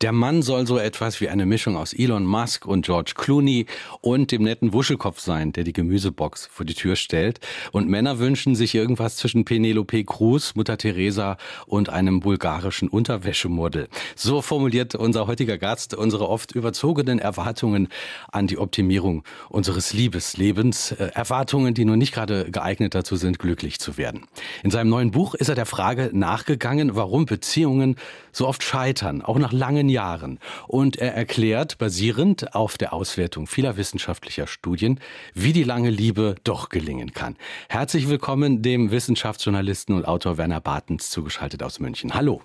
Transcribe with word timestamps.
Der 0.00 0.12
Mann 0.12 0.42
soll 0.42 0.66
so 0.66 0.78
etwas 0.78 1.20
wie 1.20 1.28
eine 1.28 1.46
Mischung 1.46 1.76
aus 1.76 1.92
Elon 1.92 2.26
Musk 2.26 2.66
und 2.66 2.84
George 2.84 3.12
Clooney 3.14 3.66
und 4.00 4.32
dem 4.32 4.42
netten 4.42 4.72
Wuschelkopf 4.72 5.20
sein, 5.20 5.52
der 5.52 5.64
die 5.64 5.72
Gemüsebox 5.72 6.48
vor 6.52 6.66
die 6.66 6.74
Tür 6.74 6.96
stellt. 6.96 7.40
Und 7.72 7.88
Männer 7.88 8.18
wünschen 8.18 8.54
sich 8.54 8.74
irgendwas 8.74 9.16
zwischen 9.16 9.44
Penelope 9.44 10.04
Cruz, 10.04 10.54
Mutter 10.54 10.78
Teresa 10.78 11.36
und 11.66 11.88
einem 11.88 12.20
bulgarischen 12.20 12.88
Unterwäschemodel. 12.88 13.88
So 14.16 14.42
formuliert 14.42 14.94
unser 14.94 15.26
heutiger 15.26 15.58
Gast 15.58 15.94
unsere 15.94 16.28
oft 16.28 16.52
überzogenen 16.52 17.18
Erwartungen 17.18 17.88
an 18.30 18.46
die 18.46 18.58
Optimierung 18.58 19.24
unseres 19.48 19.92
Liebeslebens. 19.92 20.92
Äh, 20.92 21.10
Erwartungen, 21.14 21.74
die 21.74 21.84
nur 21.84 21.96
nicht 21.96 22.12
gerade 22.12 22.50
geeignet 22.50 22.94
dazu 22.94 23.16
sind, 23.16 23.38
glücklich 23.38 23.78
zu 23.78 23.96
werden. 23.96 24.26
In 24.62 24.70
seinem 24.70 24.90
neuen 24.90 25.10
Buch 25.10 25.34
ist 25.34 25.48
er 25.48 25.54
der 25.54 25.66
Frage 25.66 26.10
nachgegangen, 26.12 26.96
warum 26.96 27.26
Beziehungen 27.26 27.96
so 28.32 28.46
oft 28.48 28.62
scheitern, 28.62 29.22
auch 29.22 29.38
nach 29.38 29.52
langen 29.54 29.88
Jahren. 29.88 30.38
Und 30.68 30.96
er 30.96 31.14
erklärt, 31.14 31.78
basierend 31.78 32.54
auf 32.54 32.78
der 32.78 32.92
Auswertung 32.92 33.46
vieler 33.46 33.76
wissenschaftlicher 33.76 34.46
Studien, 34.46 35.00
wie 35.34 35.52
die 35.52 35.64
lange 35.64 35.90
Liebe 35.90 36.34
doch 36.44 36.68
gelingen 36.68 37.12
kann. 37.12 37.36
Herzlich 37.68 38.08
willkommen 38.08 38.62
dem 38.62 38.90
Wissenschaftsjournalisten 38.90 39.94
und 39.94 40.06
Autor 40.06 40.36
Werner 40.38 40.60
Bartens 40.60 41.10
zugeschaltet 41.10 41.62
aus 41.62 41.80
München. 41.80 42.14
Hallo. 42.14 42.42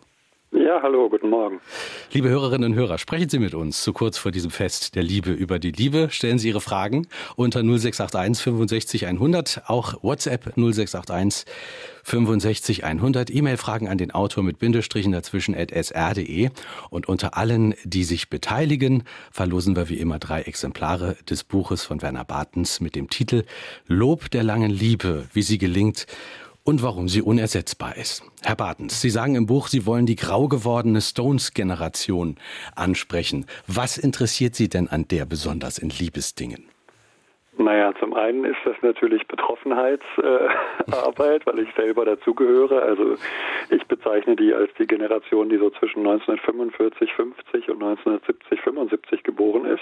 Ja, 0.51 0.81
hallo, 0.81 1.09
guten 1.09 1.29
Morgen. 1.29 1.61
Liebe 2.11 2.27
Hörerinnen 2.27 2.71
und 2.71 2.77
Hörer, 2.77 2.97
sprechen 2.97 3.29
Sie 3.29 3.37
mit 3.37 3.53
uns 3.53 3.83
zu 3.83 3.93
kurz 3.93 4.17
vor 4.17 4.31
diesem 4.31 4.49
Fest 4.49 4.95
der 4.95 5.03
Liebe 5.03 5.29
über 5.31 5.59
die 5.59 5.71
Liebe. 5.71 6.07
Stellen 6.09 6.39
Sie 6.39 6.47
Ihre 6.47 6.59
Fragen 6.59 7.07
unter 7.35 7.59
0681 7.59 8.43
65 8.43 9.05
100, 9.05 9.61
auch 9.67 10.01
WhatsApp 10.01 10.57
0681 10.57 11.45
65 12.03 12.83
100, 12.83 13.29
E-Mail-Fragen 13.29 13.87
an 13.87 13.99
den 13.99 14.09
Autor 14.09 14.43
mit 14.43 14.57
Bindestrichen 14.57 15.11
dazwischen 15.11 15.53
at 15.53 15.69
sr.de. 15.69 16.49
Und 16.89 17.07
unter 17.07 17.37
allen, 17.37 17.75
die 17.83 18.03
sich 18.03 18.31
beteiligen, 18.31 19.03
verlosen 19.31 19.75
wir 19.75 19.87
wie 19.87 19.99
immer 19.99 20.17
drei 20.17 20.41
Exemplare 20.41 21.15
des 21.29 21.43
Buches 21.43 21.83
von 21.83 22.01
Werner 22.01 22.25
Bartens 22.25 22.79
mit 22.79 22.95
dem 22.95 23.07
Titel 23.11 23.43
Lob 23.85 24.31
der 24.31 24.41
langen 24.41 24.71
Liebe, 24.71 25.27
wie 25.31 25.43
sie 25.43 25.59
gelingt 25.59 26.07
und 26.69 26.83
warum 26.83 27.07
sie 27.07 27.23
unersetzbar 27.23 27.97
ist. 27.97 28.21
Herr 28.43 28.55
Bartens, 28.55 29.01
Sie 29.01 29.09
sagen 29.09 29.33
im 29.33 29.47
Buch, 29.47 29.69
Sie 29.69 29.87
wollen 29.87 30.05
die 30.05 30.15
grau 30.15 30.47
gewordene 30.47 31.01
Stones-Generation 31.01 32.35
ansprechen. 32.75 33.47
Was 33.65 33.97
interessiert 33.97 34.53
Sie 34.53 34.69
denn 34.69 34.87
an 34.87 35.07
der 35.07 35.25
besonders 35.25 35.79
in 35.79 35.89
Liebesdingen? 35.89 36.69
Naja, 37.57 37.91
zum 37.99 38.13
einen 38.13 38.45
ist 38.45 38.59
das 38.65 38.75
natürlich 38.83 39.27
Betroffenheitsarbeit, 39.27 41.41
äh, 41.41 41.45
weil 41.47 41.59
ich 41.59 41.69
selber 41.75 42.05
dazugehöre. 42.05 42.83
Also 42.83 43.15
ich 43.71 43.83
bezeichne 43.87 44.35
die 44.35 44.53
als 44.53 44.69
die 44.77 44.85
Generation, 44.85 45.49
die 45.49 45.57
so 45.57 45.71
zwischen 45.71 46.05
1945, 46.05 47.11
50 47.13 47.69
und 47.69 47.81
1970, 47.81 48.61
75 48.61 49.23
geboren 49.23 49.65
ist. 49.65 49.81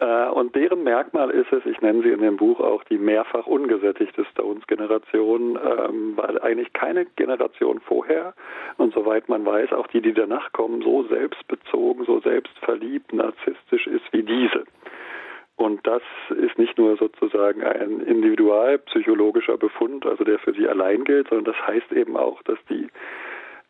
Äh, 0.00 0.28
und 0.28 0.54
deren 0.54 0.84
Merkmal 0.84 1.30
ist 1.30 1.52
es, 1.52 1.66
ich 1.66 1.80
nenne 1.80 2.02
sie 2.02 2.10
in 2.10 2.20
dem 2.20 2.36
Buch 2.36 2.60
auch 2.60 2.84
die 2.84 2.98
mehrfach 2.98 3.46
ungesättigte 3.46 4.24
Stones-Generation, 4.26 5.58
ähm, 5.62 6.12
weil 6.16 6.40
eigentlich 6.40 6.72
keine 6.72 7.06
Generation 7.16 7.80
vorher 7.80 8.34
und 8.76 8.94
soweit 8.94 9.28
man 9.28 9.44
weiß, 9.44 9.72
auch 9.72 9.88
die, 9.88 10.00
die 10.00 10.14
danach 10.14 10.52
kommen, 10.52 10.82
so 10.82 11.02
selbstbezogen, 11.04 12.04
so 12.04 12.20
selbstverliebt, 12.20 13.12
narzisstisch 13.12 13.86
ist 13.88 14.12
wie 14.12 14.22
diese. 14.22 14.64
Und 15.56 15.84
das 15.84 16.02
ist 16.40 16.56
nicht 16.56 16.78
nur 16.78 16.96
sozusagen 16.96 17.64
ein 17.64 18.00
individualpsychologischer 18.00 19.58
Befund, 19.58 20.06
also 20.06 20.22
der 20.22 20.38
für 20.38 20.52
sie 20.52 20.68
allein 20.68 21.02
gilt, 21.02 21.28
sondern 21.28 21.52
das 21.52 21.66
heißt 21.66 21.90
eben 21.90 22.16
auch, 22.16 22.40
dass 22.42 22.58
die 22.70 22.86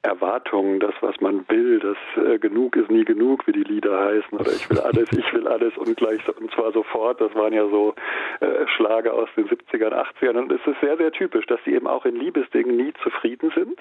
Erwartungen, 0.02 0.78
das, 0.78 0.94
was 1.00 1.20
man 1.20 1.44
will, 1.48 1.80
das 1.80 2.24
äh, 2.24 2.38
genug 2.38 2.76
ist 2.76 2.88
nie 2.88 3.04
genug, 3.04 3.46
wie 3.48 3.52
die 3.52 3.64
Lieder 3.64 3.98
heißen, 3.98 4.38
oder 4.38 4.52
ich 4.52 4.70
will 4.70 4.78
alles, 4.78 5.08
ich 5.10 5.32
will 5.32 5.48
alles 5.48 5.76
und 5.76 5.96
gleich 5.96 6.20
und 6.38 6.52
zwar 6.52 6.72
sofort. 6.72 7.20
Das 7.20 7.34
waren 7.34 7.52
ja 7.52 7.68
so 7.68 7.94
äh, 8.38 8.66
Schlager 8.76 9.14
aus 9.14 9.28
den 9.36 9.48
70ern, 9.48 9.92
80ern. 9.92 10.38
Und 10.38 10.52
es 10.52 10.60
ist 10.66 10.80
sehr, 10.80 10.96
sehr 10.98 11.10
typisch, 11.10 11.46
dass 11.46 11.58
sie 11.64 11.72
eben 11.72 11.88
auch 11.88 12.04
in 12.04 12.14
Liebesdingen 12.14 12.76
nie 12.76 12.92
zufrieden 13.02 13.50
sind, 13.56 13.78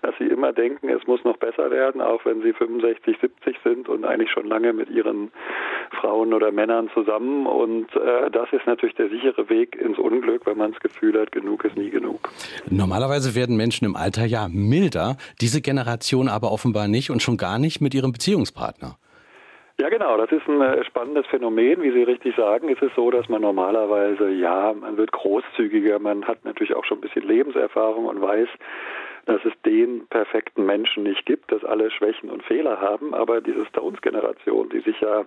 dass 0.00 0.14
sie 0.18 0.28
immer 0.28 0.54
denken, 0.54 0.88
es 0.88 1.06
muss 1.06 1.22
noch 1.24 1.36
besser 1.36 1.70
werden, 1.70 2.00
auch 2.00 2.24
wenn 2.24 2.40
sie 2.40 2.54
65, 2.54 3.18
70 3.20 3.56
sind 3.62 3.88
und 3.90 4.06
eigentlich 4.06 4.30
schon 4.30 4.46
lange 4.46 4.72
mit 4.72 4.88
ihren 4.88 5.30
Frauen 6.00 6.32
oder 6.32 6.52
Männern 6.52 6.88
zusammen. 6.94 7.46
Und 7.46 7.94
äh, 7.96 8.30
das 8.30 8.50
ist 8.52 8.66
natürlich 8.66 8.94
der 8.94 9.10
sichere 9.10 9.50
Weg 9.50 9.76
ins 9.76 9.98
Unglück, 9.98 10.46
wenn 10.46 10.56
man 10.56 10.72
das 10.72 10.80
Gefühl 10.80 11.20
hat, 11.20 11.32
genug 11.32 11.66
ist 11.66 11.76
nie 11.76 11.90
genug. 11.90 12.30
Normalerweise 12.70 13.34
werden 13.34 13.58
Menschen 13.58 13.84
im 13.84 13.94
Alter 13.94 14.24
ja 14.24 14.48
milder. 14.50 15.18
Die 15.42 15.49
diese 15.50 15.62
Generation 15.62 16.28
aber 16.28 16.52
offenbar 16.52 16.86
nicht 16.86 17.10
und 17.10 17.22
schon 17.22 17.36
gar 17.36 17.58
nicht 17.58 17.80
mit 17.80 17.92
ihrem 17.92 18.12
Beziehungspartner. 18.12 18.96
Ja, 19.80 19.88
genau. 19.88 20.16
Das 20.16 20.30
ist 20.30 20.46
ein 20.46 20.60
äh, 20.60 20.84
spannendes 20.84 21.26
Phänomen. 21.26 21.82
Wie 21.82 21.90
Sie 21.90 22.04
richtig 22.04 22.36
sagen, 22.36 22.68
ist 22.68 22.82
es 22.82 22.92
so, 22.94 23.10
dass 23.10 23.28
man 23.28 23.42
normalerweise, 23.42 24.30
ja, 24.30 24.72
man 24.72 24.96
wird 24.96 25.10
großzügiger, 25.10 25.98
man 25.98 26.24
hat 26.24 26.44
natürlich 26.44 26.76
auch 26.76 26.84
schon 26.84 26.98
ein 26.98 27.00
bisschen 27.00 27.26
Lebenserfahrung 27.26 28.04
und 28.04 28.20
weiß, 28.20 28.48
dass 29.26 29.44
es 29.44 29.52
den 29.64 30.06
perfekten 30.08 30.66
Menschen 30.66 31.02
nicht 31.02 31.26
gibt, 31.26 31.52
dass 31.52 31.64
alle 31.64 31.90
Schwächen 31.90 32.30
und 32.30 32.42
Fehler 32.42 32.80
haben, 32.80 33.14
aber 33.14 33.40
diese 33.40 33.64
Stones-Generation, 33.66 34.68
die 34.70 34.80
sich 34.80 35.00
ja 35.00 35.24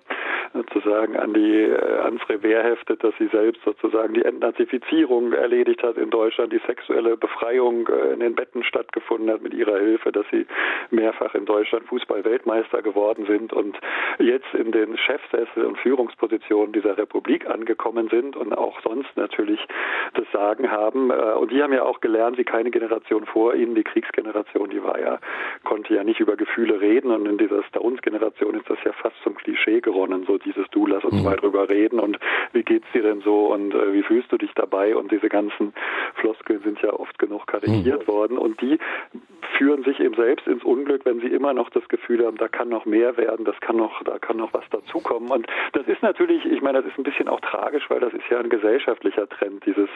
sozusagen 0.53 1.15
an 1.17 1.33
die 1.33 1.61
äh, 1.61 1.99
ans 2.03 2.21
Revers 2.29 2.63
heftet, 2.63 3.03
dass 3.03 3.13
sie 3.17 3.27
selbst 3.27 3.61
sozusagen 3.63 4.13
die 4.13 4.23
Entnazifizierung 4.23 5.33
erledigt 5.33 5.83
hat 5.83 5.97
in 5.97 6.09
Deutschland, 6.09 6.53
die 6.53 6.61
sexuelle 6.65 7.17
Befreiung 7.17 7.87
äh, 7.87 8.13
in 8.13 8.19
den 8.19 8.35
Betten 8.35 8.63
stattgefunden 8.63 9.31
hat 9.31 9.41
mit 9.41 9.53
ihrer 9.53 9.79
Hilfe, 9.79 10.11
dass 10.11 10.25
sie 10.31 10.45
mehrfach 10.91 11.33
in 11.35 11.45
Deutschland 11.45 11.87
Fußball-Weltmeister 11.87 12.81
geworden 12.81 13.25
sind 13.25 13.53
und 13.53 13.77
jetzt 14.19 14.53
in 14.53 14.71
den 14.71 14.97
Chefsessel 14.97 15.65
und 15.65 15.77
Führungspositionen 15.79 16.73
dieser 16.73 16.97
Republik 16.97 17.49
angekommen 17.49 18.09
sind 18.09 18.35
und 18.35 18.53
auch 18.53 18.79
sonst 18.81 19.15
natürlich 19.15 19.59
das 20.13 20.25
Sagen 20.31 20.71
haben. 20.71 21.09
Äh, 21.09 21.33
und 21.33 21.51
die 21.51 21.61
haben 21.61 21.73
ja 21.73 21.83
auch 21.83 22.01
gelernt, 22.01 22.37
wie 22.37 22.43
keine 22.43 22.71
Generation 22.71 23.25
vor 23.25 23.55
ihnen, 23.55 23.75
die 23.75 23.82
die 23.83 23.91
Kriegsgeneration, 23.91 24.69
die 24.69 24.83
war 24.83 24.99
ja, 24.99 25.19
konnte 25.63 25.93
ja 25.93 26.03
nicht 26.03 26.19
über 26.19 26.35
Gefühle 26.35 26.79
reden 26.79 27.11
und 27.11 27.25
in 27.25 27.37
dieser 27.37 27.63
Stones-Generation 27.63 28.55
ist 28.55 28.69
das 28.69 28.77
ja 28.85 28.93
fast 28.93 29.15
zum 29.23 29.35
Klischee 29.35 29.81
gewonnen, 29.81 30.23
so 30.25 30.37
dieses 30.37 30.67
Du, 30.71 30.87
lass 30.87 31.03
uns 31.03 31.15
mhm. 31.15 31.23
mal 31.23 31.35
drüber 31.35 31.69
reden 31.69 31.99
und 31.99 32.17
wie 32.53 32.63
geht's 32.63 32.87
dir 32.93 33.03
denn 33.03 33.21
so 33.21 33.53
und 33.53 33.73
äh, 33.73 33.93
wie 33.93 34.03
fühlst 34.03 34.31
du 34.31 34.37
dich 34.37 34.51
dabei 34.55 34.95
und 34.95 35.11
diese 35.11 35.29
ganzen 35.29 35.73
Floskeln 36.15 36.61
sind 36.63 36.81
ja 36.81 36.93
oft 36.93 37.17
genug 37.19 37.47
karikiert 37.47 38.07
mhm. 38.07 38.11
worden 38.11 38.37
und 38.37 38.61
die 38.61 38.79
führen 39.57 39.83
sich 39.83 39.99
eben 39.99 40.15
selbst 40.15 40.47
ins 40.47 40.63
Unglück, 40.63 41.05
wenn 41.05 41.19
sie 41.19 41.27
immer 41.27 41.53
noch 41.53 41.69
das 41.69 41.87
Gefühl 41.87 42.25
haben, 42.25 42.37
da 42.37 42.47
kann 42.47 42.69
noch 42.69 42.85
mehr 42.85 43.17
werden, 43.17 43.45
das 43.45 43.59
kann 43.59 43.77
noch, 43.77 44.03
da 44.03 44.19
kann 44.19 44.37
noch 44.37 44.53
was 44.53 44.67
dazukommen. 44.69 45.29
Und 45.29 45.47
das 45.73 45.87
ist 45.87 46.01
natürlich, 46.01 46.45
ich 46.45 46.61
meine, 46.61 46.81
das 46.81 46.91
ist 46.91 46.97
ein 46.97 47.03
bisschen 47.03 47.27
auch 47.27 47.39
tragisch, 47.41 47.89
weil 47.89 47.99
das 47.99 48.13
ist 48.13 48.23
ja 48.29 48.39
ein 48.39 48.49
gesellschaftlicher 48.49 49.27
Trend, 49.29 49.65
dieses, 49.65 49.89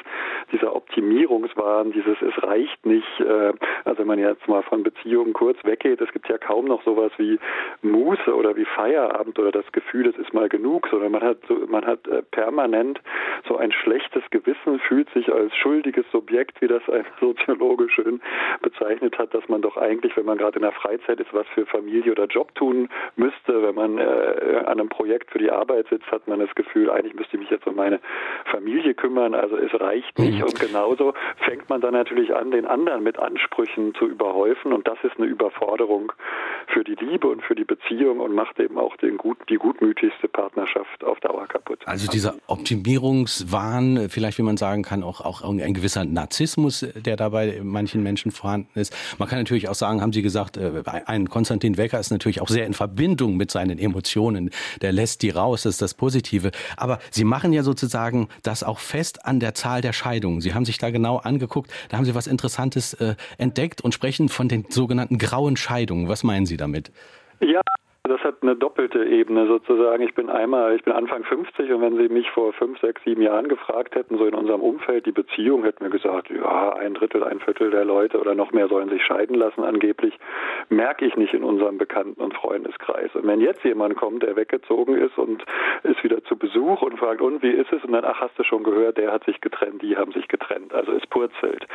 dieser 0.51 0.75
Optimierungswahn, 0.75 1.91
dieses 1.91 2.17
es 2.21 2.43
reicht 2.43 2.85
nicht, 2.85 3.19
äh, 3.19 3.53
also 3.85 3.99
wenn 3.99 4.07
man 4.07 4.19
jetzt 4.19 4.47
mal 4.47 4.63
von 4.63 4.83
Beziehungen 4.83 5.33
kurz 5.33 5.57
weggeht, 5.63 6.01
es 6.01 6.11
gibt 6.11 6.27
ja 6.29 6.37
kaum 6.37 6.65
noch 6.65 6.83
sowas 6.83 7.11
wie 7.17 7.39
Muße 7.81 8.35
oder 8.35 8.55
wie 8.55 8.65
Feierabend 8.65 9.39
oder 9.39 9.51
das 9.51 9.71
Gefühl, 9.71 10.07
es 10.07 10.17
ist 10.17 10.33
mal 10.33 10.49
genug, 10.49 10.87
sondern 10.89 11.11
man 11.11 11.23
hat 11.23 11.37
man 11.67 11.85
hat 11.85 12.07
äh, 12.07 12.21
permanent 12.23 13.01
so 13.47 13.57
ein 13.57 13.71
schlechtes 13.71 14.23
Gewissen, 14.29 14.79
fühlt 14.79 15.09
sich 15.11 15.31
als 15.31 15.55
schuldiges 15.55 16.05
Subjekt, 16.11 16.61
wie 16.61 16.67
das 16.67 16.87
ein 16.89 17.05
Soziologe 17.19 17.89
schön 17.89 18.21
bezeichnet 18.61 19.17
hat, 19.17 19.33
dass 19.37 19.47
man 19.49 19.61
doch 19.61 19.77
eigentlich, 19.77 20.17
wenn 20.17 20.25
man 20.25 20.37
gerade 20.37 20.57
in 20.57 20.63
der 20.63 20.71
Freizeit 20.71 21.19
ist, 21.19 21.33
was 21.33 21.45
für 21.53 21.65
Familie 21.65 22.11
oder 22.11 22.25
Job 22.25 22.53
tun 22.55 22.89
müsste. 23.15 23.61
Wenn 23.61 23.75
man 23.75 23.97
äh, 23.99 24.63
an 24.65 24.79
einem 24.79 24.89
Projekt 24.89 25.31
für 25.31 25.37
die 25.37 25.51
Arbeit 25.51 25.87
sitzt, 25.89 26.09
hat 26.11 26.27
man 26.27 26.39
das 26.39 26.53
Gefühl, 26.55 26.89
eigentlich 26.89 27.13
müsste 27.13 27.37
ich 27.37 27.41
mich 27.41 27.49
jetzt 27.51 27.67
um 27.67 27.75
meine 27.75 27.99
Familie 28.49 28.95
kümmern. 28.95 29.35
Also 29.35 29.57
es 29.57 29.79
reicht 29.79 30.17
nicht. 30.17 30.39
Mhm. 30.39 30.43
Und 30.43 30.59
genauso 30.59 31.13
fängt 31.45 31.69
man 31.69 31.81
dann 31.81 31.93
natürlich 31.93 32.33
an, 32.35 32.51
den 32.51 32.65
anderen 32.65 33.03
mit 33.03 33.19
Ansprüchen 33.19 33.93
zu 33.93 34.07
überhäufen. 34.07 34.73
Und 34.73 34.87
das 34.87 34.97
ist 35.03 35.17
eine 35.17 35.27
Überforderung 35.27 36.11
für 36.67 36.83
die 36.83 36.95
Liebe 36.95 37.27
und 37.27 37.43
für 37.43 37.55
die 37.55 37.63
Beziehung 37.63 38.19
und 38.19 38.33
macht 38.33 38.59
eben 38.59 38.77
auch 38.77 38.95
den 38.97 39.17
gut, 39.17 39.37
die 39.49 39.55
gutmütigste 39.55 40.27
Partnerschaft 40.27 41.03
auf 41.03 41.19
Dauer 41.19 41.45
kaputt. 41.47 41.79
Also 41.85 42.09
dieser 42.09 42.35
Optimierungswahn, 42.47 44.09
vielleicht 44.09 44.37
wie 44.37 44.43
man 44.43 44.57
sagen 44.57 44.83
kann, 44.83 45.03
auch, 45.03 45.21
auch 45.21 45.41
ein 45.43 45.73
gewisser 45.73 46.05
Narzissmus, 46.05 46.85
der 46.95 47.15
dabei 47.15 47.61
manchen 47.63 48.03
Menschen 48.03 48.31
vorhanden 48.31 48.79
ist. 48.79 48.95
Man 49.19 49.26
kann 49.27 49.39
natürlich 49.39 49.69
auch 49.69 49.75
sagen, 49.75 50.01
haben 50.01 50.13
Sie 50.13 50.21
gesagt, 50.21 50.57
äh, 50.57 50.83
ein 51.05 51.29
Konstantin 51.29 51.77
Wecker 51.77 51.99
ist 51.99 52.11
natürlich 52.11 52.41
auch 52.41 52.49
sehr 52.49 52.65
in 52.65 52.73
Verbindung 52.73 53.37
mit 53.37 53.51
seinen 53.51 53.77
Emotionen. 53.79 54.49
Der 54.81 54.91
lässt 54.91 55.21
die 55.21 55.29
raus, 55.29 55.63
das 55.63 55.75
ist 55.75 55.81
das 55.81 55.93
Positive. 55.93 56.51
Aber 56.75 56.99
Sie 57.11 57.23
machen 57.23 57.53
ja 57.53 57.63
sozusagen 57.63 58.27
das 58.43 58.63
auch 58.63 58.79
fest 58.79 59.25
an 59.25 59.39
der 59.39 59.53
Zahl 59.53 59.81
der 59.81 59.93
Scheidungen. 59.93 60.41
Sie 60.41 60.53
haben 60.53 60.65
sich 60.65 60.77
da 60.77 60.89
genau 60.89 61.17
angeguckt, 61.17 61.71
da 61.89 61.97
haben 61.97 62.05
Sie 62.05 62.15
was 62.15 62.27
Interessantes 62.27 62.93
äh, 62.95 63.15
entdeckt 63.37 63.81
und 63.81 63.93
sprechen 63.93 64.29
von 64.29 64.49
den 64.49 64.65
sogenannten 64.69 65.17
grauen 65.17 65.57
Scheidungen. 65.57 66.07
Was 66.07 66.23
meinen 66.23 66.45
Sie 66.45 66.57
damit? 66.57 66.91
Ja, 67.39 67.61
das 68.07 68.21
hat 68.21 68.35
eine 68.41 68.55
doppelte 68.55 69.05
Ebene 69.05 69.47
sozusagen. 69.47 70.03
Ich 70.03 70.13
bin 70.15 70.29
einmal, 70.29 70.75
ich 70.75 70.83
bin 70.83 70.93
Anfang 70.93 71.23
50 71.23 71.71
und 71.71 71.81
wenn 71.81 71.97
Sie 71.97 72.09
mich 72.09 72.29
vor 72.31 72.53
fünf, 72.53 72.79
sechs, 72.79 73.01
sieben 73.03 73.21
Jahren 73.21 73.47
gefragt 73.47 73.95
hätten, 73.95 74.17
so 74.17 74.25
in 74.25 74.33
unserem 74.33 74.61
Umfeld, 74.61 75.05
die 75.05 75.11
Beziehung, 75.11 75.63
hätten 75.63 75.83
wir 75.83 75.89
gesagt, 75.89 76.29
ja, 76.29 76.73
ein 76.73 76.93
Drittel, 76.93 77.23
ein 77.23 77.39
Viertel 77.39 77.71
der 77.71 77.85
Leute 77.85 78.19
oder 78.19 78.35
noch 78.35 78.51
mehr 78.51 78.67
sollen 78.67 78.89
sich 78.89 79.03
scheiden 79.03 79.35
lassen 79.35 79.63
angeblich. 79.63 80.17
Merke 80.69 81.05
ich 81.05 81.15
nicht 81.15 81.33
in 81.33 81.43
unserem 81.43 81.77
Bekannten- 81.77 82.21
und 82.21 82.33
Freundeskreis. 82.33 83.13
Und 83.15 83.27
wenn 83.27 83.41
jetzt 83.41 83.63
jemand 83.63 83.95
kommt, 83.95 84.23
der 84.23 84.35
weggezogen 84.35 84.95
ist 84.95 85.17
und 85.17 85.43
ist 85.83 86.03
wieder 86.03 86.23
zu 86.23 86.37
Besuch 86.37 86.81
und 86.81 86.97
fragt, 86.99 87.21
und 87.21 87.41
wie 87.43 87.51
ist 87.51 87.71
es? 87.71 87.83
Und 87.83 87.93
dann, 87.93 88.05
ach, 88.05 88.21
hast 88.21 88.37
du 88.37 88.43
schon 88.43 88.63
gehört, 88.63 88.97
der 88.97 89.11
hat 89.11 89.23
sich 89.25 89.41
getrennt, 89.41 89.81
die 89.81 89.97
haben 89.97 90.11
sich 90.11 90.27
getrennt. 90.27 90.73
Also 90.73 90.93
es 90.93 91.05
purzelt. 91.07 91.65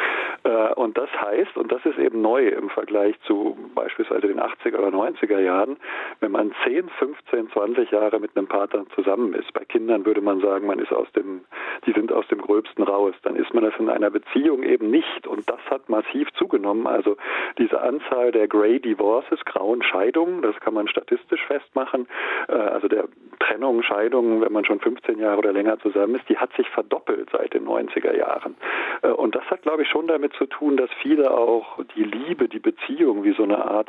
Äh, 0.44 0.74
und 0.74 0.98
das 0.98 1.10
heißt, 1.20 1.56
und 1.56 1.70
das 1.70 1.84
ist 1.84 1.98
eben 1.98 2.20
neu 2.20 2.48
im 2.48 2.68
Vergleich 2.70 3.18
zu 3.22 3.56
beispielsweise 3.74 4.28
den 4.28 4.40
80er 4.40 4.78
oder 4.78 4.88
90er 4.88 5.38
Jahren, 5.38 5.76
wenn 6.20 6.32
man 6.32 6.52
10, 6.64 6.88
15, 6.88 7.50
20 7.50 7.90
Jahre 7.90 8.18
mit 8.20 8.36
einem 8.36 8.46
Partner 8.46 8.84
zusammen 8.94 9.34
ist. 9.34 9.52
Bei 9.52 9.64
Kindern 9.64 10.04
würde 10.04 10.20
man 10.20 10.40
sagen, 10.40 10.66
man 10.66 10.78
ist 10.78 10.92
aus 10.92 11.10
dem, 11.12 11.42
die 11.86 11.92
sind 11.92 12.12
aus 12.12 12.26
dem 12.28 12.40
Gröbsten 12.40 12.84
raus. 12.84 13.14
Dann 13.22 13.36
ist 13.36 13.54
man 13.54 13.64
das 13.64 13.74
in 13.78 13.88
einer 13.88 14.10
Beziehung 14.10 14.62
eben 14.62 14.90
nicht. 14.90 15.26
Und 15.26 15.48
das 15.48 15.60
hat 15.70 15.88
massiv 15.88 16.32
zugenommen. 16.32 16.86
Also 16.86 17.16
diese 17.58 17.80
Anzahl 17.80 18.32
der 18.32 18.48
Grey 18.48 18.80
Divorces, 18.80 19.44
grauen 19.44 19.82
Scheidungen, 19.82 20.42
das 20.42 20.58
kann 20.60 20.74
man 20.74 20.88
statistisch 20.88 21.44
festmachen. 21.46 22.08
Äh, 22.48 22.52
also 22.52 22.88
der 22.88 23.04
Trennung, 23.40 23.82
Scheidung, 23.82 24.40
wenn 24.40 24.52
man 24.52 24.64
schon 24.64 24.80
15 24.80 25.18
Jahre 25.18 25.38
oder 25.38 25.52
länger 25.52 25.78
zusammen 25.80 26.14
ist, 26.14 26.28
die 26.28 26.36
hat 26.36 26.52
sich 26.54 26.68
verdoppelt 26.68 27.30
seit 27.30 27.54
den 27.54 27.66
90er 27.66 28.16
Jahren. 28.16 28.56
Äh, 29.02 29.08
und 29.08 29.34
das 29.34 29.44
hat, 29.50 29.62
glaube 29.62 29.82
ich, 29.82 29.88
schon 29.88 30.06
damit 30.06 30.31
zu 30.38 30.46
tun, 30.46 30.76
dass 30.76 30.90
viele 31.00 31.30
auch 31.30 31.78
die 31.96 32.04
Liebe, 32.04 32.48
die 32.48 32.58
Beziehung 32.58 33.24
wie 33.24 33.32
so 33.32 33.42
eine 33.42 33.64
Art 33.64 33.88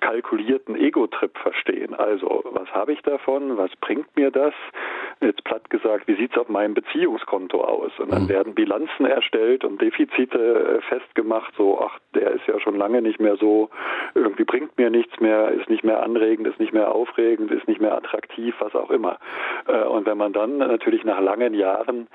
kalkulierten 0.00 0.76
Ego-Trip 0.76 1.36
verstehen. 1.38 1.94
Also, 1.94 2.44
was 2.50 2.68
habe 2.72 2.92
ich 2.92 3.02
davon? 3.02 3.56
Was 3.56 3.70
bringt 3.80 4.14
mir 4.16 4.30
das? 4.30 4.54
Jetzt 5.20 5.44
platt 5.44 5.70
gesagt, 5.70 6.06
wie 6.08 6.16
sieht 6.16 6.32
es 6.32 6.38
auf 6.38 6.48
meinem 6.48 6.74
Beziehungskonto 6.74 7.62
aus? 7.62 7.92
Und 7.98 8.12
dann 8.12 8.24
mhm. 8.24 8.28
werden 8.28 8.54
Bilanzen 8.54 9.06
erstellt 9.06 9.64
und 9.64 9.80
Defizite 9.80 10.38
äh, 10.38 10.80
festgemacht, 10.82 11.54
so, 11.56 11.80
ach, 11.80 11.98
der 12.14 12.32
ist 12.32 12.46
ja 12.46 12.60
schon 12.60 12.76
lange 12.76 13.00
nicht 13.02 13.20
mehr 13.20 13.36
so, 13.36 13.70
irgendwie 14.14 14.44
bringt 14.44 14.76
mir 14.76 14.90
nichts 14.90 15.18
mehr, 15.20 15.50
ist 15.52 15.70
nicht 15.70 15.84
mehr 15.84 16.02
anregend, 16.02 16.46
ist 16.46 16.60
nicht 16.60 16.72
mehr 16.72 16.94
aufregend, 16.94 17.50
ist 17.50 17.66
nicht 17.68 17.80
mehr 17.80 17.94
attraktiv, 17.96 18.54
was 18.58 18.74
auch 18.74 18.90
immer. 18.90 19.18
Äh, 19.66 19.84
und 19.84 20.06
wenn 20.06 20.18
man 20.18 20.32
dann 20.32 20.58
natürlich 20.58 21.04
nach 21.04 21.20
langen 21.20 21.54
Jahren 21.54 22.08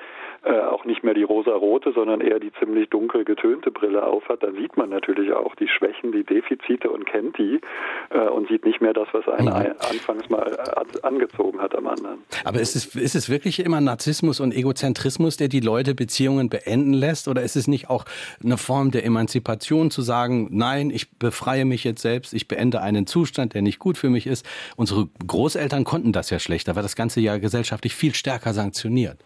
äh, 0.44 0.60
auch 0.60 0.86
nicht 0.86 1.04
mehr 1.04 1.14
die 1.14 1.22
rosa-rote, 1.22 1.92
sondern 1.94 2.20
eher 2.20 2.40
die 2.40 2.52
ziemlich 2.54 2.90
dunkel 2.90 3.26
getönte 3.26 3.70
Brille 3.70 4.04
aufhat, 4.04 4.42
dann 4.42 4.56
sieht 4.56 4.76
man 4.76 4.90
natürlich 4.90 5.32
auch 5.34 5.54
die 5.56 5.68
Schwächen, 5.68 6.12
die 6.12 6.24
Defizite 6.24 6.90
und 6.90 7.06
kennt 7.06 7.38
die 7.38 7.62
äh, 8.10 8.28
und 8.28 8.48
sieht 8.50 8.66
nicht 8.66 8.82
mehr 8.82 8.94
das, 8.94 9.08
was 9.12 9.28
einen 9.28 9.48
mhm. 9.48 9.76
anfangs 9.80 10.30
mal 10.30 10.52
äh, 10.52 11.06
angezogen 11.06 11.62
hat 11.62 11.76
am 11.76 11.86
anderen. 11.86 12.24
Aber 12.44 12.60
ist 12.60 12.76
es, 12.76 12.96
ist 12.96 13.16
es 13.16 13.30
wirklich 13.30 13.64
immer 13.64 13.82
Narzissmus 13.82 14.40
und 14.40 14.56
Egozentrismus, 14.56 15.38
der 15.38 15.48
die 15.48 15.60
Leute 15.60 15.94
Beziehungen 15.94 16.50
beenden 16.50 16.94
lässt? 16.94 17.28
Oder 17.28 17.44
ist 17.44 17.56
es 17.56 17.68
nicht 17.68 17.92
auch 17.92 18.06
eine 18.44 18.58
Form 18.58 18.90
der 18.90 19.06
Emanzipation 19.06 19.92
zu 19.92 20.02
sagen, 20.02 20.48
nein, 20.52 20.90
ich 20.90 21.12
befreie 21.20 21.66
mich 21.66 21.84
jetzt 21.84 22.02
selbst, 22.02 22.34
ich 22.34 22.48
beende 22.48 22.82
einen 22.82 23.06
Zustand, 23.06 23.54
der 23.54 23.62
nicht 23.62 23.78
gut 23.78 23.96
für 23.96 24.10
mich 24.10 24.26
ist? 24.26 24.44
Unsere 24.76 25.08
Großeltern 25.28 25.84
konnten 25.84 26.14
das 26.14 26.32
ja 26.32 26.40
schlechter, 26.40 26.76
war 26.76 26.82
das 26.82 26.96
Ganze 26.96 27.20
ja 27.20 27.38
gesellschaftlich 27.38 27.94
viel 27.94 28.16
stärker 28.16 28.54
sanktioniert. 28.54 29.20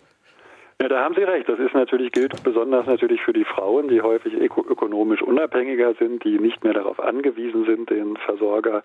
Ja, 0.82 0.90
da 0.90 1.02
haben 1.06 1.16
Sie 1.16 1.24
recht. 1.24 1.48
Das 1.48 1.58
ist 1.58 1.74
natürlich, 1.74 2.12
gilt 2.12 2.44
besonders 2.44 2.86
natürlich 2.86 3.22
für 3.22 3.32
die 3.32 3.46
Frauen, 3.46 3.88
die 3.88 4.02
häufig 4.02 4.34
ökonomisch 4.36 5.22
unabhängiger 5.22 5.94
sind, 5.94 6.26
die 6.26 6.38
nicht 6.38 6.66
mehr 6.66 6.74
darauf 6.74 7.00
angewiesen 7.00 7.64
sind, 7.64 7.90
den 7.90 8.18
Versorger 8.18 8.84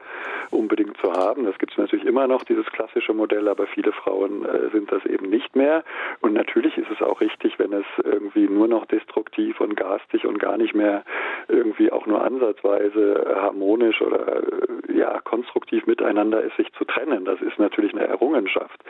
unbedingt 0.52 0.96
zu 0.98 1.12
haben. 1.12 1.46
Das 1.46 1.58
gibt 1.58 1.72
es 1.72 1.78
natürlich 1.78 2.06
immer 2.06 2.28
noch, 2.28 2.44
dieses 2.44 2.64
klassische 2.66 3.12
Modell, 3.12 3.48
aber 3.48 3.66
viele 3.66 3.90
Frauen 3.90 4.44
äh, 4.44 4.70
sind 4.70 4.92
das 4.92 5.04
eben 5.04 5.30
nicht 5.30 5.56
mehr. 5.56 5.82
Und 6.20 6.32
natürlich 6.32 6.78
ist 6.78 6.90
es 6.92 7.02
auch 7.02 7.20
richtig, 7.20 7.58
wenn 7.58 7.72
es 7.72 7.86
irgendwie 8.04 8.46
nur 8.46 8.68
noch 8.68 8.86
destruktiv 8.86 9.60
und 9.60 9.76
garstig 9.76 10.24
und 10.24 10.38
gar 10.38 10.58
nicht 10.58 10.76
mehr 10.76 11.02
irgendwie 11.48 11.90
auch 11.90 12.06
nur 12.06 12.22
ansatzweise 12.22 13.36
harmonisch 13.42 14.00
oder 14.00 14.44
äh, 14.44 14.96
ja 14.96 15.20
konstruktiv 15.24 15.86
miteinander 15.86 16.40
ist, 16.40 16.56
sich 16.56 16.72
zu 16.74 16.84
trennen. 16.84 17.24
Das 17.24 17.40
ist 17.42 17.58
natürlich 17.58 17.92
eine 17.94 18.06
Errungenschaft. 18.06 18.80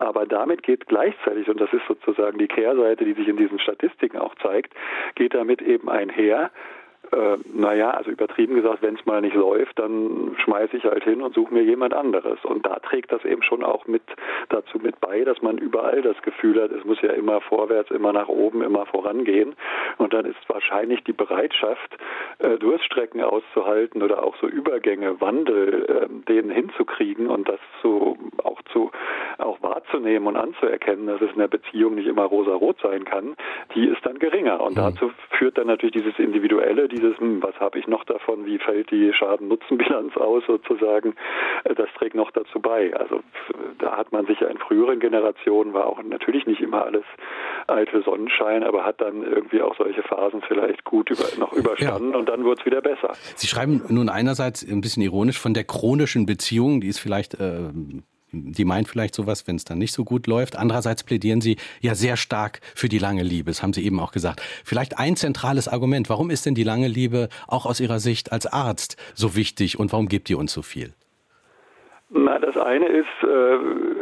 Aber 0.00 0.26
damit 0.26 0.64
geht 0.64 0.88
gleichzeitig, 0.88 1.48
und 1.48 1.60
das 1.60 1.72
ist 1.72 1.86
sozusagen 1.86 2.36
die 2.38 2.47
Kehrseite, 2.48 3.04
die 3.04 3.14
sich 3.14 3.28
in 3.28 3.36
diesen 3.36 3.58
Statistiken 3.58 4.18
auch 4.18 4.34
zeigt, 4.36 4.74
geht 5.14 5.34
damit 5.34 5.62
eben 5.62 5.88
einher, 5.88 6.50
äh, 7.12 7.38
naja, 7.52 7.90
also 7.90 8.10
übertrieben 8.10 8.54
gesagt, 8.54 8.82
wenn 8.82 8.96
es 8.96 9.06
mal 9.06 9.20
nicht 9.20 9.34
läuft, 9.34 9.78
dann 9.78 10.36
schmeiße 10.44 10.76
ich 10.76 10.84
halt 10.84 11.04
hin 11.04 11.22
und 11.22 11.34
suche 11.34 11.52
mir 11.52 11.62
jemand 11.62 11.94
anderes. 11.94 12.38
Und 12.44 12.66
da 12.66 12.78
trägt 12.80 13.12
das 13.12 13.24
eben 13.24 13.42
schon 13.42 13.64
auch 13.64 13.86
mit 13.86 14.02
dazu 14.48 14.78
mit 14.78 15.00
bei, 15.00 15.24
dass 15.24 15.40
man 15.42 15.58
überall 15.58 16.02
das 16.02 16.20
Gefühl 16.22 16.62
hat, 16.62 16.70
es 16.70 16.84
muss 16.84 17.00
ja 17.02 17.12
immer 17.12 17.40
vorwärts, 17.40 17.90
immer 17.90 18.12
nach 18.12 18.28
oben, 18.28 18.62
immer 18.62 18.86
vorangehen. 18.86 19.54
Und 19.98 20.12
dann 20.12 20.26
ist 20.26 20.36
wahrscheinlich 20.48 21.02
die 21.04 21.12
Bereitschaft, 21.12 21.96
äh, 22.38 22.58
Durststrecken 22.58 23.22
auszuhalten 23.22 24.02
oder 24.02 24.22
auch 24.22 24.36
so 24.40 24.46
Übergänge, 24.46 25.20
Wandel, 25.20 25.84
äh, 25.84 26.08
denen 26.28 26.50
hinzukriegen 26.50 27.28
und 27.28 27.48
das 27.48 27.60
zu, 27.82 28.18
auch 28.42 28.60
zu 28.72 28.90
auch 29.38 29.62
wahrzunehmen 29.62 30.26
und 30.28 30.36
anzuerkennen, 30.36 31.06
dass 31.06 31.20
es 31.20 31.32
in 31.32 31.38
der 31.38 31.48
Beziehung 31.48 31.94
nicht 31.94 32.06
immer 32.06 32.24
rosa-rot 32.24 32.78
sein 32.82 33.04
kann, 33.04 33.36
die 33.74 33.86
ist 33.86 34.04
dann 34.04 34.18
geringer. 34.18 34.60
Und 34.60 34.72
mhm. 34.72 34.80
dazu 34.80 35.10
führt 35.30 35.58
dann 35.58 35.68
natürlich 35.68 35.94
dieses 35.94 36.18
Individuelle, 36.18 36.88
dieses, 36.98 37.18
hm, 37.18 37.42
was 37.42 37.54
habe 37.60 37.78
ich 37.78 37.86
noch 37.86 38.04
davon, 38.04 38.46
wie 38.46 38.58
fällt 38.58 38.90
die 38.90 39.12
Schaden-Nutzen-Bilanz 39.12 40.16
aus 40.16 40.44
sozusagen, 40.46 41.14
äh, 41.64 41.74
das 41.74 41.88
trägt 41.96 42.14
noch 42.14 42.30
dazu 42.30 42.60
bei. 42.60 42.94
Also 42.94 43.20
da 43.78 43.96
hat 43.96 44.12
man 44.12 44.26
sich 44.26 44.40
ja 44.40 44.48
in 44.48 44.58
früheren 44.58 45.00
Generationen, 45.00 45.72
war 45.72 45.86
auch 45.86 46.02
natürlich 46.02 46.46
nicht 46.46 46.60
immer 46.60 46.84
alles 46.84 47.04
alte 47.66 48.02
Sonnenschein, 48.02 48.62
aber 48.62 48.84
hat 48.84 49.00
dann 49.00 49.22
irgendwie 49.22 49.62
auch 49.62 49.76
solche 49.76 50.02
Phasen 50.02 50.42
vielleicht 50.46 50.84
gut 50.84 51.10
über, 51.10 51.24
noch 51.38 51.52
überstanden 51.52 52.12
ja. 52.12 52.18
und 52.18 52.28
dann 52.28 52.44
wurde 52.44 52.60
es 52.60 52.66
wieder 52.66 52.80
besser. 52.80 53.12
Sie 53.36 53.46
schreiben 53.46 53.82
nun 53.88 54.08
einerseits 54.08 54.66
ein 54.68 54.80
bisschen 54.80 55.02
ironisch 55.02 55.38
von 55.38 55.54
der 55.54 55.64
chronischen 55.64 56.26
Beziehung, 56.26 56.80
die 56.80 56.88
ist 56.88 56.98
vielleicht 56.98 57.34
äh, 57.34 57.70
die 58.32 58.64
meint 58.64 58.88
vielleicht 58.88 59.14
sowas, 59.14 59.46
wenn 59.46 59.56
es 59.56 59.64
dann 59.64 59.78
nicht 59.78 59.92
so 59.92 60.04
gut 60.04 60.26
läuft. 60.26 60.56
Andererseits 60.56 61.02
plädieren 61.02 61.40
Sie 61.40 61.56
ja 61.80 61.94
sehr 61.94 62.16
stark 62.16 62.60
für 62.74 62.88
die 62.88 62.98
lange 62.98 63.22
Liebe. 63.22 63.50
Das 63.50 63.62
haben 63.62 63.72
Sie 63.72 63.84
eben 63.84 64.00
auch 64.00 64.12
gesagt. 64.12 64.42
Vielleicht 64.64 64.98
ein 64.98 65.16
zentrales 65.16 65.68
Argument. 65.68 66.08
Warum 66.08 66.30
ist 66.30 66.46
denn 66.46 66.54
die 66.54 66.64
lange 66.64 66.88
Liebe 66.88 67.28
auch 67.46 67.66
aus 67.66 67.80
Ihrer 67.80 68.00
Sicht 68.00 68.32
als 68.32 68.46
Arzt 68.46 68.96
so 69.14 69.34
wichtig 69.34 69.78
und 69.78 69.92
warum 69.92 70.08
gibt 70.08 70.28
die 70.28 70.34
uns 70.34 70.52
so 70.52 70.62
viel? 70.62 70.92
Na, 72.10 72.38
das 72.38 72.56
eine 72.56 72.86
ist, 72.86 73.06
äh, 73.22 73.97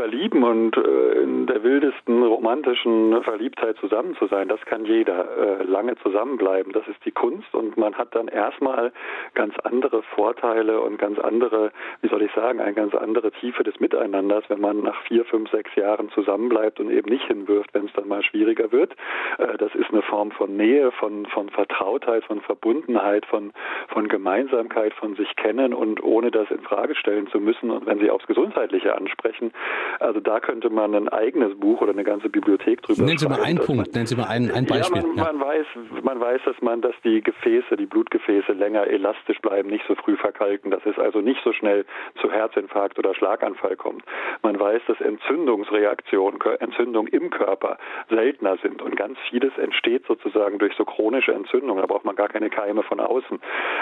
verlieben 0.00 0.42
und 0.42 0.76
äh, 0.78 1.22
in 1.22 1.46
der 1.46 1.62
wildesten 1.62 2.22
romantischen 2.22 3.22
Verliebtheit 3.22 3.76
zusammen 3.76 4.16
zu 4.16 4.26
sein. 4.28 4.48
Das 4.48 4.60
kann 4.62 4.86
jeder. 4.86 5.60
Äh, 5.60 5.62
lange 5.64 5.96
zusammenbleiben, 5.96 6.72
das 6.72 6.88
ist 6.88 7.04
die 7.04 7.10
Kunst 7.10 7.54
und 7.54 7.76
man 7.76 7.94
hat 7.94 8.14
dann 8.14 8.28
erstmal 8.28 8.92
ganz 9.34 9.54
andere 9.58 10.02
Vorteile 10.02 10.80
und 10.80 10.98
ganz 10.98 11.18
andere, 11.18 11.70
wie 12.00 12.08
soll 12.08 12.22
ich 12.22 12.32
sagen, 12.32 12.60
eine 12.60 12.72
ganz 12.72 12.94
andere 12.94 13.30
Tiefe 13.30 13.62
des 13.62 13.78
Miteinanders, 13.78 14.44
wenn 14.48 14.60
man 14.60 14.80
nach 14.82 15.00
vier, 15.02 15.24
fünf, 15.26 15.50
sechs 15.50 15.74
Jahren 15.76 16.08
zusammenbleibt 16.10 16.80
und 16.80 16.90
eben 16.90 17.10
nicht 17.10 17.26
hinwirft, 17.26 17.74
wenn 17.74 17.84
es 17.84 17.92
dann 17.92 18.08
mal 18.08 18.22
schwieriger 18.22 18.72
wird. 18.72 18.92
Äh, 19.38 19.58
das 19.58 19.74
ist 19.74 19.90
eine 19.90 20.02
Form 20.02 20.30
von 20.30 20.56
Nähe, 20.56 20.92
von, 20.92 21.26
von 21.26 21.50
Vertrautheit, 21.50 22.24
von 22.24 22.40
Verbundenheit, 22.40 23.26
von, 23.26 23.52
von 23.88 24.08
Gemeinsamkeit, 24.08 24.94
von 24.94 25.14
sich 25.16 25.36
kennen 25.36 25.74
und 25.74 26.02
ohne 26.02 26.30
das 26.30 26.50
in 26.50 26.60
Frage 26.62 26.94
stellen 26.94 27.28
zu 27.28 27.38
müssen 27.38 27.50
müssen. 27.50 27.70
Und 27.70 27.86
wenn 27.86 27.98
Sie 27.98 28.10
aufs 28.10 28.26
Gesundheitliche 28.26 28.94
ansprechen, 28.94 29.52
also 29.98 30.20
da 30.20 30.40
könnte 30.40 30.70
man 30.70 30.94
ein 30.94 31.08
eigenes 31.08 31.58
Buch 31.58 31.80
oder 31.80 31.92
eine 31.92 32.04
ganze 32.04 32.28
Bibliothek 32.28 32.82
drüber 32.82 33.02
Nennen 33.02 33.18
Sie 33.18 33.28
mal 33.28 33.40
einen 33.42 33.58
Punkt, 33.58 33.86
man, 33.86 33.90
nennen 33.92 34.06
Sie 34.06 34.16
mal 34.16 34.28
ein, 34.28 34.50
ein 34.50 34.66
Beispiel. 34.66 35.02
Ja, 35.02 35.06
man, 35.08 35.16
ja. 35.16 35.24
man, 35.24 35.40
weiß, 35.40 35.66
man 36.02 36.20
weiß, 36.20 36.40
dass 36.44 36.60
man, 36.62 36.80
dass 36.80 36.94
die 37.04 37.22
Gefäße, 37.22 37.76
die 37.76 37.86
Blutgefäße 37.86 38.52
länger 38.52 38.86
elastisch 38.86 39.40
bleiben, 39.40 39.68
nicht 39.68 39.84
so 39.88 39.94
früh 39.94 40.16
verkalken, 40.16 40.70
dass 40.70 40.84
es 40.86 40.98
also 40.98 41.20
nicht 41.20 41.40
so 41.44 41.52
schnell 41.52 41.84
zu 42.20 42.30
Herzinfarkt 42.30 42.98
oder 42.98 43.14
Schlaganfall 43.14 43.76
kommt. 43.76 44.04
Man 44.42 44.58
weiß, 44.58 44.82
dass 44.86 45.00
Entzündungsreaktionen, 45.00 46.40
Entzündungen 46.60 47.12
im 47.12 47.30
Körper 47.30 47.78
seltener 48.08 48.56
sind 48.62 48.82
und 48.82 48.96
ganz 48.96 49.18
vieles 49.28 49.56
entsteht 49.58 50.06
sozusagen 50.06 50.58
durch 50.58 50.74
so 50.76 50.84
chronische 50.84 51.32
Entzündungen. 51.32 51.80
Da 51.80 51.86
braucht 51.86 52.04
man 52.04 52.16
gar 52.16 52.28
keine 52.28 52.50
Keime 52.50 52.82
von 52.82 53.00
außen. 53.00 53.40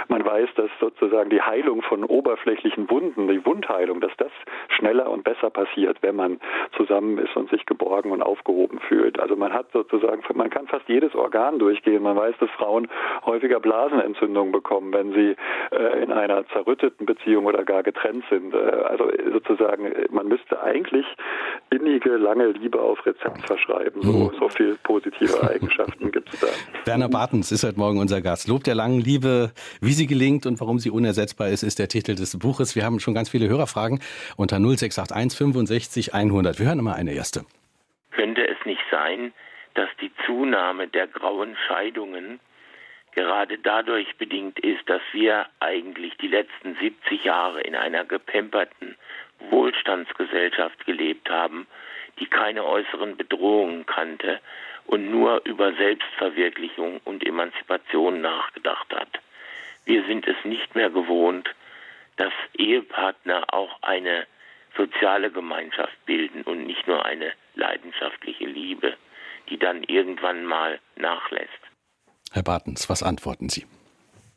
Man 0.08 0.24
weiß, 0.24 0.48
dass 0.56 0.70
sozusagen 0.80 1.30
die 1.30 1.42
Heilung 1.42 1.82
von 1.82 2.04
oberflächlichen 2.04 2.90
Wunden, 2.90 3.28
die 3.28 3.44
Wundheilung, 3.44 4.00
dass 4.00 4.12
das 4.16 4.32
schneller 4.68 5.10
und 5.10 5.24
besser 5.24 5.50
passiert, 5.50 5.97
wird, 5.98 6.02
wenn 6.02 6.16
man 6.16 6.40
zusammen 6.76 7.18
ist 7.18 7.36
und 7.36 7.50
sich 7.50 7.66
geborgen 7.66 8.10
und 8.10 8.22
aufgehoben 8.22 8.78
fühlt. 8.80 9.18
Also 9.18 9.36
man 9.36 9.52
hat 9.52 9.66
sozusagen, 9.72 10.22
man 10.34 10.50
kann 10.50 10.66
fast 10.66 10.88
jedes 10.88 11.14
Organ 11.14 11.58
durchgehen. 11.58 12.02
Man 12.02 12.16
weiß, 12.16 12.34
dass 12.40 12.50
Frauen 12.50 12.88
häufiger 13.24 13.60
Blasenentzündungen 13.60 14.52
bekommen, 14.52 14.92
wenn 14.92 15.12
sie 15.12 15.36
äh, 15.70 16.02
in 16.02 16.12
einer 16.12 16.46
zerrütteten 16.48 17.06
Beziehung 17.06 17.46
oder 17.46 17.64
gar 17.64 17.82
getrennt 17.82 18.24
sind. 18.30 18.54
Äh, 18.54 18.56
also 18.56 19.10
sozusagen, 19.32 19.92
man 20.10 20.28
müsste 20.28 20.60
eigentlich 20.62 21.06
innige, 21.70 22.16
lange 22.16 22.48
Liebe 22.48 22.80
auf 22.80 23.04
Rezept 23.04 23.46
verschreiben. 23.46 24.02
So, 24.02 24.12
mhm. 24.12 24.30
so 24.38 24.48
viel 24.48 24.78
positive 24.82 25.42
Eigenschaften 25.50 26.10
gibt 26.10 26.32
es 26.32 26.40
da. 26.40 26.46
Werner 26.84 27.08
Bartens 27.08 27.52
ist 27.52 27.64
heute 27.64 27.78
Morgen 27.78 27.98
unser 27.98 28.20
Gast. 28.20 28.48
Lob 28.48 28.64
der 28.64 28.74
langen 28.74 29.00
Liebe, 29.00 29.52
wie 29.80 29.92
sie 29.92 30.06
gelingt 30.06 30.46
und 30.46 30.60
warum 30.60 30.78
sie 30.78 30.90
unersetzbar 30.90 31.48
ist, 31.48 31.62
ist 31.62 31.78
der 31.78 31.88
Titel 31.88 32.14
des 32.14 32.38
Buches. 32.38 32.76
Wir 32.76 32.84
haben 32.84 33.00
schon 33.00 33.14
ganz 33.14 33.28
viele 33.28 33.48
Hörerfragen 33.48 34.00
unter 34.36 34.58
0681 34.58 35.38
65 35.38 35.87
100. 35.96 36.58
Wir 36.58 36.66
hören 36.66 36.82
mal 36.82 36.94
eine 36.94 37.12
erste. 37.12 37.44
Könnte 38.10 38.46
es 38.46 38.56
nicht 38.64 38.82
sein, 38.90 39.32
dass 39.74 39.88
die 40.00 40.10
Zunahme 40.26 40.88
der 40.88 41.06
grauen 41.06 41.56
Scheidungen 41.66 42.40
gerade 43.12 43.58
dadurch 43.58 44.16
bedingt 44.16 44.58
ist, 44.58 44.88
dass 44.88 45.02
wir 45.12 45.46
eigentlich 45.60 46.16
die 46.18 46.28
letzten 46.28 46.76
70 46.76 47.24
Jahre 47.24 47.60
in 47.62 47.74
einer 47.74 48.04
gepemperten 48.04 48.96
Wohlstandsgesellschaft 49.50 50.84
gelebt 50.86 51.30
haben, 51.30 51.66
die 52.20 52.26
keine 52.26 52.64
äußeren 52.64 53.16
Bedrohungen 53.16 53.86
kannte 53.86 54.40
und 54.86 55.10
nur 55.10 55.42
über 55.44 55.72
Selbstverwirklichung 55.74 57.00
und 57.04 57.24
Emanzipation 57.26 58.20
nachgedacht 58.20 58.92
hat. 58.94 59.20
Wir 59.84 60.04
sind 60.04 60.26
es 60.26 60.36
nicht 60.44 60.74
mehr 60.74 60.90
gewohnt, 60.90 61.48
dass 62.16 62.32
Ehepartner 62.54 63.44
auch 63.52 63.82
eine 63.82 64.26
soziale 64.78 65.30
Gemeinschaft 65.30 65.96
bilden 66.06 66.42
und 66.42 66.66
nicht 66.66 66.86
nur 66.86 67.04
eine 67.04 67.32
leidenschaftliche 67.54 68.46
Liebe, 68.46 68.94
die 69.50 69.58
dann 69.58 69.82
irgendwann 69.82 70.46
mal 70.46 70.78
nachlässt. 70.96 71.50
Herr 72.32 72.42
Bartens, 72.42 72.88
was 72.88 73.02
antworten 73.02 73.50
Sie? 73.50 73.66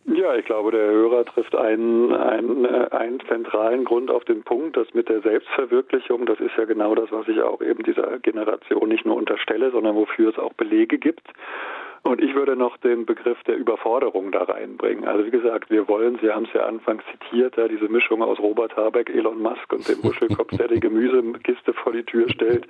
Ja, 0.06 0.36
ich 0.36 0.46
glaube, 0.46 0.72
der 0.72 0.90
Hörer 0.90 1.26
trifft 1.26 1.56
einen, 1.56 2.12
einen, 2.14 2.66
äh, 2.66 2.88
einen 2.92 3.20
zentralen 3.28 3.86
Grund 3.86 4.10
auf 4.10 4.26
den 4.26 4.44
Punkt, 4.44 4.76
dass 4.76 4.92
mit 4.96 5.10
der 5.10 5.22
Selbstverwirklichung, 5.22 6.26
das 6.26 6.40
ist 6.40 6.58
ja 6.58 6.66
genau 6.66 6.96
das, 6.96 7.12
was 7.12 7.28
ich 7.28 7.40
auch 7.42 7.62
eben 7.62 7.84
dieser 7.84 8.18
Generation 8.20 8.90
nicht 8.90 9.06
nur 9.06 9.16
unterstelle, 9.16 9.70
sondern 9.70 9.96
wofür 9.96 10.32
es 10.32 10.40
auch 10.40 10.54
Belege 10.54 10.98
gibt. 10.98 11.28
Und 12.03 12.20
ich 12.20 12.34
würde 12.34 12.55
noch 12.55 12.77
den 12.77 13.05
Begriff 13.05 13.41
der 13.43 13.58
Überforderung 13.58 14.31
da 14.31 14.43
reinbringen. 14.43 15.08
Also 15.08 15.24
wie 15.25 15.29
gesagt, 15.29 15.70
wir 15.70 15.88
wollen, 15.88 16.17
Sie 16.20 16.31
haben 16.31 16.46
es 16.46 16.53
ja 16.53 16.65
anfangs 16.65 17.03
zitiert, 17.12 17.58
ja, 17.58 17.67
diese 17.67 17.89
Mischung 17.89 18.24
aus 18.24 18.39
Robert 18.39 18.75
Habeck, 18.75 19.10
Elon 19.10 19.39
Musk 19.39 19.72
und 19.72 19.88
dem 19.88 20.01
Muschelkopf, 20.01 20.50
der 20.58 20.67
die 20.67 20.79
Gemüsekiste 20.79 21.74
vor 21.74 21.93
die 21.93 22.03
Tür 22.03 22.27
stellt. 22.29 22.67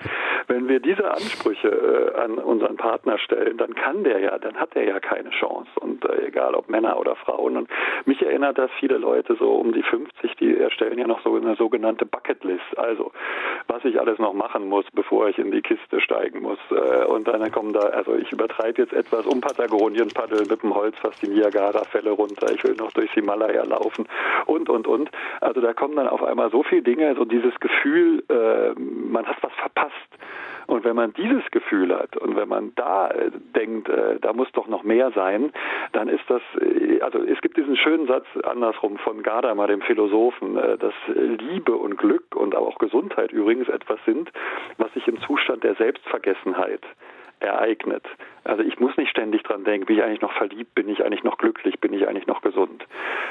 Wenn 0.47 0.67
wir 0.67 0.81
diese 0.81 1.09
Ansprüche 1.09 1.69
äh, 1.69 2.19
an 2.19 2.39
unseren 2.39 2.75
Partner 2.75 3.17
stellen, 3.17 3.57
dann 3.57 3.73
kann 3.73 4.03
der 4.03 4.19
ja, 4.19 4.37
dann 4.37 4.57
hat 4.57 4.75
er 4.75 4.83
ja 4.83 4.99
keine 4.99 5.29
Chance. 5.29 5.69
Und 5.79 6.03
äh, 6.03 6.27
egal 6.27 6.53
ob 6.53 6.69
Männer 6.69 6.99
oder 6.99 7.15
Frauen. 7.15 7.55
Und 7.55 7.69
mich 8.05 8.21
erinnert 8.21 8.57
das 8.57 8.69
viele 8.79 8.97
Leute 8.97 9.35
so 9.39 9.53
um 9.53 9.71
die 9.71 9.83
50, 9.83 10.35
die 10.35 10.57
erstellen 10.57 10.99
ja 10.99 11.07
noch 11.07 11.23
so 11.23 11.35
eine 11.35 11.55
sogenannte 11.55 12.05
Bucketlist. 12.05 12.77
Also 12.77 13.13
was 13.67 13.85
ich 13.85 13.97
alles 13.97 14.19
noch 14.19 14.33
machen 14.33 14.67
muss, 14.67 14.85
bevor 14.93 15.29
ich 15.29 15.39
in 15.39 15.51
die 15.51 15.61
Kiste 15.61 16.01
steigen 16.01 16.41
muss. 16.41 16.59
Äh, 16.69 17.05
und 17.05 17.29
dann 17.29 17.49
kommen 17.51 17.71
da, 17.71 17.79
also 17.79 18.15
ich 18.15 18.29
übertreibe 18.33 18.81
jetzt 18.81 18.93
etwas 18.93 19.20
das 19.21 19.31
um 19.31 19.41
Patagonien 19.41 20.09
paddeln 20.09 20.47
mit 20.49 20.63
dem 20.63 20.73
Holz 20.73 20.95
fast 20.99 21.21
die 21.21 21.27
Niagara-Fälle 21.27 22.11
runter. 22.11 22.51
Ich 22.53 22.63
will 22.63 22.75
noch 22.75 22.91
durchs 22.91 23.13
Himalaya 23.13 23.63
laufen 23.63 24.07
und, 24.45 24.69
und, 24.69 24.87
und. 24.87 25.09
Also 25.41 25.61
da 25.61 25.73
kommen 25.73 25.95
dann 25.95 26.07
auf 26.07 26.23
einmal 26.23 26.49
so 26.51 26.63
viele 26.63 26.81
Dinge, 26.81 27.15
so 27.15 27.25
dieses 27.25 27.59
Gefühl, 27.59 28.23
äh, 28.29 28.79
man 28.79 29.25
hat 29.25 29.37
was 29.41 29.53
verpasst. 29.53 29.91
Und 30.67 30.85
wenn 30.85 30.95
man 30.95 31.13
dieses 31.13 31.43
Gefühl 31.51 31.93
hat 31.93 32.15
und 32.17 32.35
wenn 32.35 32.47
man 32.47 32.73
da 32.75 33.09
äh, 33.09 33.31
denkt, 33.55 33.89
äh, 33.89 34.19
da 34.19 34.33
muss 34.33 34.51
doch 34.53 34.67
noch 34.67 34.83
mehr 34.83 35.11
sein, 35.11 35.51
dann 35.91 36.07
ist 36.07 36.23
das, 36.27 36.41
äh, 36.61 37.01
also 37.01 37.19
es 37.23 37.41
gibt 37.41 37.57
diesen 37.57 37.75
schönen 37.75 38.07
Satz 38.07 38.25
andersrum 38.43 38.97
von 38.97 39.21
Gadamer, 39.21 39.67
dem 39.67 39.81
Philosophen, 39.81 40.55
dass 40.55 40.93
Liebe 41.07 41.75
und 41.75 41.97
Glück 41.97 42.35
und 42.35 42.55
auch 42.55 42.77
Gesundheit 42.77 43.31
übrigens 43.31 43.67
etwas 43.69 43.99
sind, 44.05 44.31
was 44.77 44.93
sich 44.93 45.07
im 45.07 45.19
Zustand 45.21 45.63
der 45.63 45.75
Selbstvergessenheit 45.75 46.81
ereignet. 47.41 48.03
Also 48.43 48.63
ich 48.63 48.79
muss 48.79 48.97
nicht 48.97 49.09
ständig 49.09 49.43
dran 49.43 49.63
denken, 49.63 49.85
bin 49.85 49.97
ich 49.97 50.03
eigentlich 50.03 50.21
noch 50.21 50.33
verliebt, 50.33 50.73
bin 50.73 50.89
ich 50.89 51.05
eigentlich 51.05 51.23
noch 51.23 51.37
glücklich, 51.37 51.79
bin 51.79 51.93
ich 51.93 52.07
eigentlich 52.07 52.25
noch 52.25 52.41
gesund. 52.41 52.85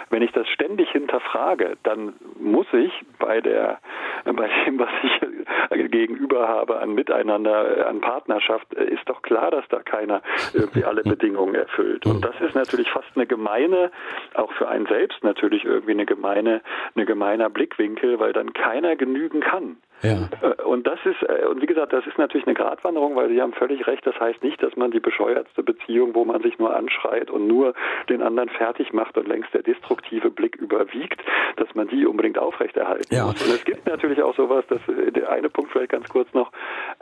Wenn 0.08 0.22
ich 0.22 0.30
das 0.32 0.48
ständig 0.48 0.90
hinterfrage, 0.90 1.76
dann 1.82 2.14
muss 2.38 2.66
ich 2.72 2.92
bei 3.18 3.40
der, 3.40 3.80
bei 4.24 4.48
dem, 4.64 4.78
was 4.78 4.90
ich 5.02 5.90
gegenüber 5.90 6.46
habe 6.46 6.78
an 6.78 6.94
Miteinander, 6.94 7.88
an 7.88 8.00
Partnerschaft, 8.00 8.72
ist 8.74 9.08
doch 9.08 9.22
klar, 9.22 9.50
dass 9.50 9.66
da 9.68 9.80
keiner 9.80 10.22
irgendwie 10.54 10.84
alle 10.84 11.02
Bedingungen 11.02 11.56
erfüllt. 11.56 12.06
Und 12.06 12.24
das 12.24 12.40
ist 12.40 12.54
natürlich 12.54 12.90
fast 12.90 13.08
eine 13.16 13.26
gemeine, 13.26 13.90
auch 14.34 14.52
für 14.52 14.68
einen 14.68 14.86
selbst 14.86 15.24
natürlich 15.24 15.64
irgendwie 15.64 15.92
eine 15.92 16.06
gemeine, 16.06 16.60
eine 16.94 17.04
gemeiner 17.04 17.50
Blickwinkel, 17.50 18.20
weil 18.20 18.32
dann 18.32 18.52
keiner 18.52 18.94
genügen 18.94 19.40
kann. 19.40 19.76
Ja. 20.02 20.28
Äh, 20.42 20.62
und 20.62 20.86
das 20.86 20.98
ist, 21.04 21.22
äh, 21.22 21.46
und 21.46 21.60
wie 21.62 21.66
gesagt, 21.66 21.92
das 21.92 22.06
ist 22.06 22.18
natürlich 22.18 22.46
eine 22.46 22.54
Gratwanderung, 22.54 23.16
weil 23.16 23.28
Sie 23.28 23.40
haben 23.40 23.52
völlig 23.52 23.86
recht, 23.86 24.06
das 24.06 24.18
heißt 24.18 24.42
nicht, 24.42 24.62
dass 24.62 24.76
man 24.76 24.90
die 24.90 25.00
bescheuertste 25.00 25.62
Beziehung, 25.62 26.14
wo 26.14 26.24
man 26.24 26.42
sich 26.42 26.58
nur 26.58 26.74
anschreit 26.74 27.30
und 27.30 27.46
nur 27.46 27.74
den 28.08 28.22
anderen 28.22 28.48
fertig 28.48 28.92
macht 28.92 29.16
und 29.16 29.28
längst 29.28 29.52
der 29.52 29.62
destruktive 29.62 30.30
Blick 30.30 30.56
überwiegt, 30.56 31.20
dass 31.56 31.74
man 31.74 31.88
die 31.88 32.06
unbedingt 32.06 32.38
aufrechterhalten 32.38 33.14
ja. 33.14 33.26
muss. 33.26 33.42
Und 33.42 33.54
es 33.54 33.64
gibt 33.64 33.86
natürlich 33.86 34.22
auch 34.22 34.34
sowas, 34.34 34.64
dass 34.68 34.80
der 34.86 35.30
eine 35.30 35.48
Punkt 35.50 35.72
vielleicht 35.72 35.92
ganz 35.92 36.08
kurz 36.08 36.32
noch, 36.32 36.50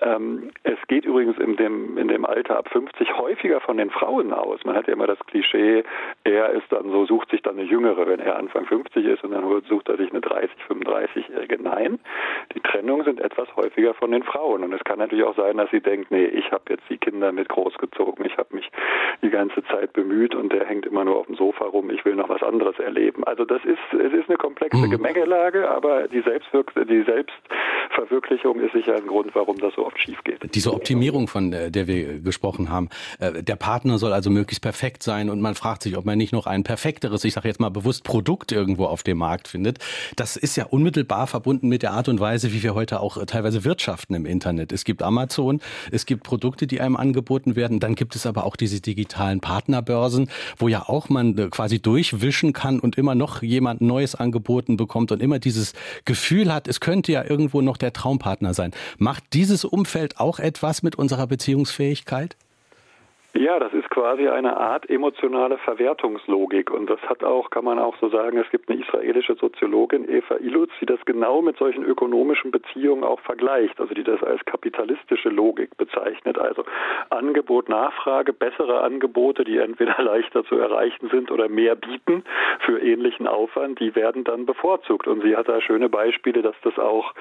ähm, 0.01 0.51
es 0.63 0.79
geht 0.89 1.05
übrigens 1.05 1.39
in 1.39 1.57
dem, 1.57 1.99
in 1.99 2.09
dem 2.09 2.25
Alter 2.25 2.59
ab 2.59 2.69
50 2.71 3.17
häufiger 3.17 3.61
von 3.61 3.77
den 3.77 3.91
Frauen 3.91 4.33
aus. 4.33 4.65
Man 4.65 4.75
hat 4.75 4.87
ja 4.87 4.95
immer 4.95 5.07
das 5.07 5.19
Klischee, 5.27 5.85
er 6.25 6.51
ist 6.51 6.71
dann 6.71 6.91
so, 6.91 7.07
sucht 7.07 7.31
sich 7.31 7.43
dann 7.43 7.59
eine 7.59 7.69
Jüngere, 7.69 8.07
wenn 8.07 8.21
er 8.21 8.37
Anfang 8.37 8.67
50 8.67 9.05
ist 9.05 9.25
und 9.25 9.33
dann 9.33 9.45
sucht 9.69 9.89
er 9.89 9.97
sich 9.97 10.11
eine 10.11 10.21
30, 10.21 10.51
35-Jährige. 10.69 11.63
Nein, 11.63 11.99
die 12.55 12.61
Trennung 12.61 12.88
Trennungen 12.89 13.05
sind 13.05 13.21
etwas 13.21 13.55
häufiger 13.55 13.93
von 13.93 14.13
den 14.13 14.23
Frauen. 14.23 14.65
Und 14.65 14.73
es 14.73 14.83
kann 14.83 14.99
natürlich 14.99 15.25
auch 15.25 15.37
sein, 15.37 15.59
dass 15.59 15.71
sie 15.71 15.81
denkt, 15.81 16.11
nee, 16.11 16.25
ich 16.25 16.51
habe 16.51 16.65
jetzt 16.71 16.85
die 16.89 16.97
Kinder 16.97 17.33
mit 17.33 17.51
großgezogen, 17.51 18.25
ich 18.25 18.39
habe 18.39 18.57
mich 18.57 18.71
die 19.23 19.29
ganze 19.29 19.63
Zeit 19.65 19.93
bemüht 19.93 20.35
und 20.35 20.53
der 20.53 20.65
hängt 20.65 20.87
immer 20.87 21.05
nur 21.05 21.19
auf 21.19 21.27
dem 21.27 21.37
Sofa 21.37 21.67
rum, 21.67 21.91
ich 21.91 22.03
will 22.07 22.15
noch 22.15 22.31
was 22.31 22.43
anderes 22.43 22.79
erleben. 22.79 23.25
Also 23.25 23.45
das 23.45 23.63
ist, 23.65 23.79
es 23.93 24.13
ist 24.15 24.29
eine 24.29 24.39
komplexe 24.39 24.79
mhm. 24.79 24.91
Gemengelage, 24.91 25.69
aber 25.69 26.09
die, 26.09 26.23
Selbstwirk 26.23 26.73
die 26.89 27.03
Selbstverwirklichung 27.03 28.59
ist 28.61 28.73
sicher 28.73 28.97
ein 28.97 29.07
Grund, 29.07 29.35
warum 29.35 29.59
das 29.59 29.75
so 29.75 29.85
oft 29.85 30.01
schief 30.01 30.23
geht. 30.25 30.55
Diese 30.55 30.73
Optimierung, 30.73 31.29
von 31.29 31.51
der 31.51 31.87
wir 31.87 32.21
gesprochen 32.21 32.71
haben, 32.71 32.89
äh, 33.21 33.43
der 33.43 33.57
Partner 33.57 33.99
soll 33.99 34.15
also 34.15 34.31
möglichst 34.31 34.63
perfekt 34.63 35.03
sein 35.03 35.29
und 35.29 35.43
man 35.43 35.55
fragt 35.57 35.83
sich, 35.83 35.99
ob 35.99 36.07
man 36.07 36.17
nicht 36.17 36.33
noch 36.33 36.47
ein 36.47 36.65
perfekteres, 36.65 37.25
ich 37.25 37.35
sage 37.35 37.49
jetzt 37.49 37.61
mal 37.61 37.71
bewusst 37.71 38.05
Produkt 38.05 38.51
irgendwo 38.51 38.87
auf 38.87 39.03
dem 39.03 39.19
Markt 39.19 39.49
findet. 39.49 39.79
Das 40.17 40.37
ist 40.37 40.57
ja 40.57 40.65
unmittelbar 40.65 41.27
verbunden 41.27 41.69
mit 41.69 41.83
der 41.83 41.93
Art 41.93 42.09
und 42.09 42.19
Weise, 42.21 42.53
wie 42.53 42.63
wir 42.63 42.78
heute 42.79 43.01
auch 43.01 43.19
teilweise 43.27 43.65
wirtschaften 43.65 44.15
im 44.15 44.25
Internet. 44.25 44.73
Es 44.73 44.85
gibt 44.85 45.03
Amazon, 45.03 45.61
es 45.91 46.07
gibt 46.07 46.23
Produkte, 46.23 46.69
die 46.69 46.81
einem 46.81 46.97
angeboten 46.97 47.57
werden. 47.57 47.81
Dann 47.81 47.97
gibt 47.97 48.15
es 48.15 48.25
aber 48.25 48.45
auch 48.45 48.55
diese 48.55 48.81
digitalen 48.81 49.41
Partnerbörsen, 49.41 50.31
wo 50.59 50.69
ja 50.69 50.89
auch 50.89 51.09
man 51.09 51.37
äh, 51.37 51.49
quasi 51.49 51.81
durchwischen 51.81 52.53
kann 52.53 52.79
und 52.79 52.97
immer 52.97 53.17
noch 53.17 53.43
jemand 53.43 53.81
Neues 53.81 54.15
angeboten 54.15 54.77
bekommt 54.77 55.11
und 55.11 55.21
immer 55.21 55.41
dieses 55.41 55.73
Gefühl 56.05 56.55
hat, 56.55 56.69
es 56.69 56.79
könnte 56.79 57.11
ja 57.11 57.25
irgendwo 57.25 57.63
noch 57.63 57.79
der 57.79 57.93
Traumpartner 57.93 58.55
sein. 58.55 58.71
Macht 58.97 59.25
dieses 59.33 59.65
Umfeld 59.65 60.21
auch 60.21 60.39
etwas 60.39 60.85
mit 60.85 60.95
unserer 60.95 61.27
Beziehungsfähigkeit? 61.27 62.37
Ja, 63.35 63.59
das 63.59 63.75
ist 63.75 63.91
quasi 63.91 64.27
eine 64.27 64.57
Art 64.57 64.89
emotionale 64.89 65.59
Verwertungslogik. 65.59 66.71
Und 66.71 66.89
das 66.89 67.01
hat 67.03 67.23
auch, 67.23 67.51
kann 67.51 67.65
man 67.65 67.79
auch 67.79 67.95
so 68.01 68.09
sagen, 68.09 68.39
es 68.39 68.49
gibt 68.51 68.71
eine 68.71 68.81
israelische 68.81 69.35
Soziologin, 69.35 70.09
Eva 70.09 70.37
Ilutz, 70.37 70.71
die 70.81 70.87
das 70.87 70.99
genau 71.05 71.43
mit 71.43 71.59
solchen 71.59 71.85
ökonomischen 71.85 72.51
Beziehungen 72.51 73.05
auch 73.05 73.21
vergleicht, 73.21 73.79
also 73.81 73.93
die 73.93 74.03
das 74.03 74.23
als 74.23 74.43
kapitalistische 74.47 75.29
Logik 75.29 75.77
bezeichnet. 75.77 76.39
Also 76.39 76.65
Angebot, 77.11 77.69
Nachfrage, 77.69 78.33
bessere 78.33 78.81
Angebote, 78.81 79.45
die 79.45 79.59
entweder 79.59 79.97
leichter 80.03 80.43
zu 80.45 80.57
erreichen 80.57 81.11
sind 81.11 81.31
oder 81.31 81.51
mehr 81.51 81.77
bieten 81.77 82.25
für 82.61 82.81
ähnlichen 82.81 83.27
Aufwand, 83.27 83.79
die 83.79 83.95
werden 83.95 84.25
dann 84.25 84.47
bevorzugt. 84.47 85.07
Und 85.07 85.23
sie 85.23 85.37
hat 85.37 85.49
da 85.49 85.61
schöne 85.61 85.91
Beispiele, 85.91 86.41
dass 86.41 86.57
das 86.63 86.79
auch, 86.79 87.13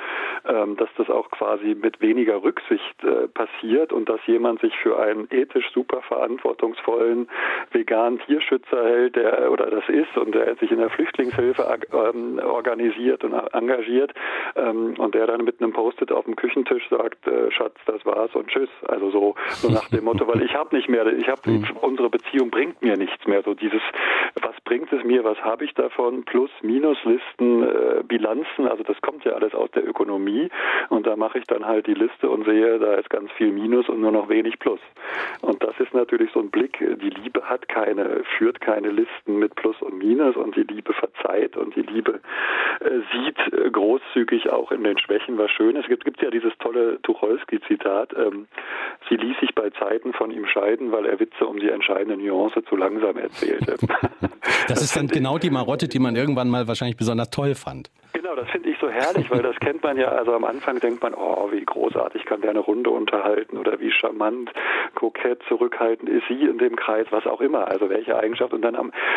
ähm, 0.47 0.77
dass 0.77 0.89
das 0.97 1.09
auch 1.09 1.29
quasi 1.31 1.75
mit 1.75 1.99
weniger 1.99 2.41
Rücksicht 2.41 3.03
äh, 3.03 3.27
passiert 3.27 3.91
und 3.91 4.07
dass 4.07 4.25
jemand 4.25 4.61
sich 4.61 4.75
für 4.77 4.97
einen 4.97 5.27
ethisch 5.31 5.69
super 5.73 5.96
verantwortungsvollen 6.01 7.29
veganen 7.71 8.19
Tierschützer 8.19 8.83
hält, 8.83 9.15
der 9.15 9.51
oder 9.51 9.69
das 9.69 9.87
ist 9.89 10.17
und 10.17 10.33
der 10.33 10.55
sich 10.55 10.71
in 10.71 10.79
der 10.79 10.89
Flüchtlingshilfe 10.89 11.65
ähm, 11.93 12.39
organisiert 12.43 13.23
und 13.23 13.33
engagiert 13.33 14.13
ähm, 14.55 14.95
und 14.97 15.15
der 15.15 15.27
dann 15.27 15.43
mit 15.43 15.61
einem 15.61 15.73
Post-it 15.73 16.11
auf 16.11 16.25
dem 16.25 16.35
Küchentisch 16.35 16.87
sagt, 16.89 17.27
äh, 17.27 17.51
Schatz, 17.51 17.75
das 17.85 18.05
war's 18.05 18.33
und 18.35 18.47
tschüss. 18.47 18.69
Also 18.87 19.11
so, 19.11 19.35
so 19.49 19.69
nach 19.69 19.89
dem 19.89 20.05
Motto, 20.05 20.27
weil 20.27 20.41
ich 20.41 20.53
habe 20.55 20.75
nicht 20.75 20.89
mehr, 20.89 21.05
ich 21.07 21.27
habe 21.27 21.49
mhm. 21.49 21.65
unsere 21.81 22.09
Beziehung 22.09 22.49
bringt 22.49 22.81
mir 22.81 22.97
nichts 22.97 23.25
mehr. 23.27 23.41
So 23.43 23.53
dieses, 23.53 23.81
was 24.41 24.55
bringt 24.63 24.91
es 24.91 25.03
mir, 25.03 25.23
was 25.23 25.37
habe 25.41 25.65
ich 25.65 25.73
davon, 25.73 26.23
Plus, 26.23 26.51
Minuslisten, 26.61 27.63
äh, 27.63 28.03
Bilanzen, 28.03 28.67
also 28.67 28.83
das 28.83 28.99
kommt 29.01 29.23
ja 29.25 29.33
alles 29.33 29.53
aus 29.53 29.71
der 29.71 29.87
Ökonomie 29.87 30.49
und 30.89 31.07
da 31.07 31.15
mache 31.15 31.39
ich 31.39 31.45
dann 31.45 31.65
halt 31.65 31.87
die 31.87 31.93
Liste 31.93 32.29
und 32.29 32.45
sehe, 32.45 32.79
da 32.79 32.95
ist 32.95 33.09
ganz 33.09 33.31
viel 33.33 33.51
Minus 33.51 33.89
und 33.89 34.01
nur 34.01 34.11
noch 34.11 34.29
wenig 34.29 34.59
Plus. 34.59 34.79
Und 35.41 35.63
das 35.63 35.79
ist 35.79 35.86
natürlich 35.93 36.31
so 36.33 36.39
ein 36.39 36.49
Blick, 36.49 36.77
die 36.79 37.09
Liebe 37.09 37.43
hat 37.43 37.67
keine, 37.67 38.23
führt 38.37 38.61
keine 38.61 38.89
Listen 38.89 39.39
mit 39.39 39.55
Plus 39.55 39.81
und 39.81 39.97
Minus 39.97 40.35
und 40.35 40.55
die 40.55 40.63
Liebe 40.63 40.93
verzeiht 40.93 41.57
und 41.57 41.75
die 41.75 41.81
Liebe 41.81 42.19
äh, 42.79 42.89
sieht 43.13 43.53
äh, 43.53 43.69
großzügig 43.69 44.49
auch 44.49 44.71
in 44.71 44.83
den 44.83 44.97
Schwächen 44.97 45.37
was 45.37 45.51
Schönes. 45.51 45.83
Es 45.83 45.89
gibt, 45.89 46.05
gibt 46.05 46.21
ja 46.21 46.29
dieses 46.29 46.53
tolle 46.59 47.01
Tucholsky-Zitat, 47.01 48.13
ähm, 48.17 48.47
sie 49.09 49.15
ließ 49.15 49.39
sich 49.39 49.53
bei 49.55 49.69
Zeiten 49.71 50.13
von 50.13 50.31
ihm 50.31 50.45
scheiden, 50.45 50.91
weil 50.91 51.05
er 51.05 51.19
Witze 51.19 51.45
um 51.45 51.59
die 51.59 51.69
entscheidende 51.69 52.17
Nuance 52.17 52.63
zu 52.65 52.75
langsam 52.75 53.17
erzählte. 53.17 53.77
das 54.67 54.81
ist 54.81 54.95
dann 54.95 55.07
genau 55.07 55.37
die 55.37 55.49
Marotte, 55.49 55.87
die 55.87 55.99
man 55.99 56.15
irgendwann 56.15 56.49
mal 56.49 56.67
wahrscheinlich 56.67 56.97
besonders 56.97 57.29
toll 57.29 57.55
fand. 57.55 57.89
Genau, 58.13 58.35
das 58.35 58.49
finde 58.49 58.69
ich 58.69 58.77
so 58.79 58.89
herrlich, 58.89 59.29
weil 59.29 59.43
das 59.43 59.55
kennt 59.57 59.83
man 59.83 59.97
ja, 59.97 60.07
also 60.07 60.33
am 60.33 60.43
Anfang 60.43 60.79
denkt 60.79 61.03
man, 61.03 61.13
oh, 61.13 61.51
wie 61.51 61.63
großartig 61.63 62.25
kann 62.25 62.41
der 62.41 62.49
eine 62.49 62.59
Runde 62.59 62.89
unterhalten 62.89 63.57
oder 63.57 63.79
wie 63.79 63.91
charmant, 63.91 64.51
kokett, 64.95 65.43
zurückhaltend 65.77 66.09
ist 66.09 66.27
sie 66.27 66.41
in 66.45 66.57
dem 66.57 66.75
Kreis, 66.75 67.07
was 67.11 67.25
auch 67.25 67.41
immer, 67.41 67.67
also 67.67 67.89
welche 67.89 68.17
Eigenschaft. 68.17 68.53
Und 68.53 68.61
dann 68.61 68.75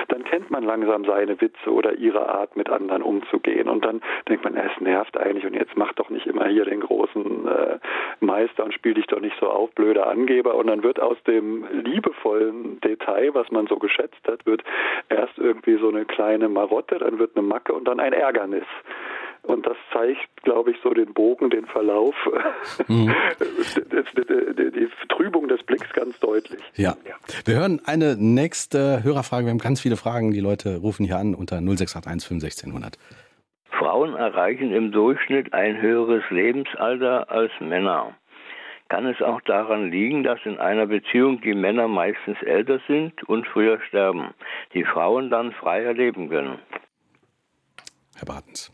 dann 0.08 0.24
kennt 0.24 0.50
man 0.50 0.64
langsam 0.64 1.04
seine 1.04 1.40
Witze 1.40 1.70
oder 1.70 1.94
ihre 1.94 2.28
Art 2.28 2.56
mit 2.56 2.68
anderen 2.68 3.02
umzugehen. 3.02 3.68
Und 3.68 3.84
dann 3.84 4.00
denkt 4.28 4.44
man, 4.44 4.56
es 4.56 4.80
nervt 4.80 5.16
eigentlich 5.16 5.44
und 5.44 5.54
jetzt 5.54 5.76
mach 5.76 5.92
doch 5.94 6.10
nicht 6.10 6.26
immer 6.26 6.46
hier 6.46 6.64
den 6.64 6.80
großen 6.80 7.46
äh, 7.46 7.78
Meister 8.20 8.64
und 8.64 8.74
spiel 8.74 8.94
dich 8.94 9.06
doch 9.06 9.20
nicht 9.20 9.36
so 9.40 9.48
auf, 9.48 9.70
blöder 9.72 10.06
Angeber. 10.06 10.54
Und 10.54 10.68
dann 10.68 10.82
wird 10.82 11.00
aus 11.00 11.16
dem 11.24 11.66
liebevollen 11.84 12.80
Detail, 12.80 13.34
was 13.34 13.50
man 13.50 13.66
so 13.66 13.76
geschätzt 13.76 14.26
hat, 14.26 14.46
wird 14.46 14.62
erst 15.08 15.38
irgendwie 15.38 15.76
so 15.76 15.88
eine 15.88 16.04
kleine 16.04 16.48
Marotte, 16.48 16.98
dann 16.98 17.18
wird 17.18 17.36
eine 17.36 17.46
Macke 17.46 17.72
und 17.72 17.86
dann 17.86 18.00
ein 18.00 18.12
Ärgernis. 18.12 18.66
Und 19.50 19.66
das 19.66 19.76
zeigt, 19.92 20.21
glaube 20.45 20.71
ich, 20.71 20.76
so 20.80 20.90
den 20.90 21.12
Bogen, 21.12 21.50
den 21.50 21.66
Verlauf, 21.66 22.14
mhm. 22.87 23.12
die, 23.40 24.71
die, 24.71 24.88
Trübung 25.09 25.49
des 25.49 25.61
Blicks 25.64 25.92
ganz 25.92 26.19
deutlich. 26.21 26.61
Ja. 26.76 26.95
ja. 27.04 27.14
Wir 27.45 27.57
hören 27.57 27.80
eine 27.85 28.14
nächste 28.16 29.02
Hörerfrage. 29.02 29.47
Wir 29.47 29.50
haben 29.50 29.59
ganz 29.59 29.80
viele 29.80 29.97
Fragen. 29.97 30.30
Die 30.30 30.40
Leute 30.40 30.76
rufen 30.76 31.04
hier 31.04 31.19
an 31.19 31.35
unter 31.35 31.57
0681 31.57 32.28
51600. 32.28 32.97
Frauen 33.71 34.14
erreichen 34.14 34.73
im 34.73 34.92
Durchschnitt 34.92 35.52
ein 35.52 35.80
höheres 35.83 36.23
Lebensalter 36.30 37.28
als 37.28 37.50
Männer. 37.59 38.14
Kann 38.88 39.07
es 39.07 39.21
auch 39.21 39.40
daran 39.40 39.90
liegen, 39.90 40.23
dass 40.23 40.38
in 40.45 40.59
einer 40.59 40.87
Beziehung 40.87 41.40
die 41.40 41.54
Männer 41.54 41.88
meistens 41.88 42.40
älter 42.42 42.80
sind 42.87 43.21
und 43.28 43.49
früher 43.49 43.80
sterben, 43.88 44.30
die 44.75 44.85
Frauen 44.85 45.28
dann 45.28 45.50
freier 45.52 45.92
leben 45.92 46.28
können? 46.28 46.59
Herr 48.16 48.26
Bartens. 48.26 48.73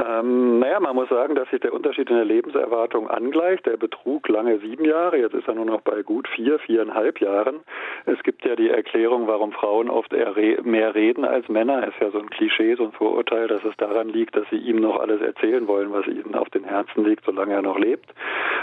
Ähm, 0.00 0.60
naja, 0.60 0.78
man 0.78 0.94
muss 0.94 1.08
sagen, 1.08 1.34
dass 1.34 1.50
sich 1.50 1.60
der 1.60 1.72
Unterschied 1.72 2.08
in 2.08 2.16
der 2.16 2.24
Lebenserwartung 2.24 3.08
angleicht. 3.08 3.66
Der 3.66 3.76
betrug 3.76 4.28
lange 4.28 4.58
sieben 4.60 4.84
Jahre, 4.84 5.18
jetzt 5.18 5.34
ist 5.34 5.48
er 5.48 5.54
nur 5.54 5.64
noch 5.64 5.80
bei 5.80 6.02
gut 6.02 6.28
vier, 6.28 6.60
viereinhalb 6.60 7.20
Jahren. 7.20 7.60
Es 8.06 8.22
gibt 8.22 8.44
ja 8.44 8.54
die 8.54 8.70
Erklärung, 8.70 9.26
warum 9.26 9.50
Frauen 9.50 9.90
oft 9.90 10.12
mehr 10.12 10.94
reden 10.94 11.24
als 11.24 11.48
Männer. 11.48 11.86
Ist 11.88 12.00
ja 12.00 12.10
so 12.10 12.20
ein 12.20 12.30
Klischee, 12.30 12.76
so 12.76 12.84
ein 12.84 12.92
Vorurteil, 12.92 13.48
dass 13.48 13.64
es 13.64 13.76
daran 13.76 14.08
liegt, 14.08 14.36
dass 14.36 14.48
sie 14.50 14.56
ihm 14.56 14.76
noch 14.76 15.00
alles 15.00 15.20
erzählen 15.20 15.66
wollen, 15.66 15.92
was 15.92 16.06
ihnen 16.06 16.34
auf 16.36 16.48
den 16.50 16.64
Herzen 16.64 17.04
liegt, 17.04 17.24
solange 17.24 17.54
er 17.54 17.62
noch 17.62 17.78
lebt. 17.78 18.08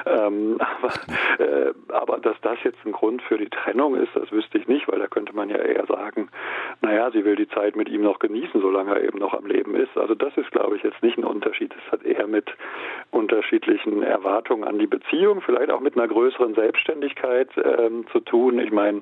Ähm, 0.05 0.57
aber, 0.59 0.93
äh, 1.43 1.73
aber 1.89 2.17
dass 2.19 2.39
das 2.41 2.57
jetzt 2.63 2.79
ein 2.85 2.93
Grund 2.93 3.21
für 3.21 3.37
die 3.37 3.49
Trennung 3.49 3.95
ist, 3.95 4.15
das 4.15 4.31
wüsste 4.31 4.57
ich 4.57 4.67
nicht, 4.67 4.87
weil 4.87 4.99
da 4.99 5.07
könnte 5.07 5.35
man 5.35 5.49
ja 5.49 5.57
eher 5.57 5.85
sagen, 5.85 6.29
naja, 6.81 7.11
sie 7.11 7.25
will 7.25 7.35
die 7.35 7.49
Zeit 7.49 7.75
mit 7.75 7.89
ihm 7.89 8.03
noch 8.03 8.19
genießen, 8.19 8.61
solange 8.61 8.95
er 8.95 9.03
eben 9.03 9.19
noch 9.19 9.33
am 9.33 9.45
Leben 9.45 9.75
ist. 9.75 9.97
Also 9.97 10.15
das 10.15 10.35
ist, 10.37 10.51
glaube 10.51 10.77
ich, 10.77 10.83
jetzt 10.83 11.03
nicht 11.03 11.17
ein 11.17 11.24
Unterschied. 11.25 11.73
Es 11.85 11.91
hat 11.91 12.03
eher 12.03 12.27
mit 12.27 12.49
unterschiedlichen 13.11 14.03
Erwartungen 14.03 14.63
an 14.63 14.77
die 14.77 14.87
Beziehung, 14.87 15.41
vielleicht 15.41 15.71
auch 15.71 15.79
mit 15.79 15.97
einer 15.97 16.07
größeren 16.07 16.53
Selbstständigkeit 16.55 17.49
ähm, 17.57 18.05
zu 18.11 18.19
tun. 18.19 18.59
Ich 18.59 18.71
meine, 18.71 19.01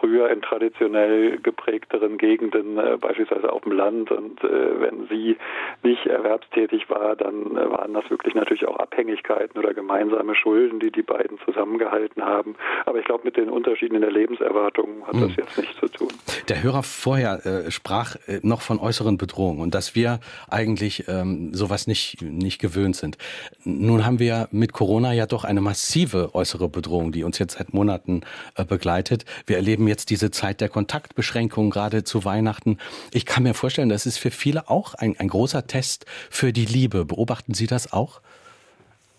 früher 0.00 0.30
in 0.30 0.42
traditionell 0.42 1.38
geprägteren 1.38 2.18
Gegenden, 2.18 2.78
äh, 2.78 2.96
beispielsweise 3.00 3.52
auf 3.52 3.62
dem 3.62 3.72
Land, 3.72 4.10
und 4.10 4.42
äh, 4.44 4.80
wenn 4.80 5.08
sie 5.08 5.36
nicht 5.82 6.06
erwerbstätig 6.06 6.88
war, 6.88 7.16
dann 7.16 7.56
äh, 7.56 7.70
waren 7.70 7.94
das 7.94 8.08
wirklich 8.10 8.34
natürlich 8.34 8.66
auch 8.66 8.78
Abhängigkeiten 8.78 9.58
oder 9.58 9.74
gemeinsame 9.74 10.34
Schulden, 10.34 10.78
die 10.80 10.92
die 10.92 11.02
beiden 11.02 11.38
zusammengehalten 11.44 12.24
haben. 12.24 12.54
Aber 12.86 12.98
ich 12.98 13.04
glaube, 13.04 13.24
mit 13.24 13.36
den 13.36 13.48
Unterschieden 13.48 13.96
in 13.96 14.02
der 14.02 14.12
Lebenserwartung 14.12 15.06
hat 15.06 15.14
hm. 15.14 15.28
das 15.28 15.36
jetzt 15.36 15.58
nichts 15.58 15.76
zu 15.78 15.88
tun. 15.88 16.08
Der 16.48 16.62
Hörer 16.62 16.82
vorher 16.82 17.44
äh, 17.44 17.70
sprach 17.70 18.16
äh, 18.26 18.40
noch 18.42 18.62
von 18.62 18.78
äußeren 18.78 19.18
Bedrohungen 19.18 19.60
und 19.60 19.74
dass 19.74 19.94
wir 19.94 20.20
eigentlich 20.48 21.08
ähm, 21.08 21.52
sowas 21.58 21.86
nicht, 21.86 22.22
nicht 22.22 22.58
gewöhnt 22.58 22.96
sind. 22.96 23.18
Nun 23.64 24.06
haben 24.06 24.18
wir 24.18 24.48
mit 24.50 24.72
Corona 24.72 25.12
ja 25.12 25.26
doch 25.26 25.44
eine 25.44 25.60
massive 25.60 26.34
äußere 26.34 26.68
Bedrohung, 26.68 27.12
die 27.12 27.24
uns 27.24 27.38
jetzt 27.38 27.58
seit 27.58 27.74
Monaten 27.74 28.22
äh, 28.54 28.64
begleitet. 28.64 29.24
Wir 29.46 29.56
erleben 29.56 29.86
jetzt 29.88 30.08
diese 30.08 30.30
Zeit 30.30 30.62
der 30.62 30.70
Kontaktbeschränkungen, 30.70 31.70
gerade 31.70 32.04
zu 32.04 32.24
Weihnachten. 32.24 32.78
Ich 33.12 33.26
kann 33.26 33.42
mir 33.42 33.54
vorstellen, 33.54 33.90
das 33.90 34.06
ist 34.06 34.18
für 34.18 34.30
viele 34.30 34.70
auch 34.70 34.94
ein, 34.94 35.18
ein 35.18 35.28
großer 35.28 35.66
Test 35.66 36.06
für 36.30 36.52
die 36.52 36.64
Liebe. 36.64 37.04
Beobachten 37.04 37.52
Sie 37.52 37.66
das 37.66 37.92
auch? 37.92 38.22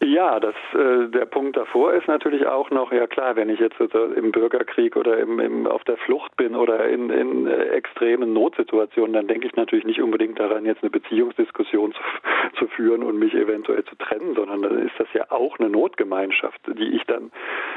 Ja, 0.02 0.40
das, 0.40 0.56
äh, 0.74 1.10
der 1.10 1.26
Punkt 1.26 1.58
davor 1.58 1.94
ist 1.94 2.08
natürlich 2.08 2.48
auch 2.48 2.70
noch, 2.72 2.94
ja 2.94 3.06
klar, 3.06 3.36
wenn 3.36 3.50
ich 3.50 3.60
jetzt 3.60 3.76
im 3.80 4.32
Bürgerkrieg 4.32 4.96
oder 4.96 5.18
im, 5.18 5.40
im, 5.40 5.68
auf 5.68 5.84
der 5.84 5.98
Flucht 5.98 6.38
bin 6.38 6.56
oder 6.56 6.88
in, 6.88 7.10
in 7.10 7.48
äh, 7.48 7.66
extremen 7.70 8.32
Notsituationen, 8.32 9.12
dann 9.12 9.28
denke 9.28 9.48
ich 9.48 9.58
natürlich 9.58 9.84
nicht 9.84 10.02
unbedingt 10.02 10.40
daran, 10.40 10.66
jetzt 10.66 10.84
eine 10.84 10.90
Beziehungsdiskussion 10.90 11.92
zu, 11.92 12.00
zu 12.60 12.68
führen 12.68 13.04
und 13.04 13.20
mich 13.20 13.34
eventuell 13.34 13.84
zu 13.84 13.96
trennen, 13.98 14.36
sondern 14.36 14.64
ist 14.90 15.00
das 15.00 15.08
ja 15.14 15.26
auch 15.30 15.60
eine 15.60 15.70
Notgemeinschaft, 15.70 16.60
die 16.68 16.96
ich 16.96 17.04
dann 17.06 17.32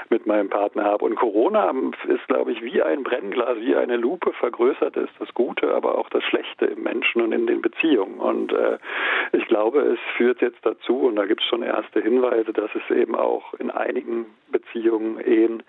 mit 0.09 0.27
meinem 0.27 0.49
Partner 0.49 0.85
habe. 0.85 1.05
Und 1.05 1.17
Corona 1.17 1.73
ist, 2.09 2.27
glaube 2.29 2.53
ich, 2.53 2.63
wie 2.63 2.83
ein 2.83 3.03
Brennglas, 3.03 3.59
wie 3.61 3.77
eine 3.77 3.97
Lupe 3.97 4.33
vergrößert 4.33 4.97
ist 4.97 5.13
das 5.19 5.33
Gute, 5.35 5.75
aber 5.75 5.99
auch 5.99 6.09
das 6.11 6.25
Schlechte 6.25 6.67
im 6.67 6.83
Menschen 6.83 7.23
und 7.23 7.33
in 7.33 7.47
den 7.47 7.63
Beziehungen. 7.63 8.19
Und 8.19 8.53
äh, 8.53 8.79
ich 9.33 9.47
glaube, 9.47 9.81
es 9.81 9.99
führt 10.17 10.41
jetzt 10.41 10.65
dazu, 10.65 11.01
und 11.01 11.17
da 11.17 11.27
gibt 11.27 11.43
es 11.43 11.49
schon 11.49 11.63
erste 11.63 12.01
Hinweise, 12.01 12.23
Hinweise, 12.23 12.53
dass 12.53 12.71
es 12.75 12.97
eben 12.97 13.15
auch 13.15 13.55
in 13.55 13.71
einigen 13.71 14.27
Beziehungen, 14.53 15.19
Ehen 15.21 15.63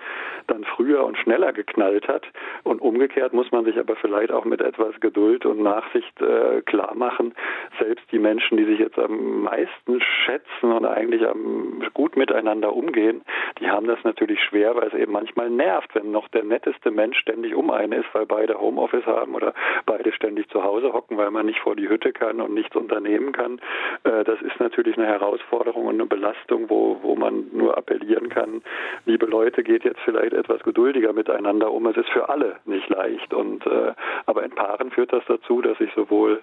dann 0.47 0.65
früher 0.65 1.05
und 1.05 1.17
schneller 1.17 1.53
geknallt 1.53 2.07
hat. 2.07 2.25
Und 2.63 2.81
umgekehrt 2.81 3.33
muss 3.33 3.51
man 3.51 3.65
sich 3.65 3.79
aber 3.79 3.95
vielleicht 3.95 4.31
auch 4.31 4.45
mit 4.45 4.61
etwas 4.61 4.99
Geduld 4.99 5.45
und 5.45 5.61
Nachsicht 5.61 6.21
äh, 6.21 6.61
klar 6.61 6.93
machen, 6.95 7.33
selbst 7.79 8.05
die 8.11 8.19
Menschen, 8.19 8.57
die 8.57 8.65
sich 8.65 8.79
jetzt 8.79 8.99
am 8.99 9.43
meisten 9.43 10.01
schätzen 10.01 10.71
und 10.71 10.85
eigentlich 10.85 11.25
am 11.27 11.81
gut 11.93 12.17
miteinander 12.17 12.73
umgehen, 12.73 13.21
die 13.59 13.69
haben 13.69 13.87
das 13.87 14.03
natürlich 14.03 14.41
schwer, 14.41 14.75
weil 14.75 14.89
es 14.89 14.93
eben 14.93 15.13
manchmal 15.13 15.49
nervt, 15.49 15.95
wenn 15.95 16.11
noch 16.11 16.27
der 16.29 16.43
netteste 16.43 16.91
Mensch 16.91 17.17
ständig 17.19 17.55
um 17.55 17.71
einen 17.71 17.93
ist, 17.93 18.13
weil 18.13 18.25
beide 18.25 18.59
Homeoffice 18.59 19.05
haben 19.05 19.35
oder 19.35 19.53
beide 19.85 20.11
ständig 20.11 20.49
zu 20.49 20.63
Hause 20.63 20.91
hocken, 20.91 21.17
weil 21.17 21.31
man 21.31 21.45
nicht 21.45 21.59
vor 21.59 21.75
die 21.75 21.87
Hütte 21.87 22.11
kann 22.11 22.41
und 22.41 22.53
nichts 22.53 22.75
unternehmen 22.75 23.31
kann. 23.31 23.59
Äh, 24.03 24.23
das 24.25 24.41
ist 24.41 24.59
natürlich 24.59 24.97
eine 24.97 25.07
Herausforderung 25.07 25.85
und 25.85 25.95
eine 25.95 26.05
Belastung 26.05 26.69
wo, 26.69 26.97
wo 27.01 27.15
man 27.15 27.45
nur 27.51 27.77
appellieren 27.77 28.29
kann, 28.29 28.61
liebe 29.05 29.25
Leute, 29.25 29.63
geht 29.63 29.83
jetzt 29.83 29.99
vielleicht 30.05 30.33
etwas 30.33 30.61
geduldiger 30.63 31.13
miteinander 31.13 31.71
um. 31.71 31.85
Es 31.87 31.97
ist 31.97 32.09
für 32.09 32.29
alle 32.29 32.57
nicht 32.65 32.89
leicht. 32.89 33.33
Und 33.33 33.65
äh, 33.65 33.93
aber 34.25 34.43
in 34.43 34.51
Paaren 34.51 34.91
führt 34.91 35.13
das 35.13 35.23
dazu, 35.27 35.61
dass 35.61 35.77
sich 35.77 35.91
sowohl 35.95 36.41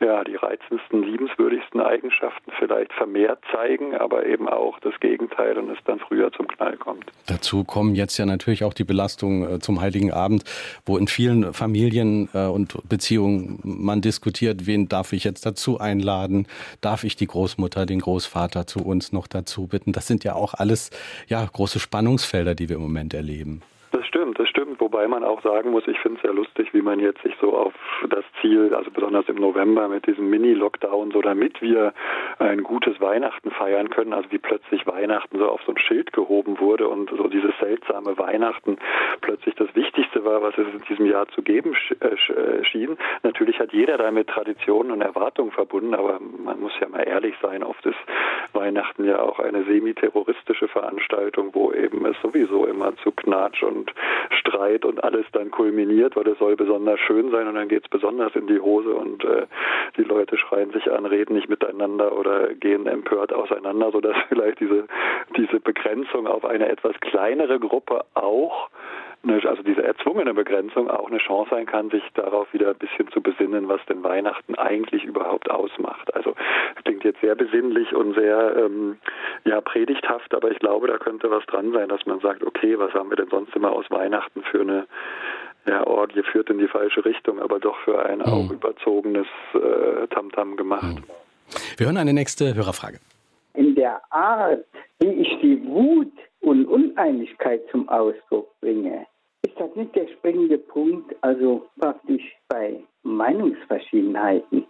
ja, 0.00 0.22
die 0.22 0.36
reizendsten, 0.36 1.02
liebenswürdigsten 1.02 1.80
Eigenschaften 1.80 2.52
vielleicht 2.58 2.92
vermehrt 2.92 3.40
zeigen, 3.52 3.96
aber 3.96 4.26
eben 4.26 4.48
auch 4.48 4.78
das 4.80 4.94
Gegenteil 5.00 5.58
und 5.58 5.70
es 5.70 5.78
dann 5.86 5.98
früher 5.98 6.32
zum 6.32 6.46
Knall 6.46 6.76
kommt. 6.76 7.06
Dazu 7.26 7.64
kommen 7.64 7.94
jetzt 7.94 8.16
ja 8.16 8.24
natürlich 8.24 8.62
auch 8.62 8.74
die 8.74 8.84
Belastungen 8.84 9.56
äh, 9.56 9.58
zum 9.58 9.80
Heiligen 9.80 10.12
Abend, 10.12 10.44
wo 10.86 10.96
in 10.96 11.08
vielen 11.08 11.52
Familien 11.52 12.28
äh, 12.32 12.46
und 12.46 12.76
Beziehungen 12.88 13.58
man 13.64 14.00
diskutiert, 14.00 14.66
wen 14.66 14.88
darf 14.88 15.12
ich 15.12 15.24
jetzt 15.24 15.44
dazu 15.44 15.80
einladen? 15.80 16.46
Darf 16.80 17.02
ich 17.02 17.16
die 17.16 17.26
Großmutter, 17.26 17.84
den 17.84 18.00
Großvater 18.00 18.66
zu 18.66 18.84
uns 18.84 19.12
noch 19.12 19.26
dazu 19.26 19.66
bitten? 19.66 19.92
Das 19.92 20.06
sind 20.06 20.22
ja 20.22 20.34
auch 20.34 20.54
alles 20.54 20.90
ja, 21.26 21.44
große 21.44 21.67
Spannungsfelder, 21.78 22.54
die 22.54 22.68
wir 22.68 22.76
im 22.76 22.82
Moment 22.82 23.14
erleben. 23.14 23.62
Das 23.92 24.06
stimmt, 24.06 24.38
das 24.38 24.48
stimmt. 24.48 24.78
Wobei 24.98 25.06
man 25.06 25.22
auch 25.22 25.40
sagen 25.42 25.70
muss, 25.70 25.86
ich 25.86 25.96
finde 26.00 26.16
es 26.16 26.22
sehr 26.22 26.32
lustig, 26.32 26.74
wie 26.74 26.82
man 26.82 26.98
jetzt 26.98 27.22
sich 27.22 27.32
so 27.40 27.56
auf 27.56 27.72
das 28.10 28.24
Ziel, 28.40 28.74
also 28.74 28.90
besonders 28.90 29.28
im 29.28 29.36
November 29.36 29.86
mit 29.86 30.08
diesem 30.08 30.28
Mini-Lockdown, 30.28 31.12
so 31.12 31.22
damit 31.22 31.62
wir 31.62 31.92
ein 32.40 32.64
gutes 32.64 33.00
Weihnachten 33.00 33.52
feiern 33.52 33.90
können, 33.90 34.12
also 34.12 34.28
wie 34.32 34.38
plötzlich 34.38 34.88
Weihnachten 34.88 35.38
so 35.38 35.48
auf 35.48 35.60
so 35.64 35.70
ein 35.70 35.78
Schild 35.78 36.12
gehoben 36.12 36.58
wurde 36.58 36.88
und 36.88 37.10
so 37.10 37.28
dieses 37.28 37.52
seltsame 37.60 38.18
Weihnachten 38.18 38.76
plötzlich 39.20 39.54
das 39.54 39.72
Wichtigste 39.76 40.24
war, 40.24 40.42
was 40.42 40.58
es 40.58 40.66
in 40.66 40.82
diesem 40.88 41.06
Jahr 41.06 41.28
zu 41.28 41.42
geben 41.42 41.76
äh, 42.00 42.06
äh, 42.08 42.64
schien. 42.64 42.98
Natürlich 43.22 43.60
hat 43.60 43.72
jeder 43.72 43.98
damit 43.98 44.26
Traditionen 44.26 44.90
und 44.90 45.00
Erwartungen 45.00 45.52
verbunden, 45.52 45.94
aber 45.94 46.18
man 46.20 46.58
muss 46.58 46.72
ja 46.80 46.88
mal 46.88 47.06
ehrlich 47.06 47.36
sein, 47.40 47.62
oft 47.62 47.86
ist 47.86 47.98
Weihnachten 48.52 49.04
ja 49.04 49.20
auch 49.20 49.38
eine 49.38 49.62
semi-terroristische 49.62 50.66
Veranstaltung, 50.66 51.54
wo 51.54 51.72
eben 51.72 52.04
es 52.04 52.16
sowieso 52.20 52.66
immer 52.66 52.96
zu 52.96 53.12
Knatsch 53.12 53.62
und 53.62 53.92
Streit 54.30 54.84
und 54.88 55.04
alles 55.04 55.26
dann 55.32 55.50
kulminiert, 55.50 56.16
weil 56.16 56.26
es 56.26 56.38
soll 56.38 56.56
besonders 56.56 56.98
schön 57.00 57.30
sein 57.30 57.46
und 57.46 57.54
dann 57.54 57.68
geht 57.68 57.84
es 57.84 57.90
besonders 57.90 58.34
in 58.34 58.46
die 58.46 58.58
Hose 58.58 58.94
und 58.94 59.24
äh, 59.24 59.46
die 59.96 60.02
Leute 60.02 60.36
schreien 60.36 60.70
sich 60.72 60.90
an, 60.90 61.06
reden 61.06 61.34
nicht 61.34 61.48
miteinander 61.48 62.16
oder 62.18 62.54
gehen 62.54 62.86
empört 62.86 63.32
auseinander, 63.32 63.92
sodass 63.92 64.16
vielleicht 64.28 64.60
diese, 64.60 64.86
diese 65.36 65.60
Begrenzung 65.60 66.26
auf 66.26 66.44
eine 66.44 66.68
etwas 66.68 66.98
kleinere 67.00 67.60
Gruppe 67.60 68.04
auch 68.14 68.70
also 69.24 69.62
diese 69.62 69.82
erzwungene 69.82 70.32
Begrenzung 70.32 70.88
auch 70.88 71.08
eine 71.08 71.18
Chance 71.18 71.50
sein 71.50 71.66
kann, 71.66 71.90
sich 71.90 72.02
darauf 72.14 72.52
wieder 72.52 72.70
ein 72.70 72.78
bisschen 72.78 73.08
zu 73.10 73.20
besinnen, 73.20 73.68
was 73.68 73.80
denn 73.86 74.02
Weihnachten 74.02 74.54
eigentlich 74.54 75.04
überhaupt 75.04 75.50
ausmacht. 75.50 76.14
Also 76.14 76.34
klingt 76.84 77.04
jetzt 77.04 77.20
sehr 77.20 77.34
besinnlich 77.34 77.94
und 77.94 78.14
sehr 78.14 78.56
ähm, 78.56 78.98
ja 79.44 79.60
predigthaft, 79.60 80.34
aber 80.34 80.50
ich 80.50 80.58
glaube, 80.60 80.86
da 80.86 80.98
könnte 80.98 81.30
was 81.30 81.44
dran 81.46 81.72
sein, 81.72 81.88
dass 81.88 82.06
man 82.06 82.20
sagt, 82.20 82.44
okay, 82.44 82.78
was 82.78 82.92
haben 82.94 83.10
wir 83.10 83.16
denn 83.16 83.28
sonst 83.28 83.54
immer 83.56 83.72
aus 83.72 83.90
Weihnachten 83.90 84.42
für 84.42 84.60
eine 84.60 84.86
ja, 85.66 85.86
Orgie 85.86 86.22
führt 86.22 86.48
in 86.50 86.58
die 86.58 86.68
falsche 86.68 87.04
Richtung, 87.04 87.40
aber 87.40 87.58
doch 87.58 87.78
für 87.80 88.04
ein 88.04 88.18
mhm. 88.18 88.24
auch 88.24 88.50
überzogenes 88.50 89.26
äh, 89.54 90.06
Tamtam 90.08 90.56
gemacht. 90.56 90.96
Mhm. 90.96 91.04
Wir 91.76 91.86
hören 91.86 91.96
eine 91.96 92.12
nächste 92.12 92.54
Hörerfrage. 92.54 92.98
In 93.54 93.74
der 93.74 94.00
Art, 94.10 94.64
wie 95.00 95.08
ich 95.08 95.40
die 95.40 95.62
Wut 95.66 96.12
und 96.40 96.66
Uneinigkeit 96.66 97.62
zum 97.70 97.88
Ausdruck 97.88 98.48
bringe, 98.60 99.06
ist 99.42 99.58
das 99.58 99.74
nicht 99.76 99.94
der 99.94 100.08
springende 100.08 100.58
Punkt, 100.58 101.14
also 101.22 101.68
praktisch 101.78 102.22
bei 102.48 102.82
Meinungsverschiedenheiten. 103.02 104.66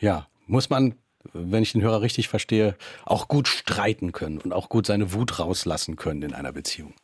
Ja, 0.00 0.26
muss 0.46 0.70
man, 0.70 0.94
wenn 1.32 1.62
ich 1.62 1.72
den 1.72 1.82
Hörer 1.82 2.02
richtig 2.02 2.28
verstehe, 2.28 2.76
auch 3.04 3.28
gut 3.28 3.48
streiten 3.48 4.12
können 4.12 4.38
und 4.38 4.52
auch 4.52 4.68
gut 4.68 4.86
seine 4.86 5.12
Wut 5.12 5.38
rauslassen 5.38 5.96
können 5.96 6.22
in 6.22 6.34
einer 6.34 6.52
Beziehung. 6.52 6.94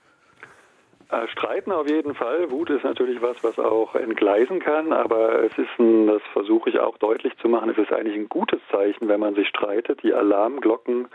Äh, 1.10 1.26
streiten 1.26 1.72
auf 1.72 1.90
jeden 1.90 2.14
Fall. 2.14 2.52
Wut 2.52 2.70
ist 2.70 2.84
natürlich 2.84 3.20
was, 3.20 3.42
was 3.42 3.58
auch 3.58 3.96
entgleisen 3.96 4.60
kann, 4.60 4.92
aber 4.92 5.42
es 5.42 5.58
ist 5.58 5.78
ein, 5.78 6.06
das 6.06 6.22
versuche 6.32 6.70
ich 6.70 6.78
auch 6.78 6.98
deutlich 6.98 7.36
zu 7.38 7.48
machen, 7.48 7.70
es 7.70 7.78
ist 7.78 7.92
eigentlich 7.92 8.16
ein 8.16 8.28
gutes 8.28 8.60
Zeichen, 8.70 9.08
wenn 9.08 9.18
man 9.18 9.34
sich 9.34 9.48
streitet. 9.48 10.04
Die 10.04 10.14
Alarmglocken 10.14 11.08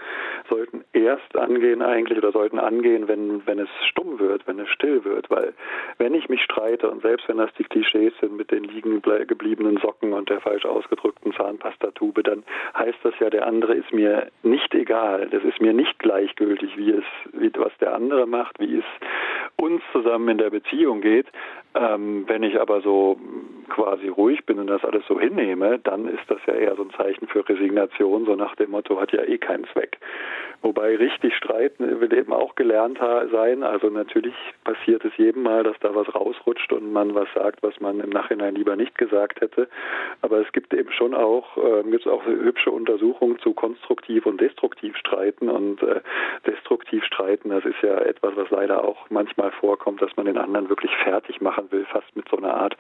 sollten 0.50 0.84
erst 0.92 1.38
angehen 1.38 1.82
eigentlich 1.82 2.18
oder 2.18 2.34
sollten 2.34 2.60
angehen, 2.60 3.08
wenn, 3.08 3.48
wenn 3.48 3.58
es 3.58 3.70
stumm 3.90 4.20
wird, 4.20 4.46
wenn 4.48 4.60
es 4.60 4.68
still 4.70 5.06
wird, 5.06 5.30
weil 5.30 5.54
wenn 5.98 6.14
ich 6.14 6.28
mich 6.28 6.42
streite 6.44 6.90
und 6.90 7.02
selbst 7.02 7.30
wenn 7.30 7.38
das 7.38 7.54
die 7.54 7.64
Klischees 7.64 8.12
sind 8.20 8.36
mit 8.36 8.52
den 8.52 8.66
liegen 8.66 9.02
gebliebenen 9.02 9.78
Socken 9.78 10.12
und 10.12 10.30
der 10.30 10.42
falsch 10.42 10.66
ausgedrückten 10.66 11.32
Zahnpastatube, 11.34 12.22
dann 12.22 12.44
heißt 12.78 12.98
das 13.04 13.14
ja, 13.20 13.30
der 13.30 13.48
andere 13.48 13.76
ist 13.76 13.94
mir 13.94 14.28
nicht 14.44 14.74
egal. 14.74 15.30
Das 15.30 15.44
ist 15.44 15.62
mir 15.62 15.72
nicht 15.72 15.98
gleichgültig, 16.00 16.76
wie 16.76 16.92
es, 16.92 17.06
wie, 17.32 17.52
was 17.56 17.72
der 17.80 17.94
andere 17.94 18.26
macht, 18.26 18.60
wie 18.60 18.80
es 18.80 18.86
uns 19.58 19.82
zusammen 19.92 20.30
in 20.30 20.38
der 20.38 20.50
Beziehung 20.50 21.02
geht. 21.02 21.28
Ähm, 21.76 22.24
wenn 22.28 22.44
ich 22.44 22.60
aber 22.60 22.82
so 22.82 23.18
quasi 23.70 24.08
ruhig 24.08 24.46
bin 24.46 24.60
und 24.60 24.68
das 24.68 24.86
alles 24.86 25.04
so 25.08 25.20
hinnehme, 25.20 25.80
dann 25.80 26.08
ist 26.08 26.24
das 26.30 26.40
ja 26.48 26.54
eher 26.54 26.76
so 26.76 26.84
ein 26.84 26.92
Zeichen 26.92 27.28
für 27.28 27.48
Resignation, 27.48 28.26
so 28.26 28.36
nach 28.36 28.56
dem 28.56 28.72
Motto, 28.72 29.00
hat 29.00 29.12
ja 29.12 29.24
eh 29.24 29.38
keinen 29.38 29.66
Zweck. 29.74 29.98
Wobei 30.62 30.96
richtig 30.96 31.36
streiten 31.36 32.00
will 32.00 32.14
eben 32.14 32.34
auch 32.34 32.56
gelernt 32.56 33.00
sein. 33.32 33.64
Also 33.64 33.90
natürlich 33.90 34.34
passiert 34.64 35.04
es 35.06 35.16
jedem 35.18 35.44
Mal, 35.44 35.64
dass 35.64 35.78
da 35.80 35.94
was 35.94 36.14
rausrutscht 36.16 36.72
und 36.74 36.92
man 36.92 37.14
was 37.14 37.28
sagt, 37.36 37.62
was 37.62 37.80
man 37.80 38.00
im 38.00 38.10
Nachhinein 38.10 38.56
lieber 38.56 38.76
nicht 38.76 38.98
gesagt 38.98 39.42
hätte. 39.42 39.68
Aber 40.22 40.40
es 40.40 40.52
gibt 40.54 40.74
eben 40.74 40.92
schon 40.92 41.14
auch, 41.14 41.58
äh, 41.58 41.84
gibt 41.84 42.06
es 42.06 42.12
auch 42.12 42.26
hübsche 42.26 42.72
Untersuchungen 42.72 43.38
zu 43.40 43.54
konstruktiv 43.54 44.26
und 44.26 44.40
destruktiv 44.42 44.96
streiten. 44.98 45.50
Und 45.50 45.84
äh, 45.84 46.02
destruktiv 46.48 47.04
streiten, 47.04 47.50
das 47.50 47.66
ist 47.66 47.82
ja 47.82 48.00
etwas, 48.00 48.36
was 48.36 48.50
leider 48.50 48.84
auch 48.84 49.10
manchmal 49.10 49.52
vorkommt, 49.52 50.02
dass 50.02 50.16
man 50.16 50.26
den 50.26 50.38
anderen 50.38 50.70
wirklich 50.70 50.96
fertig 51.04 51.42
machen 51.42 51.65
will, 51.72 51.86
fast 51.86 52.16
mit 52.16 52.28
so 52.30 52.38
einer 52.38 52.56
Art 52.56 52.76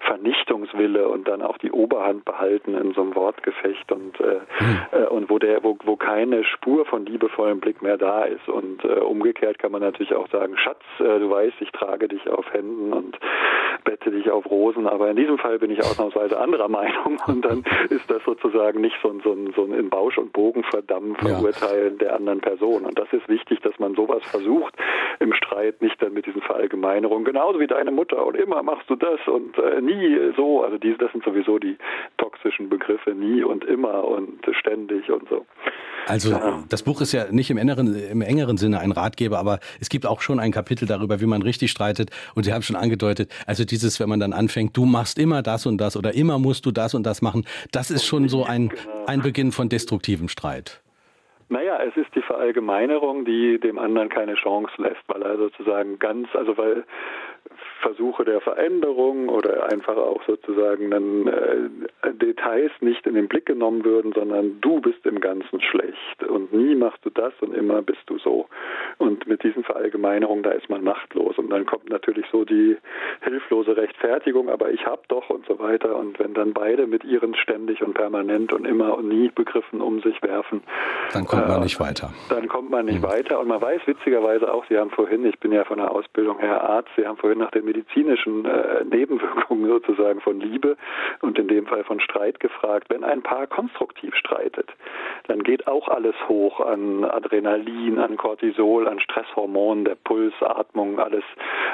Vernichtungswille 0.00 1.08
und 1.08 1.28
dann 1.28 1.42
auch 1.42 1.58
die 1.58 1.72
Oberhand 1.72 2.24
behalten 2.24 2.74
in 2.74 2.92
so 2.94 3.02
einem 3.02 3.14
Wortgefecht 3.14 3.92
und, 3.92 4.18
äh, 4.20 4.40
hm. 4.58 5.08
und 5.10 5.30
wo 5.30 5.38
der, 5.38 5.62
wo, 5.62 5.76
wo 5.84 5.96
keine 5.96 6.44
Spur 6.44 6.84
von 6.86 7.06
liebevollem 7.06 7.60
Blick 7.60 7.82
mehr 7.82 7.96
da 7.96 8.24
ist. 8.24 8.48
Und 8.48 8.84
äh, 8.84 9.00
umgekehrt 9.00 9.58
kann 9.58 9.72
man 9.72 9.82
natürlich 9.82 10.14
auch 10.14 10.28
sagen, 10.28 10.56
Schatz, 10.56 10.82
äh, 10.98 11.18
du 11.18 11.30
weißt, 11.30 11.56
ich 11.60 11.70
trage 11.72 12.08
dich 12.08 12.28
auf 12.28 12.52
Händen 12.52 12.92
und 12.92 13.18
bette 13.84 14.10
dich 14.10 14.30
auf 14.30 14.50
Rosen, 14.50 14.86
aber 14.86 15.10
in 15.10 15.16
diesem 15.16 15.38
Fall 15.38 15.58
bin 15.58 15.70
ich 15.70 15.80
ausnahmsweise 15.80 16.38
anderer 16.38 16.68
Meinung 16.80 17.20
und 17.26 17.44
dann 17.44 17.64
ist 17.88 18.10
das 18.10 18.22
sozusagen 18.24 18.80
nicht 18.80 18.96
so 19.02 19.10
ein, 19.10 19.20
so 19.22 19.32
ein, 19.32 19.52
so 19.54 19.64
ein 19.64 19.72
in 19.72 19.90
Bausch 19.90 20.18
und 20.18 20.32
Bogen 20.32 20.62
verdammen, 20.64 21.16
verurteilen 21.16 21.94
ja. 21.94 22.06
der 22.06 22.16
anderen 22.16 22.40
Person. 22.40 22.84
Und 22.84 22.98
das 22.98 23.12
ist 23.12 23.28
wichtig, 23.28 23.60
dass 23.60 23.78
man 23.78 23.94
sowas 23.94 24.22
versucht 24.24 24.74
im 25.18 25.32
Streit, 25.32 25.82
nicht 25.82 26.00
dann 26.02 26.12
mit 26.12 26.26
diesen 26.26 26.42
Verallgemeinerungen, 26.42 27.24
genauso 27.24 27.60
wie 27.60 27.66
deine 27.66 27.90
Mutter 27.90 28.24
und 28.30 28.36
immer 28.36 28.62
machst 28.62 28.88
du 28.88 28.94
das 28.94 29.18
und 29.26 29.58
äh, 29.58 29.80
nie 29.80 30.16
so, 30.36 30.62
also 30.62 30.78
diese, 30.78 30.98
das 30.98 31.10
sind 31.10 31.24
sowieso 31.24 31.58
die 31.58 31.76
toxischen 32.16 32.68
Begriffe, 32.68 33.10
nie 33.10 33.42
und 33.42 33.64
immer 33.64 34.04
und 34.04 34.40
ständig 34.58 35.10
und 35.10 35.28
so. 35.28 35.44
Also 36.06 36.30
ja. 36.30 36.62
das 36.68 36.84
Buch 36.84 37.00
ist 37.00 37.12
ja 37.12 37.24
nicht 37.30 37.50
im 37.50 37.58
engeren, 37.58 37.94
im 37.94 38.22
engeren 38.22 38.56
Sinne 38.56 38.78
ein 38.78 38.92
Ratgeber, 38.92 39.38
aber 39.38 39.58
es 39.80 39.88
gibt 39.88 40.06
auch 40.06 40.20
schon 40.20 40.38
ein 40.38 40.52
Kapitel 40.52 40.86
darüber, 40.86 41.20
wie 41.20 41.26
man 41.26 41.42
richtig 41.42 41.72
streitet. 41.72 42.10
Und 42.36 42.44
Sie 42.44 42.52
haben 42.52 42.62
schon 42.62 42.76
angedeutet, 42.76 43.30
also 43.46 43.64
dieses, 43.64 43.98
wenn 43.98 44.08
man 44.08 44.20
dann 44.20 44.32
anfängt, 44.32 44.76
du 44.76 44.84
machst 44.84 45.18
immer 45.18 45.42
das 45.42 45.66
und 45.66 45.78
das 45.78 45.96
oder 45.96 46.14
immer 46.14 46.38
musst 46.38 46.64
du 46.66 46.70
das 46.70 46.94
und 46.94 47.04
das 47.04 47.22
machen, 47.22 47.44
das 47.72 47.90
ist 47.90 48.04
schon 48.04 48.28
so 48.28 48.44
ein, 48.44 48.68
genau. 48.68 49.06
ein 49.06 49.22
Beginn 49.22 49.50
von 49.50 49.68
destruktivem 49.68 50.28
Streit. 50.28 50.80
Naja, 51.52 51.82
es 51.82 51.96
ist 51.96 52.14
die 52.14 52.22
Verallgemeinerung, 52.22 53.24
die 53.24 53.58
dem 53.58 53.76
anderen 53.76 54.08
keine 54.08 54.34
Chance 54.36 54.70
lässt, 54.78 55.02
weil 55.08 55.20
er 55.22 55.36
sozusagen 55.36 55.98
ganz, 55.98 56.28
also 56.32 56.56
weil 56.56 56.84
Versuche 57.80 58.24
der 58.24 58.40
Veränderung 58.40 59.28
oder 59.28 59.70
einfach 59.72 59.96
auch 59.96 60.22
sozusagen 60.26 60.90
dann 60.90 61.26
äh, 61.26 62.12
Details 62.12 62.72
nicht 62.80 63.06
in 63.06 63.14
den 63.14 63.28
Blick 63.28 63.46
genommen 63.46 63.84
würden, 63.84 64.12
sondern 64.12 64.60
du 64.60 64.80
bist 64.80 65.04
im 65.06 65.20
Ganzen 65.20 65.60
schlecht 65.60 66.22
und 66.28 66.52
nie 66.52 66.74
machst 66.74 67.04
du 67.04 67.10
das 67.10 67.32
und 67.40 67.54
immer 67.54 67.82
bist 67.82 68.02
du 68.06 68.18
so. 68.18 68.46
Und 68.98 69.26
mit 69.26 69.42
diesen 69.42 69.64
Verallgemeinerungen, 69.64 70.42
da 70.42 70.50
ist 70.50 70.68
man 70.68 70.84
machtlos 70.84 71.38
und 71.38 71.50
dann 71.50 71.66
kommt 71.66 71.88
natürlich 71.88 72.26
so 72.30 72.44
die 72.44 72.76
hilflose 73.22 73.76
Rechtfertigung, 73.76 74.48
aber 74.48 74.70
ich 74.70 74.86
hab 74.86 75.08
doch 75.08 75.30
und 75.30 75.46
so 75.46 75.58
weiter. 75.58 75.96
Und 75.96 76.18
wenn 76.18 76.34
dann 76.34 76.52
beide 76.52 76.86
mit 76.86 77.04
ihren 77.04 77.34
ständig 77.34 77.82
und 77.82 77.94
permanent 77.94 78.52
und 78.52 78.66
immer 78.66 78.96
und 78.96 79.08
nie 79.08 79.30
Begriffen 79.34 79.80
um 79.80 80.00
sich 80.02 80.22
werfen, 80.22 80.62
dann 81.12 81.26
kommt 81.26 81.48
man 81.48 81.60
äh, 81.60 81.64
nicht 81.64 81.80
weiter. 81.80 82.12
Dann 82.28 82.48
kommt 82.48 82.70
man 82.70 82.86
nicht 82.86 83.02
mhm. 83.02 83.06
weiter 83.06 83.40
und 83.40 83.48
man 83.48 83.60
weiß 83.60 83.82
witzigerweise 83.86 84.52
auch, 84.52 84.64
Sie 84.68 84.78
haben 84.78 84.90
vorhin, 84.90 85.24
ich 85.24 85.38
bin 85.38 85.52
ja 85.52 85.64
von 85.64 85.78
der 85.78 85.90
Ausbildung 85.90 86.38
her 86.38 86.62
Arzt, 86.62 86.90
Sie 86.96 87.06
haben 87.06 87.16
vorhin 87.16 87.39
nach 87.40 87.50
den 87.50 87.64
medizinischen 87.64 88.44
äh, 88.44 88.84
Nebenwirkungen 88.84 89.66
sozusagen 89.66 90.20
von 90.20 90.40
Liebe 90.40 90.76
und 91.20 91.38
in 91.38 91.48
dem 91.48 91.66
Fall 91.66 91.84
von 91.84 92.00
Streit 92.00 92.38
gefragt. 92.38 92.86
Wenn 92.88 93.02
ein 93.02 93.22
Paar 93.22 93.46
konstruktiv 93.46 94.14
streitet, 94.14 94.68
dann 95.26 95.42
geht 95.42 95.66
auch 95.66 95.88
alles 95.88 96.14
hoch 96.28 96.60
an 96.60 97.04
Adrenalin, 97.04 97.98
an 97.98 98.16
Cortisol, 98.16 98.86
an 98.86 99.00
Stresshormonen, 99.00 99.84
der 99.84 99.96
Puls, 99.96 100.34
Atmung, 100.40 101.00
alles, 101.00 101.24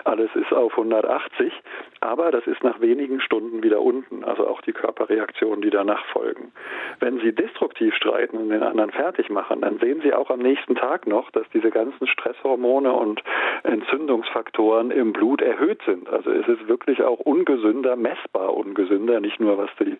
alles 0.05 0.31
ist 0.35 0.53
auf 0.53 0.73
180. 0.73 1.53
Aber 2.01 2.31
das 2.31 2.47
ist 2.47 2.63
nach 2.63 2.81
wenigen 2.81 3.21
Stunden 3.21 3.63
wieder 3.63 3.81
unten, 3.81 4.25
also 4.25 4.47
auch 4.47 4.61
die 4.63 4.73
Körperreaktionen, 4.73 5.61
die 5.63 5.71
danach 5.71 6.05
folgen. 6.07 6.53
Wenn 7.01 7.19
Sie 7.21 7.33
destruktiv 7.33 7.95
streiten 7.95 8.37
und 8.37 8.51
den 8.51 8.63
anderen 8.63 8.91
fertig 8.91 9.29
machen, 9.31 9.63
dann 9.63 9.79
sehen 9.79 10.01
Sie 10.03 10.13
auch 10.13 10.31
am 10.31 10.41
nächsten 10.41 10.75
Tag 10.75 11.07
noch, 11.07 11.31
dass 11.31 11.49
diese 11.53 11.71
ganzen 11.71 12.07
Stresshormone 12.07 12.93
und 12.93 13.23
Entzündungsfaktoren 13.65 14.91
im 14.91 15.13
Blut 15.13 15.43
erhöht 15.43 15.56
sind. 15.85 16.09
Also 16.09 16.31
es 16.31 16.47
ist 16.49 16.69
wirklich 16.69 17.03
auch 17.03 17.21
ungesünder, 17.21 17.97
messbar 17.97 18.55
ungesünder, 18.55 19.21
nicht 19.21 19.41
nur 19.41 19.59
was 19.59 19.71
die, 19.81 19.97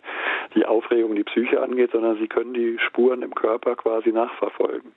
die 0.55 0.65
Aufregung, 0.65 1.15
die 1.15 1.25
Psyche 1.25 1.63
angeht, 1.63 1.91
sondern 1.93 2.19
Sie 2.19 2.29
können 2.29 2.55
die 2.55 2.79
Spuren 2.79 3.23
im 3.23 3.35
Körper 3.35 3.77
quasi 3.77 4.13
nachverfolgen. 4.13 4.93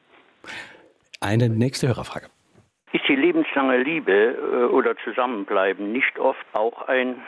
Eine 1.21 1.49
nächste 1.49 1.87
Hörerfrage. 1.87 2.27
Ist 2.91 3.07
die 3.07 3.15
lebenslange 3.15 3.77
Liebe 3.83 4.11
äh, 4.11 4.73
oder 4.73 4.95
Zusammenbleiben 5.03 5.91
nicht 5.91 6.17
oft 6.17 6.45
auch 6.53 6.87
ein 6.87 7.21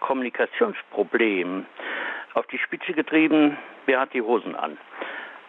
Kommunikationsproblem? 0.00 1.66
Auf 2.34 2.46
die 2.46 2.58
Spitze 2.58 2.92
getrieben, 2.92 3.56
wer 3.86 4.00
hat 4.00 4.12
die 4.14 4.22
Hosen 4.22 4.54
an? 4.54 4.76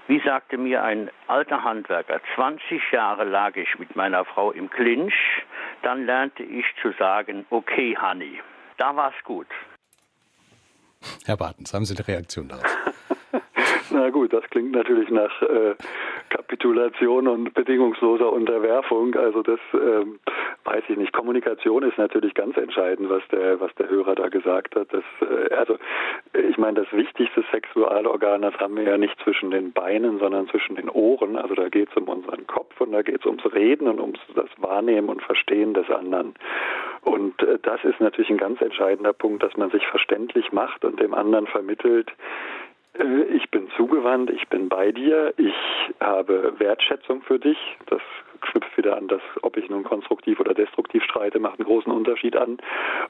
Wie 0.09 0.19
sagte 0.25 0.57
mir 0.57 0.83
ein 0.83 1.11
alter 1.27 1.63
Handwerker, 1.63 2.19
20 2.33 2.81
Jahre 2.91 3.25
lag 3.25 3.55
ich 3.55 3.77
mit 3.77 3.95
meiner 3.95 4.25
Frau 4.25 4.51
im 4.51 4.67
Clinch, 4.67 5.13
dann 5.83 6.07
lernte 6.07 6.41
ich 6.41 6.65
zu 6.81 6.91
sagen, 6.97 7.45
okay, 7.51 7.95
Honey. 7.95 8.41
Da 8.77 8.95
war's 8.95 9.13
gut. 9.23 9.45
Herr 11.27 11.37
Bartens, 11.37 11.75
haben 11.75 11.85
Sie 11.85 11.95
eine 11.95 12.07
Reaktion 12.07 12.47
darauf? 12.47 12.65
Na 13.99 14.11
gut, 14.11 14.31
das 14.31 14.49
klingt 14.49 14.71
natürlich 14.71 15.09
nach 15.09 15.41
äh, 15.41 15.75
Kapitulation 16.29 17.27
und 17.27 17.53
bedingungsloser 17.53 18.31
Unterwerfung. 18.31 19.13
Also 19.15 19.43
das 19.43 19.59
ähm, 19.73 20.19
weiß 20.63 20.83
ich 20.87 20.95
nicht. 20.95 21.11
Kommunikation 21.11 21.83
ist 21.83 21.97
natürlich 21.97 22.33
ganz 22.33 22.55
entscheidend, 22.55 23.09
was 23.09 23.23
der, 23.29 23.59
was 23.59 23.75
der 23.75 23.89
Hörer 23.89 24.15
da 24.15 24.29
gesagt 24.29 24.77
hat. 24.77 24.87
Das, 24.93 25.03
äh, 25.19 25.53
also 25.53 25.77
ich 26.31 26.57
meine, 26.57 26.79
das 26.85 26.93
wichtigste 26.93 27.43
Sexualorgan, 27.51 28.41
das 28.41 28.57
haben 28.57 28.77
wir 28.77 28.83
ja 28.83 28.97
nicht 28.97 29.19
zwischen 29.21 29.51
den 29.51 29.73
Beinen, 29.73 30.17
sondern 30.19 30.47
zwischen 30.47 30.77
den 30.77 30.87
Ohren. 30.87 31.35
Also 31.35 31.53
da 31.55 31.67
geht 31.67 31.89
es 31.89 31.97
um 31.97 32.07
unseren 32.07 32.47
Kopf 32.47 32.79
und 32.79 32.93
da 32.93 33.01
geht 33.01 33.19
es 33.19 33.25
ums 33.25 33.43
Reden 33.53 33.89
und 33.89 33.99
ums 33.99 34.19
das 34.33 34.49
Wahrnehmen 34.59 35.09
und 35.09 35.21
Verstehen 35.21 35.73
des 35.73 35.89
anderen. 35.89 36.35
Und 37.01 37.43
äh, 37.43 37.59
das 37.61 37.83
ist 37.83 37.99
natürlich 37.99 38.29
ein 38.29 38.37
ganz 38.37 38.61
entscheidender 38.61 39.11
Punkt, 39.11 39.43
dass 39.43 39.57
man 39.57 39.71
sich 39.71 39.85
verständlich 39.87 40.53
macht 40.53 40.85
und 40.85 41.01
dem 41.01 41.13
anderen 41.13 41.47
vermittelt, 41.47 42.13
ich 43.33 43.49
bin 43.49 43.69
zugewandt, 43.77 44.29
ich 44.29 44.47
bin 44.49 44.69
bei 44.69 44.91
dir, 44.91 45.33
ich 45.37 45.53
habe 45.99 46.53
Wertschätzung 46.59 47.21
für 47.21 47.39
dich. 47.39 47.57
Das 47.87 48.01
knüpft 48.41 48.77
wieder 48.77 48.97
an 48.97 49.07
das, 49.07 49.21
ob 49.41 49.57
ich 49.57 49.69
nun 49.69 49.83
konstruktiv 49.83 50.39
oder 50.39 50.53
destruktiv 50.53 51.03
streite, 51.03 51.39
macht 51.39 51.59
einen 51.59 51.67
großen 51.67 51.91
Unterschied 51.91 52.35
an. 52.35 52.57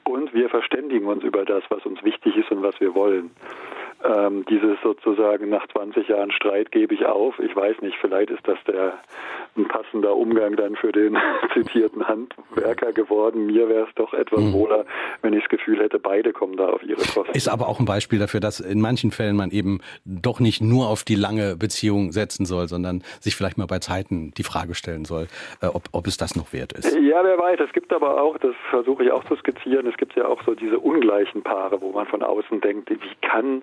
Und 0.04 0.32
wir 0.34 0.48
verständigen 0.48 1.06
uns 1.06 1.22
über 1.22 1.44
das, 1.44 1.62
was 1.68 1.84
uns 1.86 2.02
wichtig 2.02 2.36
ist 2.36 2.50
und 2.50 2.62
was 2.62 2.80
wir 2.80 2.94
wollen. 2.94 3.30
Ähm, 4.02 4.46
dieses 4.48 4.78
sozusagen 4.82 5.50
nach 5.50 5.66
20 5.68 6.08
Jahren 6.08 6.32
Streit 6.32 6.72
gebe 6.72 6.94
ich 6.94 7.04
auf. 7.04 7.38
Ich 7.38 7.54
weiß 7.54 7.82
nicht, 7.82 7.96
vielleicht 8.00 8.30
ist 8.30 8.46
das 8.48 8.58
der 8.66 8.94
ein 9.56 9.68
passender 9.68 10.16
Umgang 10.16 10.56
dann 10.56 10.76
für 10.76 10.92
den 10.92 11.18
zitierten 11.54 12.06
Handwerker 12.06 12.92
geworden. 12.92 13.46
Mir 13.46 13.68
wäre 13.68 13.86
es 13.86 13.94
doch 13.96 14.14
etwas 14.14 14.40
mhm. 14.40 14.52
wohler, 14.52 14.86
wenn 15.22 15.34
ich 15.34 15.40
das 15.40 15.50
Gefühl 15.50 15.80
hätte, 15.80 15.98
beide 15.98 16.32
kommen 16.32 16.56
da 16.56 16.68
auf 16.68 16.82
ihre 16.82 17.02
Kosten. 17.02 17.32
Ist 17.34 17.48
aber 17.48 17.68
auch 17.68 17.78
ein 17.78 17.84
Beispiel 17.84 18.18
dafür, 18.18 18.40
dass 18.40 18.60
in 18.60 18.80
manchen 18.80 19.10
Fällen 19.10 19.36
man 19.36 19.50
eben 19.50 19.79
doch 20.04 20.40
nicht 20.40 20.60
nur 20.60 20.88
auf 20.88 21.04
die 21.04 21.14
lange 21.14 21.56
Beziehung 21.56 22.12
setzen 22.12 22.46
soll, 22.46 22.68
sondern 22.68 23.02
sich 23.20 23.36
vielleicht 23.36 23.58
mal 23.58 23.66
bei 23.66 23.78
Zeiten 23.78 24.32
die 24.36 24.42
Frage 24.42 24.74
stellen 24.74 25.04
soll, 25.04 25.28
äh, 25.62 25.66
ob, 25.66 25.84
ob 25.92 26.06
es 26.06 26.16
das 26.16 26.36
noch 26.36 26.52
wert 26.52 26.72
ist. 26.72 26.94
Ja, 26.94 27.24
wer 27.24 27.38
weiß. 27.38 27.60
Es 27.60 27.72
gibt 27.72 27.92
aber 27.92 28.22
auch, 28.22 28.38
das 28.38 28.54
versuche 28.70 29.04
ich 29.04 29.12
auch 29.12 29.24
zu 29.24 29.36
skizzieren, 29.36 29.86
es 29.86 29.96
gibt 29.96 30.14
ja 30.16 30.26
auch 30.26 30.42
so 30.44 30.54
diese 30.54 30.78
ungleichen 30.78 31.42
Paare, 31.42 31.80
wo 31.80 31.92
man 31.92 32.06
von 32.06 32.22
außen 32.22 32.60
denkt, 32.60 32.90
wie 32.90 33.28
kann 33.28 33.62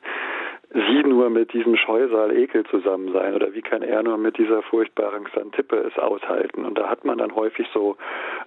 sie 0.74 1.04
nur 1.04 1.30
mit 1.30 1.54
diesem 1.54 1.78
Scheusal 1.78 2.36
Ekel 2.36 2.66
zusammen 2.66 3.14
sein 3.14 3.34
oder 3.34 3.54
wie 3.54 3.62
kann 3.62 3.82
er 3.82 4.04
nur 4.04 4.18
mit 4.18 4.38
dieser 4.38 4.62
furchtbaren 4.64 5.24
Xantippe 5.24 5.78
es 5.78 5.98
aushalten? 5.98 6.66
Und 6.66 6.78
da 6.78 6.90
hat 6.90 7.06
man 7.06 7.18
dann 7.18 7.34
häufig 7.36 7.68
so 7.74 7.96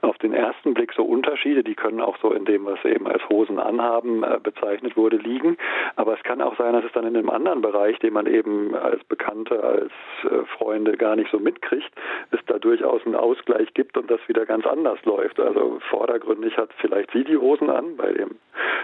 auf 0.02 0.18
den 0.18 0.34
ersten 0.34 0.74
Blick 0.74 0.92
so 0.92 1.02
Unterschiede, 1.02 1.64
die 1.64 1.74
können 1.74 2.00
auch 2.00 2.18
so 2.20 2.32
in 2.32 2.44
dem, 2.44 2.66
was 2.66 2.84
eben 2.84 3.06
als 3.06 3.26
Hosen 3.30 3.58
anhaben 3.58 4.22
äh, 4.22 4.38
bezeichnet 4.42 4.96
wurde, 4.96 5.16
liegen. 5.16 5.56
Aber 5.96 6.14
es 6.14 6.22
kann 6.22 6.42
auch 6.42 6.56
sein, 6.58 6.74
dass 6.74 6.84
es 6.84 6.92
dann 6.92 7.06
in 7.06 7.16
einem 7.16 7.30
anderen 7.30 7.62
Bereich, 7.62 7.98
den 8.00 8.12
man 8.12 8.26
eben 8.26 8.74
als 8.74 9.02
Bekannte, 9.04 9.62
als 9.62 9.92
äh, 10.24 10.44
Freunde 10.58 10.96
gar 10.98 11.16
nicht 11.16 11.30
so 11.30 11.38
mitkriegt, 11.38 11.90
es 12.32 12.40
da 12.46 12.58
durchaus 12.58 13.04
einen 13.06 13.16
Ausgleich 13.16 13.72
gibt 13.72 13.96
und 13.96 14.10
das 14.10 14.20
wieder 14.28 14.44
ganz 14.44 14.66
anders 14.66 15.02
läuft. 15.04 15.40
Also 15.40 15.78
vordergründig 15.88 16.56
hat 16.58 16.70
vielleicht 16.80 17.10
sie 17.12 17.24
die 17.24 17.38
Hosen 17.38 17.70
an, 17.70 17.96
bei 17.96 18.12
dem 18.12 18.36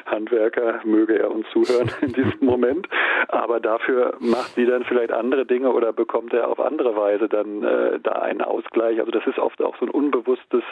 Handwerker 0.06 0.80
möge 0.84 1.18
er 1.18 1.30
uns 1.30 1.46
zuhören 1.50 1.90
in 2.00 2.12
diesem 2.12 2.38
Moment 2.40 2.88
aber 3.28 3.60
dafür 3.60 4.14
macht 4.20 4.54
sie 4.54 4.66
dann 4.66 4.84
vielleicht 4.84 5.12
andere 5.12 5.46
Dinge 5.46 5.72
oder 5.72 5.92
bekommt 5.92 6.32
er 6.32 6.48
auf 6.48 6.60
andere 6.60 6.96
Weise 6.96 7.28
dann 7.28 7.62
äh, 7.62 7.98
da 8.00 8.12
einen 8.12 8.42
Ausgleich. 8.42 9.00
Also 9.00 9.10
das 9.10 9.26
ist 9.26 9.38
oft 9.38 9.60
auch 9.62 9.76
so 9.78 9.86
ein 9.86 9.90
unbewusstes 9.90 10.62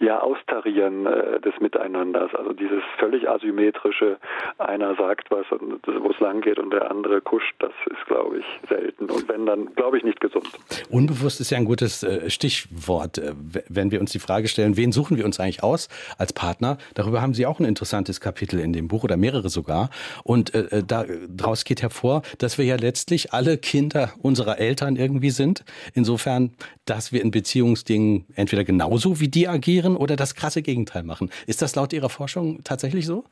ja, 0.00 0.20
Austarieren 0.20 1.06
äh, 1.06 1.40
des 1.40 1.54
Miteinanders. 1.60 2.34
Also 2.34 2.52
dieses 2.52 2.82
völlig 2.98 3.28
asymmetrische, 3.28 4.18
einer 4.58 4.94
sagt 4.96 5.30
was 5.30 5.46
und 5.52 5.80
wo 5.86 6.10
es 6.10 6.20
lang 6.20 6.40
geht 6.40 6.58
und 6.58 6.72
der 6.72 6.90
andere 6.90 7.20
kuscht, 7.20 7.54
das 7.60 7.72
ist, 7.86 8.06
glaube 8.06 8.38
ich, 8.38 8.68
selten. 8.68 9.10
Und 9.10 9.28
wenn, 9.28 9.46
dann 9.46 9.74
glaube 9.74 9.98
ich 9.98 10.04
nicht 10.04 10.20
gesund. 10.20 10.48
Unbewusst 10.90 11.40
ist 11.40 11.50
ja 11.50 11.58
ein 11.58 11.64
gutes 11.64 12.02
äh, 12.02 12.28
Stichwort, 12.28 13.18
äh, 13.18 13.34
wenn 13.68 13.90
wir 13.90 14.00
uns 14.00 14.12
die 14.12 14.18
Frage 14.18 14.48
stellen, 14.48 14.76
wen 14.76 14.92
suchen 14.92 15.16
wir 15.16 15.24
uns 15.24 15.38
eigentlich 15.38 15.62
aus 15.62 15.88
als 16.18 16.32
Partner? 16.32 16.78
Darüber 16.94 17.22
haben 17.22 17.34
Sie 17.34 17.46
auch 17.46 17.60
ein 17.60 17.64
interessantes 17.64 18.20
Kapitel 18.20 18.58
in 18.58 18.72
dem 18.72 18.88
Buch 18.88 19.04
oder 19.04 19.16
mehrere 19.16 19.48
sogar. 19.48 19.90
Und 20.24 20.54
äh, 20.54 20.78
äh 20.78 20.82
da, 20.86 21.04
daraus 21.28 21.64
geht 21.64 21.82
hervor, 21.84 22.22
dass 22.38 22.58
wir 22.58 22.64
ja 22.64 22.76
letztlich 22.76 23.32
alle 23.32 23.58
Kinder 23.58 24.12
unserer 24.20 24.58
Eltern 24.58 24.96
irgendwie 24.96 25.30
sind. 25.30 25.64
Insofern, 25.92 26.52
dass 26.84 27.12
wir 27.12 27.22
in 27.22 27.30
Beziehungsdingen 27.30 28.26
entweder 28.34 28.64
genauso 28.64 29.20
wie 29.20 29.28
die 29.28 29.48
agieren 29.48 29.96
oder 29.96 30.16
das 30.16 30.34
krasse 30.34 30.62
Gegenteil 30.62 31.02
machen. 31.02 31.30
Ist 31.46 31.62
das 31.62 31.74
laut 31.74 31.92
Ihrer 31.92 32.08
Forschung 32.08 32.64
tatsächlich 32.64 33.06
so? 33.06 33.24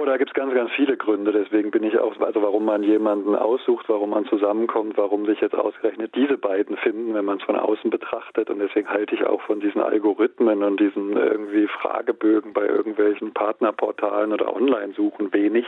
Oh, 0.00 0.04
da 0.04 0.16
gibt 0.16 0.30
es 0.30 0.34
ganz, 0.34 0.54
ganz 0.54 0.70
viele 0.76 0.96
Gründe. 0.96 1.32
Deswegen 1.32 1.72
bin 1.72 1.82
ich 1.82 1.98
auch, 1.98 2.14
also 2.20 2.40
warum 2.40 2.64
man 2.64 2.84
jemanden 2.84 3.34
aussucht, 3.34 3.88
warum 3.88 4.10
man 4.10 4.26
zusammenkommt, 4.26 4.96
warum 4.96 5.26
sich 5.26 5.40
jetzt 5.40 5.56
ausgerechnet 5.56 6.14
diese 6.14 6.38
beiden 6.38 6.76
finden, 6.76 7.14
wenn 7.14 7.24
man 7.24 7.38
es 7.38 7.42
von 7.42 7.56
außen 7.56 7.90
betrachtet. 7.90 8.48
Und 8.48 8.60
deswegen 8.60 8.88
halte 8.88 9.16
ich 9.16 9.24
auch 9.26 9.42
von 9.42 9.58
diesen 9.58 9.80
Algorithmen 9.80 10.62
und 10.62 10.78
diesen 10.78 11.16
irgendwie 11.16 11.66
Fragebögen 11.66 12.52
bei 12.52 12.64
irgendwelchen 12.64 13.32
Partnerportalen 13.32 14.32
oder 14.32 14.54
Online-Suchen 14.54 15.32
wenig, 15.32 15.66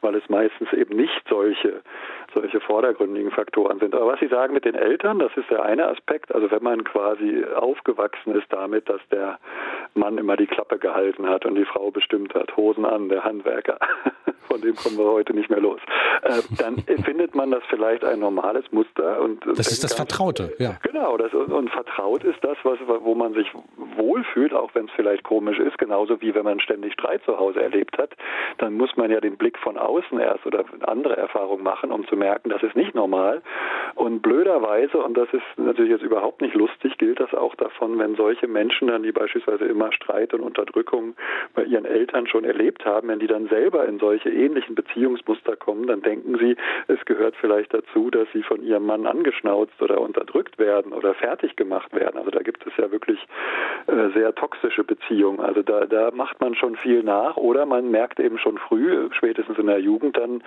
weil 0.00 0.14
es 0.14 0.28
meistens 0.28 0.72
eben 0.72 0.94
nicht 0.94 1.24
solche, 1.28 1.80
solche 2.34 2.60
vordergründigen 2.60 3.32
Faktoren 3.32 3.80
sind. 3.80 3.96
Aber 3.96 4.12
was 4.12 4.20
Sie 4.20 4.28
sagen 4.28 4.54
mit 4.54 4.64
den 4.64 4.76
Eltern, 4.76 5.18
das 5.18 5.36
ist 5.36 5.50
der 5.50 5.64
eine 5.64 5.88
Aspekt. 5.88 6.32
Also 6.32 6.52
wenn 6.52 6.62
man 6.62 6.84
quasi 6.84 7.44
aufgewachsen 7.56 8.36
ist 8.36 8.46
damit, 8.50 8.88
dass 8.88 9.00
der 9.10 9.40
Mann 9.94 10.18
immer 10.18 10.36
die 10.36 10.46
Klappe 10.46 10.78
gehalten 10.78 11.28
hat 11.28 11.44
und 11.44 11.56
die 11.56 11.64
Frau 11.64 11.90
bestimmt 11.90 12.32
hat, 12.36 12.56
Hosen 12.56 12.84
an, 12.84 13.08
der 13.08 13.24
Handwerker, 13.72 13.78
von 14.48 14.60
dem 14.60 14.74
kommen 14.76 14.98
wir 14.98 15.04
heute 15.04 15.34
nicht 15.34 15.50
mehr 15.50 15.60
los, 15.60 15.80
äh, 16.22 16.42
dann 16.58 16.78
findet 17.04 17.34
man 17.34 17.50
das 17.50 17.62
vielleicht 17.68 18.04
ein 18.04 18.20
normales 18.20 18.64
Muster. 18.70 19.20
Und 19.20 19.44
das 19.46 19.70
ist 19.70 19.84
das 19.84 19.94
Vertraute, 19.94 20.54
ja. 20.58 20.78
Genau, 20.82 21.16
das, 21.16 21.32
und 21.32 21.70
vertraut 21.70 22.24
ist 22.24 22.42
das, 22.42 22.56
was, 22.62 22.78
wo 22.86 23.14
man 23.14 23.34
sich 23.34 23.48
wohlfühlt, 23.96 24.52
auch 24.52 24.74
wenn 24.74 24.86
es 24.86 24.90
vielleicht 24.94 25.24
komisch 25.24 25.58
ist, 25.58 25.78
genauso 25.78 26.20
wie 26.20 26.34
wenn 26.34 26.44
man 26.44 26.60
ständig 26.60 26.92
Streit 26.92 27.22
zu 27.24 27.38
Hause 27.38 27.62
erlebt 27.62 27.98
hat, 27.98 28.10
dann 28.58 28.74
muss 28.74 28.96
man 28.96 29.10
ja 29.10 29.20
den 29.20 29.36
Blick 29.36 29.58
von 29.58 29.76
außen 29.76 30.18
erst 30.18 30.46
oder 30.46 30.64
andere 30.82 31.16
Erfahrungen 31.16 31.62
machen, 31.62 31.90
um 31.90 32.06
zu 32.08 32.16
merken, 32.16 32.50
das 32.50 32.62
ist 32.62 32.76
nicht 32.76 32.94
normal. 32.94 33.42
Und 33.94 34.22
blöderweise, 34.22 34.98
und 34.98 35.16
das 35.16 35.28
ist 35.32 35.42
natürlich 35.56 35.92
jetzt 35.92 36.02
überhaupt 36.02 36.40
nicht 36.40 36.54
lustig, 36.54 36.96
gilt 36.98 37.20
das 37.20 37.32
auch 37.34 37.54
davon, 37.56 37.98
wenn 37.98 38.16
solche 38.16 38.46
Menschen 38.46 38.88
dann, 38.88 39.02
die 39.02 39.12
beispielsweise 39.12 39.64
immer 39.64 39.92
Streit 39.92 40.34
und 40.34 40.40
Unterdrückung 40.40 41.14
bei 41.54 41.64
ihren 41.64 41.84
Eltern 41.84 42.26
schon 42.26 42.44
erlebt 42.44 42.84
haben, 42.84 43.08
wenn 43.08 43.18
die 43.18 43.26
dann 43.26 43.48
selber 43.62 43.86
in 43.86 43.98
solche 44.00 44.28
ähnlichen 44.28 44.74
Beziehungsmuster 44.74 45.54
kommen, 45.56 45.86
dann 45.86 46.02
denken 46.02 46.36
sie, 46.38 46.56
es 46.88 47.04
gehört 47.04 47.36
vielleicht 47.36 47.72
dazu, 47.72 48.10
dass 48.10 48.26
sie 48.32 48.42
von 48.42 48.62
ihrem 48.62 48.86
Mann 48.86 49.06
angeschnauzt 49.06 49.80
oder 49.80 50.00
unterdrückt 50.00 50.58
werden 50.58 50.92
oder 50.92 51.14
fertig 51.14 51.54
gemacht 51.54 51.94
werden. 51.94 52.18
Also 52.18 52.30
da 52.30 52.40
gibt 52.42 52.66
es 52.66 52.72
ja 52.76 52.90
wirklich 52.90 53.20
äh, 53.86 54.10
sehr 54.14 54.34
toxische 54.34 54.82
Beziehungen. 54.82 55.38
Also 55.38 55.62
da, 55.62 55.86
da 55.86 56.10
macht 56.10 56.40
man 56.40 56.56
schon 56.56 56.76
viel 56.76 57.04
nach 57.04 57.36
oder 57.36 57.64
man 57.64 57.90
merkt 57.90 58.18
eben 58.18 58.38
schon 58.38 58.58
früh, 58.58 59.08
spätestens 59.12 59.58
in 59.58 59.66
der 59.66 59.78
Jugend 59.78 60.16
dann, 60.16 60.42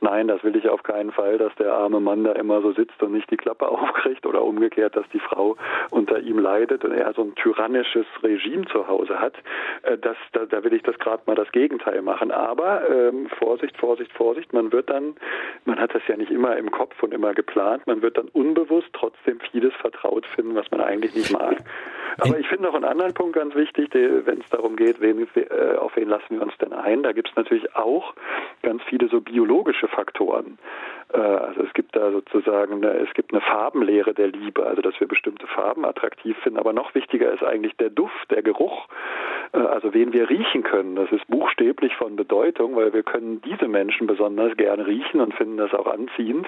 nein, 0.00 0.28
das 0.28 0.44
will 0.44 0.56
ich 0.56 0.68
auf 0.68 0.82
keinen 0.82 1.10
Fall, 1.10 1.38
dass 1.38 1.54
der 1.54 1.72
arme 1.72 2.00
Mann 2.00 2.24
da 2.24 2.32
immer 2.32 2.60
so 2.60 2.72
sitzt 2.72 3.02
und 3.02 3.12
nicht 3.12 3.30
die 3.30 3.38
Klappe 3.38 3.68
aufkriegt 3.68 4.26
oder 4.26 4.42
umgekehrt, 4.42 4.94
dass 4.94 5.08
die 5.14 5.20
Frau 5.20 5.56
unter 5.90 6.20
ihm 6.20 6.38
leidet 6.38 6.84
und 6.84 6.92
er 6.92 7.14
so 7.14 7.22
ein 7.22 7.34
tyrannisches 7.34 8.06
Regime 8.22 8.66
zu 8.66 8.86
Hause 8.88 9.20
hat. 9.20 9.34
Äh, 9.82 9.96
das, 9.96 10.16
da, 10.32 10.44
da 10.44 10.62
will 10.64 10.74
ich 10.74 10.82
das 10.82 10.98
gerade 10.98 11.22
mal 11.24 11.34
das 11.34 11.50
Gegenteil 11.52 12.02
machen. 12.02 12.30
Aber 12.30 12.57
ähm, 12.58 13.28
Vorsicht, 13.38 13.76
Vorsicht, 13.76 14.12
Vorsicht, 14.12 14.52
man 14.52 14.72
wird 14.72 14.90
dann, 14.90 15.16
man 15.64 15.78
hat 15.78 15.94
das 15.94 16.02
ja 16.08 16.16
nicht 16.16 16.30
immer 16.30 16.56
im 16.56 16.70
Kopf 16.70 17.02
und 17.02 17.14
immer 17.14 17.34
geplant, 17.34 17.86
man 17.86 18.02
wird 18.02 18.18
dann 18.18 18.28
unbewusst 18.28 18.88
trotzdem 18.92 19.40
vieles 19.50 19.74
vertraut 19.74 20.26
finden, 20.26 20.54
was 20.54 20.70
man 20.70 20.80
eigentlich 20.80 21.14
nicht 21.14 21.32
mag. 21.32 21.62
Aber 22.18 22.38
ich 22.38 22.48
finde 22.48 22.64
noch 22.64 22.74
einen 22.74 22.84
anderen 22.84 23.14
Punkt 23.14 23.34
ganz 23.34 23.54
wichtig, 23.54 23.90
wenn 23.92 24.40
es 24.40 24.48
darum 24.50 24.76
geht, 24.76 25.00
wen, 25.00 25.26
äh, 25.34 25.76
auf 25.76 25.94
wen 25.96 26.08
lassen 26.08 26.36
wir 26.36 26.42
uns 26.42 26.56
denn 26.58 26.72
ein. 26.72 27.02
Da 27.02 27.12
gibt 27.12 27.28
es 27.28 27.36
natürlich 27.36 27.74
auch 27.76 28.14
ganz 28.62 28.82
viele 28.84 29.08
so 29.08 29.20
biologische 29.20 29.88
Faktoren. 29.88 30.58
Äh, 31.12 31.18
also 31.18 31.62
es 31.62 31.72
gibt 31.74 31.94
da 31.96 32.10
sozusagen 32.10 32.84
eine, 32.84 32.98
es 32.98 33.12
gibt 33.14 33.32
eine 33.32 33.40
Farbenlehre 33.40 34.14
der 34.14 34.28
Liebe, 34.28 34.66
also 34.66 34.82
dass 34.82 34.98
wir 35.00 35.06
bestimmte 35.06 35.46
Farben 35.46 35.84
attraktiv 35.84 36.36
finden. 36.38 36.58
Aber 36.58 36.72
noch 36.72 36.94
wichtiger 36.94 37.32
ist 37.32 37.42
eigentlich 37.42 37.76
der 37.76 37.90
Duft, 37.90 38.30
der 38.30 38.42
Geruch, 38.42 38.88
äh, 39.52 39.58
also 39.58 39.94
wen 39.94 40.12
wir 40.12 40.28
riechen 40.28 40.62
können. 40.62 40.96
Das 40.96 41.10
ist 41.12 41.26
buchstäblich 41.28 41.94
von 41.96 42.16
Bedeutung, 42.16 42.76
weil 42.76 42.92
wir 42.92 43.02
können 43.02 43.40
diese 43.42 43.68
Menschen 43.68 44.06
besonders 44.06 44.56
gerne 44.56 44.86
riechen 44.86 45.20
und 45.20 45.34
finden 45.34 45.56
das 45.56 45.72
auch 45.74 45.86
anziehend, 45.86 46.46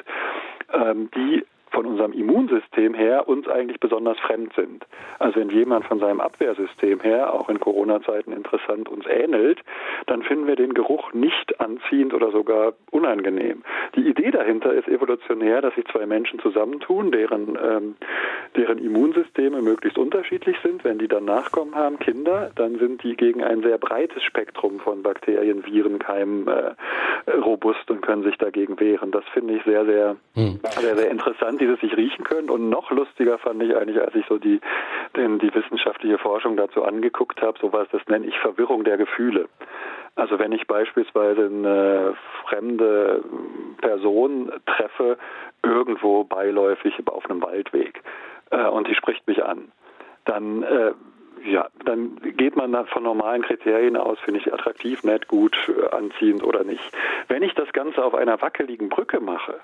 ähm, 0.73 1.11
die 1.14 1.44
von 1.70 1.87
unserem 1.87 2.12
Immunsystem 2.12 2.94
her 2.94 3.28
uns 3.28 3.48
eigentlich 3.48 3.80
besonders 3.80 4.18
fremd 4.18 4.52
sind. 4.54 4.87
Also 5.18 5.40
wenn 5.40 5.50
jemand 5.50 5.85
von 5.85 6.00
seinem 6.00 6.20
Abwehrsystem 6.20 7.00
her, 7.00 7.33
auch 7.33 7.48
in 7.48 7.61
Corona-Zeiten 7.61 8.33
interessant, 8.33 8.88
uns 8.88 9.06
ähnelt, 9.06 9.61
dann 10.06 10.22
finden 10.22 10.46
wir 10.46 10.56
den 10.56 10.74
Geruch 10.74 11.12
nicht 11.12 11.61
anziehend 11.61 12.12
oder 12.14 12.33
sogar 12.33 12.74
unangenehm. 12.90 13.62
Die 13.94 14.09
Idee 14.09 14.30
dahinter 14.30 14.72
ist 14.72 14.88
evolutionär, 14.88 15.61
dass 15.62 15.74
sich 15.74 15.85
zwei 15.87 16.06
Menschen 16.06 16.40
zusammentun, 16.40 17.12
deren, 17.12 17.56
ähm, 17.62 17.96
deren 18.56 18.78
Immunsysteme 18.78 19.62
möglichst 19.62 19.98
unterschiedlich 19.98 20.56
sind. 20.62 20.85
Wenn 20.85 20.98
die 20.98 21.09
dann 21.09 21.24
Nachkommen 21.24 21.74
haben, 21.74 21.98
Kinder, 21.98 22.50
dann 22.56 22.78
sind 22.78 23.02
die 23.02 23.16
gegen 23.16 23.44
ein 23.44 23.62
sehr 23.62 23.78
breites 23.78 24.22
Spektrum 24.22 24.80
von 24.80 25.02
Bakterien, 25.02 25.64
Viren, 25.64 25.98
Keimen 25.98 26.48
äh, 26.48 26.74
robust 27.30 27.90
und 27.90 28.02
können 28.02 28.24
sich 28.24 28.37
dagegen 28.38 28.80
wehren. 28.80 29.11
Das 29.12 29.24
finde 29.33 29.54
ich 29.54 29.64
sehr, 29.64 29.85
sehr, 29.85 30.16
hm. 30.35 30.61
sehr, 30.62 30.96
sehr 30.96 31.11
interessant 31.11 31.60
die 31.61 31.66
das 31.66 31.81
sich 31.81 31.96
riechen 31.96 32.25
können. 32.25 32.51
Und 32.51 32.68
noch 32.68 32.90
lustiger 32.90 33.38
fand 33.38 33.62
ich 33.62 33.77
eigentlich, 33.77 34.01
als 34.01 34.14
ich 34.14 34.25
so 34.27 34.38
die, 34.38 34.61
den, 35.16 35.38
die 35.38 35.55
wissenschaftliche 35.55 36.18
Forschung 36.18 36.57
dazu 36.57 36.83
angeguckt 36.85 37.40
habe, 37.42 37.59
so 37.61 37.73
was, 37.73 37.88
das 37.90 38.03
nenne 38.09 38.27
ich 38.27 38.38
Verwirrung 38.38 38.85
der 38.85 38.96
Gefühle. 38.96 39.49
Also 40.16 40.38
wenn 40.38 40.53
ich 40.53 40.66
beispielsweise 40.66 41.46
eine 41.46 42.14
fremde 42.49 43.23
Person 43.81 44.51
treffe, 44.66 45.18
irgendwo 45.62 46.25
beiläufig 46.25 46.94
auf 47.07 47.29
einem 47.29 47.42
Waldweg, 47.42 48.03
äh, 48.51 48.66
und 48.66 48.88
die 48.88 48.94
spricht 48.94 49.27
mich 49.27 49.44
an, 49.44 49.70
dann 50.25 50.62
äh, 50.62 50.92
ja, 51.44 51.68
dann 51.87 52.16
geht 52.37 52.57
man 52.57 52.87
von 52.88 53.03
normalen 53.03 53.42
Kriterien 53.42 53.96
aus, 53.96 54.18
finde 54.20 54.40
ich 54.40 54.53
attraktiv, 54.53 55.05
nett, 55.05 55.27
gut, 55.27 55.57
anziehend 55.90 56.44
oder 56.44 56.64
nicht. 56.64 56.83
Wenn 57.29 57.42
ich 57.42 57.55
das 57.55 57.73
Ganze 57.73 58.05
auf 58.05 58.14
einer 58.14 58.42
wackeligen 58.42 58.90
Brücke 58.90 59.20
mache, 59.20 59.55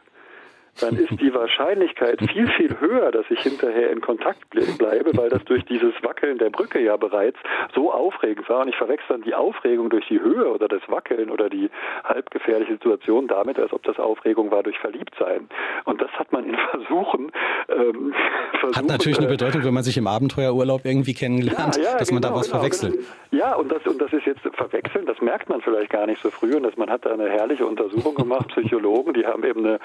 dann 0.81 0.97
ist 0.97 1.21
die 1.21 1.33
Wahrscheinlichkeit 1.33 2.21
viel, 2.33 2.49
viel 2.49 2.79
höher, 2.81 3.11
dass 3.11 3.27
ich 3.31 3.41
hinterher 3.41 3.91
in 3.91 4.01
Kontakt 4.01 4.49
bleibe, 4.51 5.17
weil 5.17 5.31
das 5.31 5.45
durch 5.45 5.65
dieses 5.65 5.95
Wackeln 6.03 6.39
der 6.39 6.51
Brücke 6.51 6.81
ja 6.81 6.97
bereits 6.97 7.39
so 7.75 7.93
aufregend 7.93 8.49
war. 8.49 8.63
Und 8.63 8.69
ich 8.69 8.77
verwechsel 8.77 9.07
dann 9.09 9.23
die 9.23 9.35
Aufregung 9.35 9.91
durch 9.91 10.07
die 10.09 10.21
Höhe 10.21 10.51
oder 10.53 10.69
das 10.69 10.83
Wackeln 10.89 11.31
oder 11.31 11.49
die 11.49 11.71
halbgefährliche 12.05 12.73
Situation 12.73 13.27
damit, 13.27 13.59
als 13.59 13.73
ob 13.73 13.83
das 13.85 13.99
Aufregung 13.99 14.51
war 14.51 14.63
durch 14.63 14.79
Verliebtsein. 14.79 15.49
Und 15.85 16.01
das 16.01 16.11
hat 16.13 16.33
man 16.33 16.45
in 16.45 16.57
Versuchen. 16.71 17.33
Ähm, 17.77 18.15
versuchen, 18.61 18.77
hat 18.77 18.87
natürlich 18.87 19.19
eine 19.19 19.29
Bedeutung, 19.29 19.65
wenn 19.65 19.75
man 19.75 19.83
sich 19.83 19.97
im 19.97 20.07
Abenteuerurlaub 20.07 20.85
irgendwie 20.85 21.15
kennenlernt, 21.15 21.77
ja, 21.77 21.83
ja, 21.83 21.99
dass 21.99 22.11
man 22.11 22.23
genau, 22.23 22.35
da 22.35 22.41
was 22.41 22.47
genau. 22.47 22.59
verwechselt. 22.59 22.99
Ja, 23.31 23.55
und 23.55 23.71
das, 23.71 23.87
und 23.87 24.01
das 24.01 24.13
ist 24.13 24.25
jetzt 24.25 24.41
verwechseln, 24.55 25.05
das 25.07 25.21
merkt 25.21 25.49
man 25.49 25.61
vielleicht 25.61 25.91
gar 25.91 26.07
nicht 26.07 26.23
so 26.23 26.31
früh. 26.31 26.55
Und 26.57 26.63
dass 26.63 26.77
man 26.77 26.89
hat 26.89 27.05
da 27.05 27.13
eine 27.13 27.29
herrliche 27.29 27.67
Untersuchung 27.67 28.15
gemacht, 28.17 28.49
Psychologen, 28.49 29.15
die 29.15 29.27
haben 29.27 29.45
eben 29.45 29.65
eine, 29.65 29.81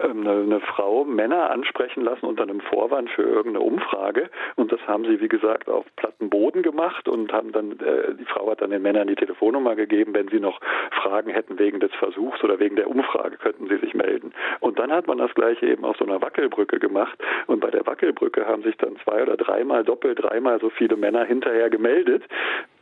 ähm, 0.00 0.26
eine 0.26 0.56
eine 0.56 0.60
Frau 0.60 1.04
Männer 1.04 1.50
ansprechen 1.50 2.02
lassen 2.02 2.26
unter 2.26 2.42
einem 2.42 2.60
Vorwand 2.60 3.10
für 3.10 3.22
irgendeine 3.22 3.60
Umfrage. 3.60 4.30
Und 4.56 4.72
das 4.72 4.80
haben 4.86 5.04
sie, 5.04 5.20
wie 5.20 5.28
gesagt, 5.28 5.68
auf 5.68 5.84
platten 5.96 6.30
Boden 6.30 6.62
gemacht 6.62 7.08
und 7.08 7.32
haben 7.32 7.52
dann, 7.52 7.72
äh, 7.72 8.14
die 8.18 8.24
Frau 8.24 8.50
hat 8.50 8.62
dann 8.62 8.70
den 8.70 8.82
Männern 8.82 9.08
die 9.08 9.14
Telefonnummer 9.14 9.76
gegeben, 9.76 10.14
wenn 10.14 10.28
sie 10.28 10.40
noch 10.40 10.60
Fragen 11.02 11.30
hätten 11.30 11.58
wegen 11.58 11.80
des 11.80 11.92
Versuchs 11.94 12.42
oder 12.42 12.58
wegen 12.58 12.76
der 12.76 12.88
Umfrage, 12.88 13.36
könnten 13.36 13.68
sie 13.68 13.76
sich 13.78 13.94
melden. 13.94 14.32
Und 14.60 14.78
dann 14.78 14.90
hat 14.90 15.06
man 15.06 15.18
das 15.18 15.34
gleiche 15.34 15.66
eben 15.66 15.84
auf 15.84 15.96
so 15.96 16.04
einer 16.04 16.20
Wackelbrücke 16.22 16.78
gemacht. 16.78 17.18
Und 17.46 17.60
bei 17.60 17.70
der 17.70 17.86
Wackelbrücke 17.86 18.46
haben 18.46 18.62
sich 18.62 18.76
dann 18.76 18.96
zwei 19.04 19.22
oder 19.22 19.36
dreimal, 19.36 19.84
doppelt 19.84 20.22
dreimal 20.22 20.60
so 20.60 20.70
viele 20.70 20.96
Männer 20.96 21.24
hinterher 21.24 21.70
gemeldet. 21.70 22.22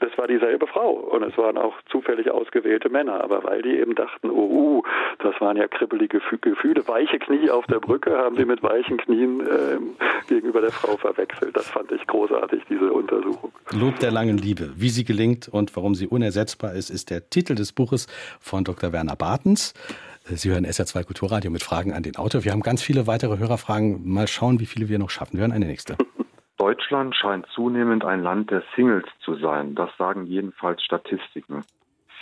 Das 0.01 0.17
war 0.19 0.27
dieselbe 0.27 0.67
Frau. 0.67 0.91
Und 0.91 1.23
es 1.23 1.37
waren 1.39 1.57
auch 1.57 1.75
zufällig 1.91 2.31
ausgewählte 2.31 2.89
Männer. 2.89 3.23
Aber 3.23 3.45
weil 3.45 3.63
die 3.63 3.79
eben 3.79 3.95
dachten, 3.95 4.31
oh, 4.31 4.35
uh, 4.35 4.83
das 5.19 5.41
waren 5.41 5.57
ja 5.57 5.69
kribbelige 5.69 6.21
Gefühle, 6.41 6.87
weiche 6.87 7.19
Knie 7.19 7.51
auf 7.51 7.67
der 7.67 7.81
Brücke 7.81 8.17
haben 8.17 8.37
sie 8.37 8.45
mit 8.45 8.63
weichen 8.63 8.99
Knien 8.99 9.41
äh, 9.41 9.79
gegenüber 10.29 10.61
der 10.61 10.73
Frau 10.73 10.97
verwechselt. 10.97 11.57
Das 11.57 11.69
fand 11.69 11.91
ich 11.93 12.07
großartig, 12.07 12.63
diese 12.69 12.93
Untersuchung. 12.93 13.53
Lob 13.73 13.99
der 14.01 14.11
langen 14.11 14.39
Liebe. 14.39 14.73
Wie 14.77 14.89
sie 14.89 15.05
gelingt 15.05 15.49
und 15.49 15.75
warum 15.77 15.95
sie 15.95 16.07
unersetzbar 16.07 16.75
ist, 16.75 16.91
ist 16.91 17.11
der 17.11 17.31
Titel 17.31 17.55
des 17.55 17.73
Buches 17.73 18.07
von 18.41 18.65
Dr. 18.65 18.93
Werner 18.93 19.17
Bartens. 19.17 19.75
Sie 20.27 20.51
hören 20.51 20.65
SR2 20.65 21.05
Kulturradio 21.05 21.51
mit 21.51 21.63
Fragen 21.63 21.93
an 21.93 22.03
den 22.03 22.17
Autor. 22.17 22.45
Wir 22.45 22.53
haben 22.53 22.63
ganz 22.63 22.83
viele 22.83 23.07
weitere 23.07 23.37
Hörerfragen. 23.37 24.09
Mal 24.09 24.27
schauen, 24.27 24.59
wie 24.59 24.65
viele 24.65 24.89
wir 24.89 24.99
noch 24.99 25.11
schaffen. 25.11 25.35
Wir 25.35 25.43
hören 25.43 25.53
eine 25.53 25.67
nächste. 25.67 25.99
Deutschland 26.57 27.15
scheint 27.15 27.47
zunehmend 27.55 28.05
ein 28.07 28.23
Land 28.23 28.51
der 28.51 28.63
Singles 28.75 29.05
zu 29.23 29.35
sein. 29.37 29.75
Das 29.75 29.91
sagen 29.99 30.25
jedenfalls 30.25 30.83
Statistiken. 30.83 31.63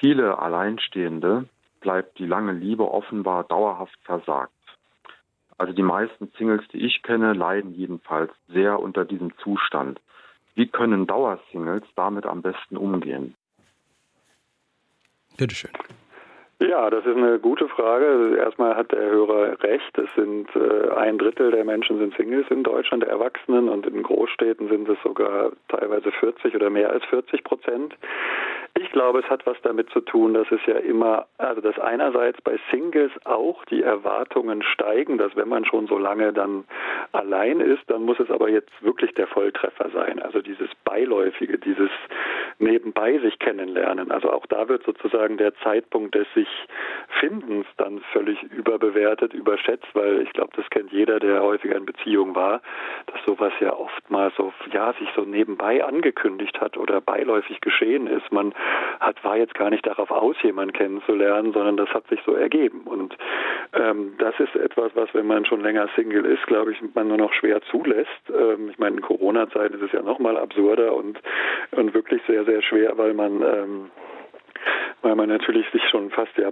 Viele 0.00 0.38
Alleinstehende 0.38 1.48
bleibt 1.80 2.18
die 2.18 2.26
lange 2.26 2.52
Liebe 2.52 2.90
offenbar 2.90 3.44
dauerhaft 3.44 3.98
versagt. 4.02 4.52
Also 5.56 5.72
die 5.72 5.82
meisten 5.82 6.32
Singles, 6.36 6.66
die 6.72 6.84
ich 6.84 7.04
kenne, 7.04 7.34
leiden 7.34 7.72
jedenfalls 7.72 8.32
sehr 8.48 8.80
unter 8.80 9.04
diesem 9.04 9.32
Zustand. 9.38 10.00
Wie 10.56 10.66
können 10.66 11.06
Dauersingles 11.06 11.84
damit 11.94 12.26
am 12.26 12.42
besten 12.42 12.76
umgehen? 12.76 13.36
Bitteschön. 15.36 15.70
Ja, 16.68 16.90
das 16.90 17.04
ist 17.04 17.16
eine 17.16 17.40
gute 17.40 17.68
Frage. 17.68 18.36
Erstmal 18.38 18.76
hat 18.76 18.92
der 18.92 19.00
Hörer 19.00 19.60
recht. 19.62 19.98
Es 19.98 20.08
sind 20.14 20.48
äh, 20.54 20.90
ein 20.94 21.18
Drittel 21.18 21.50
der 21.50 21.64
Menschen 21.64 21.98
sind 21.98 22.14
Singles 22.16 22.46
in 22.50 22.62
Deutschland, 22.62 23.02
der 23.02 23.10
Erwachsenen, 23.10 23.68
und 23.68 23.86
in 23.86 24.02
Großstädten 24.02 24.68
sind 24.68 24.88
es 24.88 24.98
sogar 25.02 25.52
teilweise 25.68 26.12
40 26.12 26.54
oder 26.54 26.70
mehr 26.70 26.90
als 26.90 27.04
40 27.06 27.42
Prozent. 27.42 27.96
Ich 28.74 28.90
glaube, 28.90 29.20
es 29.20 29.28
hat 29.28 29.46
was 29.46 29.56
damit 29.62 29.90
zu 29.90 30.00
tun, 30.00 30.32
dass 30.34 30.50
es 30.50 30.60
ja 30.66 30.76
immer, 30.76 31.26
also 31.36 31.60
dass 31.60 31.78
einerseits 31.78 32.40
bei 32.40 32.58
Singles 32.70 33.12
auch 33.24 33.64
die 33.66 33.82
Erwartungen 33.82 34.62
steigen, 34.62 35.18
dass 35.18 35.36
wenn 35.36 35.48
man 35.48 35.66
schon 35.66 35.86
so 35.86 35.98
lange 35.98 36.32
dann 36.32 36.64
allein 37.12 37.60
ist, 37.60 37.82
dann 37.88 38.02
muss 38.02 38.18
es 38.18 38.30
aber 38.30 38.48
jetzt 38.48 38.72
wirklich 38.80 39.12
der 39.14 39.26
Volltreffer 39.26 39.90
sein. 39.90 40.20
Also 40.22 40.40
dieses 40.40 40.70
Beiläufige, 40.84 41.58
dieses 41.58 41.90
nebenbei 42.58 43.18
sich 43.18 43.38
kennenlernen. 43.38 44.10
Also 44.10 44.30
auch 44.30 44.46
da 44.46 44.68
wird 44.68 44.84
sozusagen 44.84 45.36
der 45.36 45.54
Zeitpunkt 45.56 46.14
des 46.14 46.26
sich 46.34 46.48
Findens 47.20 47.66
dann 47.76 48.00
völlig 48.12 48.42
überbewertet, 48.42 49.34
überschätzt, 49.34 49.88
weil 49.94 50.22
ich 50.22 50.32
glaube, 50.32 50.52
das 50.56 50.68
kennt 50.70 50.92
jeder, 50.92 51.20
der 51.20 51.42
häufiger 51.42 51.76
in 51.76 51.84
Beziehung 51.86 52.34
war, 52.34 52.62
dass 53.06 53.22
sowas 53.26 53.52
ja 53.60 53.74
oftmals 53.74 54.34
so, 54.36 54.52
ja, 54.72 54.92
sich 54.94 55.08
so 55.14 55.22
nebenbei 55.22 55.84
angekündigt 55.84 56.60
hat 56.60 56.76
oder 56.78 57.00
beiläufig 57.00 57.60
geschehen 57.60 58.06
ist. 58.06 58.32
Man 58.32 58.54
hat, 59.00 59.22
war 59.24 59.36
jetzt 59.36 59.54
gar 59.54 59.70
nicht 59.70 59.86
darauf 59.86 60.10
aus, 60.10 60.36
jemanden 60.42 60.72
kennenzulernen, 60.72 61.52
sondern 61.52 61.76
das 61.76 61.88
hat 61.90 62.06
sich 62.08 62.20
so 62.24 62.34
ergeben. 62.34 62.82
Und 62.82 63.16
ähm, 63.72 64.14
das 64.18 64.34
ist 64.38 64.54
etwas, 64.56 64.92
was, 64.94 65.12
wenn 65.14 65.26
man 65.26 65.44
schon 65.44 65.60
länger 65.60 65.88
Single 65.96 66.24
ist, 66.24 66.46
glaube 66.46 66.72
ich, 66.72 66.78
man 66.94 67.08
nur 67.08 67.16
noch 67.16 67.32
schwer 67.32 67.60
zulässt. 67.70 68.08
Ähm, 68.30 68.70
ich 68.70 68.78
meine, 68.78 68.96
in 68.96 69.02
Corona-Zeiten 69.02 69.74
ist 69.74 69.82
es 69.82 69.92
ja 69.92 70.02
noch 70.02 70.18
mal 70.18 70.36
absurder 70.36 70.94
und, 70.94 71.18
und 71.72 71.94
wirklich 71.94 72.22
sehr, 72.26 72.44
sehr 72.44 72.62
schwer, 72.62 72.96
weil 72.96 73.14
man 73.14 73.42
ähm, 73.42 73.90
weil 75.02 75.14
man 75.14 75.28
natürlich 75.28 75.68
sich 75.70 75.82
schon 75.88 76.10
fast 76.10 76.36
ja 76.36 76.50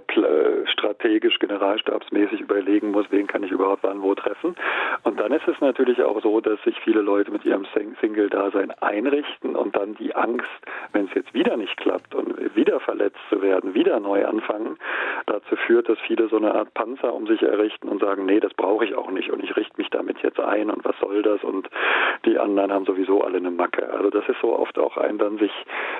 strategisch, 0.65 1.39
generalstabsmäßig 1.39 2.41
überlegen 2.41 2.91
muss, 2.91 3.05
wen 3.09 3.27
kann 3.27 3.43
ich 3.43 3.51
überhaupt 3.51 3.83
wann 3.83 4.01
wo 4.01 4.13
treffen. 4.15 4.55
Und 5.03 5.19
dann 5.19 5.31
ist 5.31 5.47
es 5.47 5.59
natürlich 5.61 6.01
auch 6.03 6.21
so, 6.21 6.41
dass 6.41 6.61
sich 6.63 6.77
viele 6.83 7.01
Leute 7.01 7.31
mit 7.31 7.45
ihrem 7.45 7.65
Single-Dasein 8.01 8.71
einrichten 8.81 9.55
und 9.55 9.75
dann 9.75 9.95
die 9.95 10.15
Angst, 10.15 10.49
wenn 10.93 11.05
es 11.05 11.13
jetzt 11.13 11.33
wieder 11.33 11.57
nicht 11.57 11.77
klappt 11.77 12.13
und 12.13 12.55
wieder 12.55 12.79
verletzt 12.79 13.19
zu 13.29 13.41
werden, 13.41 13.73
wieder 13.73 13.99
neu 13.99 14.25
anfangen, 14.25 14.77
dazu 15.25 15.55
führt, 15.55 15.87
dass 15.89 15.99
viele 15.99 16.27
so 16.27 16.37
eine 16.37 16.53
Art 16.53 16.73
Panzer 16.73 17.13
um 17.13 17.27
sich 17.27 17.41
errichten 17.41 17.87
und 17.87 18.01
sagen, 18.01 18.25
nee, 18.25 18.39
das 18.39 18.53
brauche 18.53 18.85
ich 18.85 18.95
auch 18.95 19.11
nicht 19.11 19.31
und 19.31 19.43
ich 19.43 19.55
richte 19.55 19.77
mich 19.77 19.89
damit 19.89 20.19
jetzt 20.19 20.39
ein 20.39 20.69
und 20.69 20.83
was 20.83 20.97
soll 20.99 21.21
das 21.21 21.43
und 21.43 21.69
die 22.25 22.37
anderen 22.37 22.71
haben 22.71 22.85
sowieso 22.85 23.21
alle 23.21 23.37
eine 23.37 23.51
Macke. 23.51 23.91
Also 23.91 24.09
das 24.09 24.27
ist 24.27 24.39
so 24.41 24.57
oft 24.57 24.77
auch 24.77 24.97
ein 24.97 25.17
dann 25.17 25.37
sich, 25.37 25.51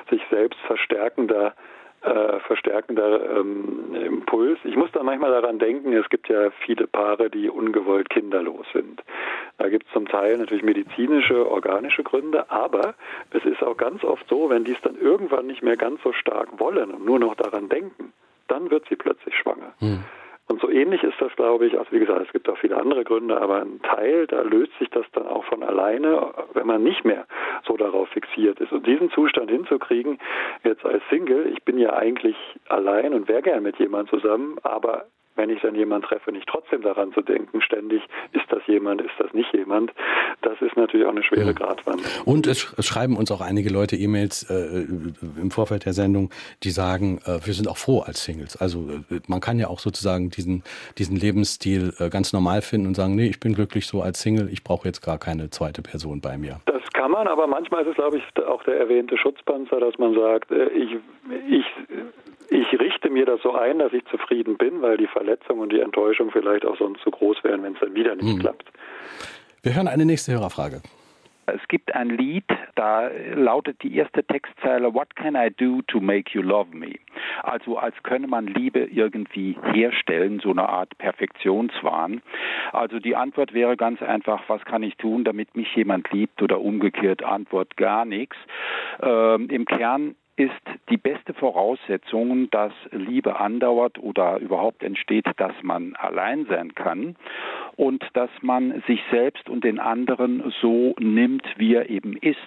sich 0.10 0.22
selbst 0.30 0.60
verstärkender 0.62 1.54
äh, 2.02 2.40
verstärkender 2.40 3.38
ähm, 3.38 3.94
Impuls. 3.94 4.58
Ich 4.64 4.76
muss 4.76 4.92
da 4.92 5.04
manchmal 5.04 5.32
daran 5.32 5.60
denken, 5.60 5.94
es 5.94 6.10
gibt 6.10 6.30
ja 6.30 6.50
viele 6.66 6.88
Paare, 6.88 7.30
die 7.30 7.50
ungewollt 7.50 8.10
kinderlos 8.10 8.66
sind. 8.74 9.04
Da 9.58 9.70
gibt 9.70 9.86
es 9.86 9.94
zum 9.94 10.08
Teil 10.08 10.38
natürlich 10.38 10.64
medizinische, 10.64 11.48
organische 11.50 12.04
Gründe, 12.04 12.50
aber 12.50 12.96
es 13.32 13.46
ist 13.46 13.62
auch 13.62 13.78
ganz 13.78 14.04
oft 14.04 14.28
so, 14.28 14.50
wenn 14.50 14.64
die 14.64 14.72
es 14.72 14.82
dann 14.82 14.96
irgendwann 15.00 15.48
nicht 15.48 15.62
mehr 15.62 15.78
ganz 15.78 16.02
so 16.04 16.12
stark 16.14 16.60
wollen 16.60 16.92
und 16.92 17.06
nur 17.06 17.20
noch 17.20 17.36
daran 17.36 17.70
denken, 17.70 18.14
dann 18.48 18.72
wird 18.72 18.86
sie 18.90 18.96
plötzlich 18.96 19.36
schwanger. 19.36 19.74
Hm. 19.80 20.04
Und 20.52 20.60
so 20.60 20.70
ähnlich 20.70 21.02
ist 21.02 21.16
das, 21.22 21.34
glaube 21.38 21.66
ich, 21.66 21.80
also 21.80 21.90
wie 21.94 22.00
gesagt, 22.00 22.26
es 22.26 22.34
gibt 22.34 22.50
auch 22.50 22.58
viele 22.58 22.76
andere 22.76 23.06
Gründe, 23.06 23.40
aber 23.40 23.62
ein 23.62 23.82
Teil, 23.84 24.28
da 24.28 24.42
löst 24.42 24.78
sich 24.80 24.90
das 24.90 25.06
dann 25.14 25.26
auch 25.26 25.46
von 25.46 25.64
alleine, 25.64 26.34
wenn 26.54 26.68
man 26.68 26.84
nicht 26.84 27.06
mehr 27.06 27.26
so 27.66 27.78
darauf 27.78 28.10
fixiert 28.10 28.60
ist. 28.60 28.74
Und 28.74 28.86
diesen 28.86 29.10
Zustand 29.12 29.50
hinzukriegen, 29.50 30.20
jetzt 30.66 30.86
als 30.86 31.02
Single, 31.10 31.48
ich 31.48 31.64
bin 31.64 31.78
ja 31.78 31.94
eigentlich 31.94 32.36
allein 32.68 33.14
und 33.14 33.30
wäre 33.30 33.44
gern 33.44 33.64
mit 33.64 33.78
jemandem 33.80 34.20
zusammen, 34.20 34.58
aber 34.64 35.06
wenn 35.36 35.50
ich 35.50 35.62
dann 35.62 35.76
jemanden 35.76 36.08
treffe, 36.08 36.32
nicht 36.32 36.48
trotzdem 36.48 36.82
daran 36.82 37.14
zu 37.14 37.22
denken, 37.22 37.62
ständig, 37.62 38.02
ist 38.34 38.46
das 38.50 38.62
jemand, 38.68 39.02
ist 39.02 39.14
das 39.18 39.34
nicht 39.34 39.54
jemand, 39.54 39.92
das 40.42 40.62
ist 40.62 40.76
natürlich 40.76 41.06
auch 41.06 41.12
eine 41.12 41.24
schwere 41.24 41.54
Gratwanderung. 41.54 42.12
Und 42.26 42.48
es, 42.48 42.74
es 42.78 42.86
schreiben 42.86 43.16
uns 43.18 43.32
auch 43.32 43.42
einige 43.42 43.70
Leute 43.70 43.96
E-Mails 43.96 44.50
äh, 44.50 44.86
im 45.40 45.52
Vorfeld 45.52 45.86
der 45.86 45.94
Sendung, 45.94 46.30
die 46.64 46.70
sagen, 46.72 47.20
äh, 47.26 47.46
wir 47.46 47.54
sind 47.54 47.68
auch 47.68 47.78
froh 47.78 48.00
als 48.00 48.24
Singles. 48.24 48.58
Also 48.58 48.90
äh, 49.10 49.20
man 49.28 49.40
kann 49.40 49.60
ja 49.60 49.68
auch 49.68 49.80
sozusagen 49.80 50.30
diesen, 50.30 50.64
diesen 50.98 51.16
Lebensstil 51.16 51.94
äh, 52.00 52.10
ganz 52.10 52.34
normal 52.34 52.62
finden 52.62 52.88
und 52.88 52.96
sagen, 52.96 53.16
nee, 53.16 53.28
ich 53.28 53.40
bin 53.40 53.54
glücklich 53.54 53.88
so 53.88 54.02
als 54.02 54.22
Single, 54.22 54.50
ich 54.52 54.64
brauche 54.64 54.88
jetzt 54.88 55.02
gar 55.02 55.18
keine 55.18 55.50
zweite 55.50 55.82
Person 55.82 56.22
bei 56.22 56.38
mir. 56.38 56.60
Das 56.66 56.82
kann 56.94 57.12
man, 57.12 57.28
aber 57.28 57.48
manchmal 57.48 57.84
ist 57.84 57.90
es, 57.90 57.96
glaube 57.96 58.18
ich, 58.18 58.46
auch 58.46 58.64
der 58.64 58.80
erwähnte 58.80 59.18
Schutzpanzer, 59.18 59.80
dass 59.80 59.98
man 59.98 60.14
sagt, 60.14 60.52
äh, 60.52 60.70
ich, 60.70 60.98
ich 61.50 61.66
ich 62.52 62.80
richte 62.80 63.10
mir 63.10 63.26
das 63.26 63.42
so 63.42 63.54
ein, 63.56 63.80
dass 63.80 63.94
ich 63.94 64.04
zufrieden 64.06 64.58
bin, 64.58 64.82
weil 64.82 64.98
die 64.98 65.08
Verletzung 65.08 65.60
und 65.60 65.72
die 65.72 65.80
Enttäuschung 65.80 66.32
vielleicht 66.32 66.66
auch 66.66 66.78
sonst 66.78 67.02
zu 67.02 67.10
groß 67.10 67.44
wären, 67.44 67.64
wenn 67.64 67.74
es 67.74 67.80
dann 67.80 67.96
wieder 67.96 68.14
nicht 68.16 68.34
hm. 68.34 68.40
klappt. 68.40 68.66
Wir 69.64 69.74
hören 69.74 69.88
eine 69.88 70.06
nächste 70.06 70.34
Hörerfrage. 70.34 70.82
Es 71.46 71.66
gibt 71.70 71.96
ein 71.96 72.10
Lied, 72.10 72.46
da 72.76 73.10
lautet 73.34 73.82
die 73.82 73.96
erste 73.96 74.24
Textzeile 74.24 74.94
What 74.94 75.16
can 75.16 75.36
I 75.36 75.50
do 75.50 75.82
to 75.88 76.00
make 76.00 76.32
you 76.34 76.42
love 76.42 76.76
me? 76.76 76.96
Also 77.42 77.78
als 77.78 77.96
könne 78.04 78.28
man 78.28 78.48
Liebe 78.48 78.80
irgendwie 78.80 79.58
herstellen, 79.74 80.40
so 80.40 80.52
eine 80.52 80.68
Art 80.68 80.98
Perfektionswahn. 80.98 82.22
Also 82.74 83.00
die 83.00 83.16
Antwort 83.16 83.54
wäre 83.54 83.76
ganz 83.76 84.02
einfach, 84.02 84.44
was 84.48 84.64
kann 84.66 84.84
ich 84.84 84.96
tun, 84.98 85.24
damit 85.24 85.56
mich 85.56 85.74
jemand 85.76 86.12
liebt 86.12 86.42
oder 86.42 86.62
umgekehrt 86.62 87.24
Antwort 87.24 87.76
gar 87.76 88.06
nichts. 88.06 88.36
Ähm, 89.02 89.50
Im 89.50 89.66
Kern 89.66 90.16
ist 90.42 90.80
die 90.90 90.98
beste 90.98 91.34
Voraussetzung, 91.34 92.50
dass 92.50 92.74
Liebe 92.92 93.40
andauert 93.40 94.00
oder 94.00 94.40
überhaupt 94.40 94.82
entsteht, 94.82 95.26
dass 95.38 95.54
man 95.62 95.96
allein 95.96 96.48
sein 96.48 96.74
kann 96.74 97.16
und 97.76 98.04
dass 98.14 98.32
man 98.42 98.82
sich 98.88 99.00
selbst 99.12 99.50
und 99.50 99.64
den 99.64 99.80
anderen 99.80 100.52
so 100.60 100.96
nimmt, 101.00 101.46
wie 101.58 101.76
er 101.76 101.90
eben 101.90 102.18
ist. 102.18 102.40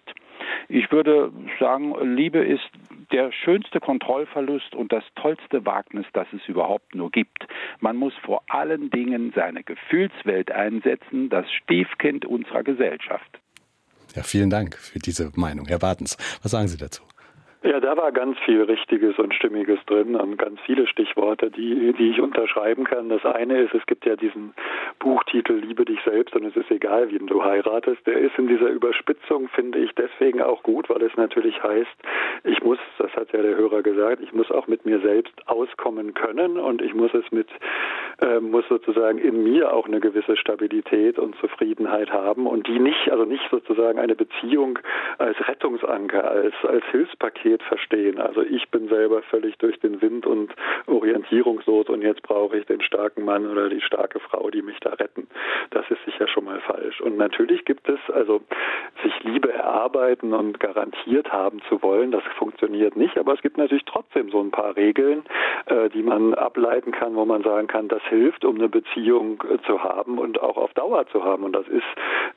Ich 0.69 0.91
würde 0.91 1.33
sagen, 1.61 1.95
Liebe 2.17 2.39
ist 2.39 2.69
der 3.13 3.31
schönste 3.31 3.79
Kontrollverlust 3.79 4.75
und 4.75 4.93
das 4.93 5.05
tollste 5.15 5.65
Wagnis, 5.65 6.07
das 6.13 6.27
es 6.33 6.47
überhaupt 6.49 6.95
nur 6.95 7.11
gibt. 7.13 7.47
Man 7.81 7.97
muss 7.97 8.15
vor 8.25 8.43
allen 8.49 8.91
Dingen 8.91 9.33
seine 9.37 9.63
Gefühlswelt 9.63 10.51
einsetzen, 10.51 11.29
das 11.29 11.47
Stiefkind 11.53 12.25
unserer 12.25 12.65
Gesellschaft. 12.65 13.39
Ja, 14.15 14.23
vielen 14.23 14.51
Dank 14.51 14.77
für 14.77 14.99
diese 14.99 15.31
Meinung, 15.35 15.67
Herr 15.67 15.79
Bartens. 15.79 16.17
Was 16.43 16.53
sagen 16.53 16.69
Sie 16.69 16.77
dazu? 16.77 17.03
Ja, 17.67 17.81
da 17.81 17.97
war 17.97 18.13
ganz 18.13 18.39
viel 18.41 18.61
Richtiges 18.61 19.19
und 19.19 19.33
Stimmiges 19.33 19.79
drin 19.87 20.17
und 20.17 20.37
ganz 20.37 20.61
viele 20.67 20.87
Stichworte, 20.87 21.51
die, 21.51 21.95
die 21.95 22.11
ich 22.11 22.21
unterschreiben 22.21 22.85
kann. 22.85 23.09
Das 23.09 23.25
eine 23.25 23.63
ist, 23.63 23.73
es 23.73 23.87
gibt 23.87 24.05
ja 24.05 24.17
diesen 24.17 24.53
Buchtitel 24.99 25.55
Liebe 25.55 25.87
dich 25.87 25.99
selbst 26.05 26.37
und 26.37 26.45
es 26.45 26.55
ist 26.57 26.71
egal, 26.71 27.11
wen 27.11 27.27
du 27.27 27.43
heiratest. 27.43 28.07
Der 28.07 28.19
ist 28.19 28.37
in 28.37 28.49
dieser 28.49 28.69
Überspitzung, 28.69 29.49
finde 29.49 29.79
ich, 29.79 29.95
deswegen 29.95 30.43
auch 30.43 30.63
gut, 30.63 30.91
weil 30.91 31.01
es 31.05 31.17
natürlich 31.17 31.63
heißt, 31.63 31.89
ich 32.45 32.63
muss, 32.63 32.79
das 32.99 33.11
hat 33.17 33.33
ja 33.33 33.41
der 33.41 33.57
Hörer 33.57 33.81
gesagt, 33.81 34.21
ich 34.21 34.35
muss 34.35 34.51
auch 34.51 34.67
mit 34.67 34.85
mir 34.85 35.01
selbst 35.01 35.33
auskommen 35.47 36.13
können 36.13 36.59
und 36.59 36.83
ich 36.83 36.93
muss 36.93 37.15
es 37.15 37.25
mit, 37.33 37.49
äh, 38.21 38.41
muss 38.41 38.69
sozusagen 38.69 39.17
in 39.17 39.43
mir 39.43 39.73
auch 39.73 39.87
eine 39.87 40.01
gewisse 40.01 40.37
Stabilität 40.37 41.19
und 41.19 41.35
Zufriedenheit 41.37 42.13
haben 42.13 42.47
und 42.47 42.67
die 42.67 42.79
nicht, 42.79 43.11
also 43.11 43.25
nicht 43.25 43.49
sozusagen 43.51 43.99
eine 43.99 44.15
Beziehung 44.15 44.79
als 45.17 45.37
Rettungsanker, 45.49 46.31
als, 46.31 46.55
als 46.65 46.85
Hilfspaket 46.91 47.54
Realität 47.55 47.63
verstehen. 47.63 48.21
Also 48.21 48.43
ich 48.43 48.69
bin 48.71 48.89
selber 48.89 49.23
völlig 49.23 49.57
durch 49.59 49.79
den 49.81 50.01
Wind 50.01 50.27
und 50.27 50.55
orientierungslos 50.87 51.89
und 51.89 52.03
jetzt 52.03 52.23
brauche 52.23 52.59
ich 52.59 52.67
den 52.67 52.81
starken 52.81 53.25
Mann 53.25 53.47
oder 53.47 53.69
die 53.69 53.81
starke 53.81 54.21
Frau, 54.21 54.51
die 54.51 54.63
mich 54.63 54.79
da 54.81 54.91
retten. 54.91 55.29
Das 55.71 55.85
ist 55.91 56.05
sicher 56.05 56.29
schon 56.29 56.45
mal 56.45 56.61
falsch. 56.61 57.01
Und 57.01 57.17
natürlich 57.17 57.65
gibt 57.65 57.89
es 57.89 57.99
also 58.13 58.41
sich 59.03 59.13
Liebe 59.25 59.53
erarbeiten 59.53 60.33
und 60.33 60.61
garantiert 60.61 61.33
haben 61.33 61.61
zu 61.69 61.83
wollen, 61.83 62.11
das 62.11 62.23
funktioniert 62.39 62.97
nicht, 62.97 63.19
aber 63.19 63.35
es 63.35 63.43
gibt 63.43 63.59
natürlich 63.59 63.85
trotzdem 63.85 64.31
so 64.31 64.41
ein 64.41 64.51
paar 64.51 64.77
Regeln, 64.77 65.25
äh, 65.67 65.89
die 65.91 66.03
man 66.03 66.35
ableiten 66.35 66.93
kann, 66.93 67.15
wo 67.15 67.25
man 67.25 67.43
sagen 67.43 67.67
kann, 67.67 67.89
das 67.89 68.03
hilft, 68.09 68.45
um 68.45 68.57
eine 68.57 68.69
Beziehung 68.69 69.43
äh, 69.51 69.59
zu 69.67 69.83
haben 69.83 70.19
und 70.19 70.41
auch 70.41 70.57
auf 70.57 70.73
Dauer 70.75 71.07
zu 71.09 71.25
haben. 71.25 71.45
Und 71.45 71.55
das 71.55 71.67
ist, 71.69 71.85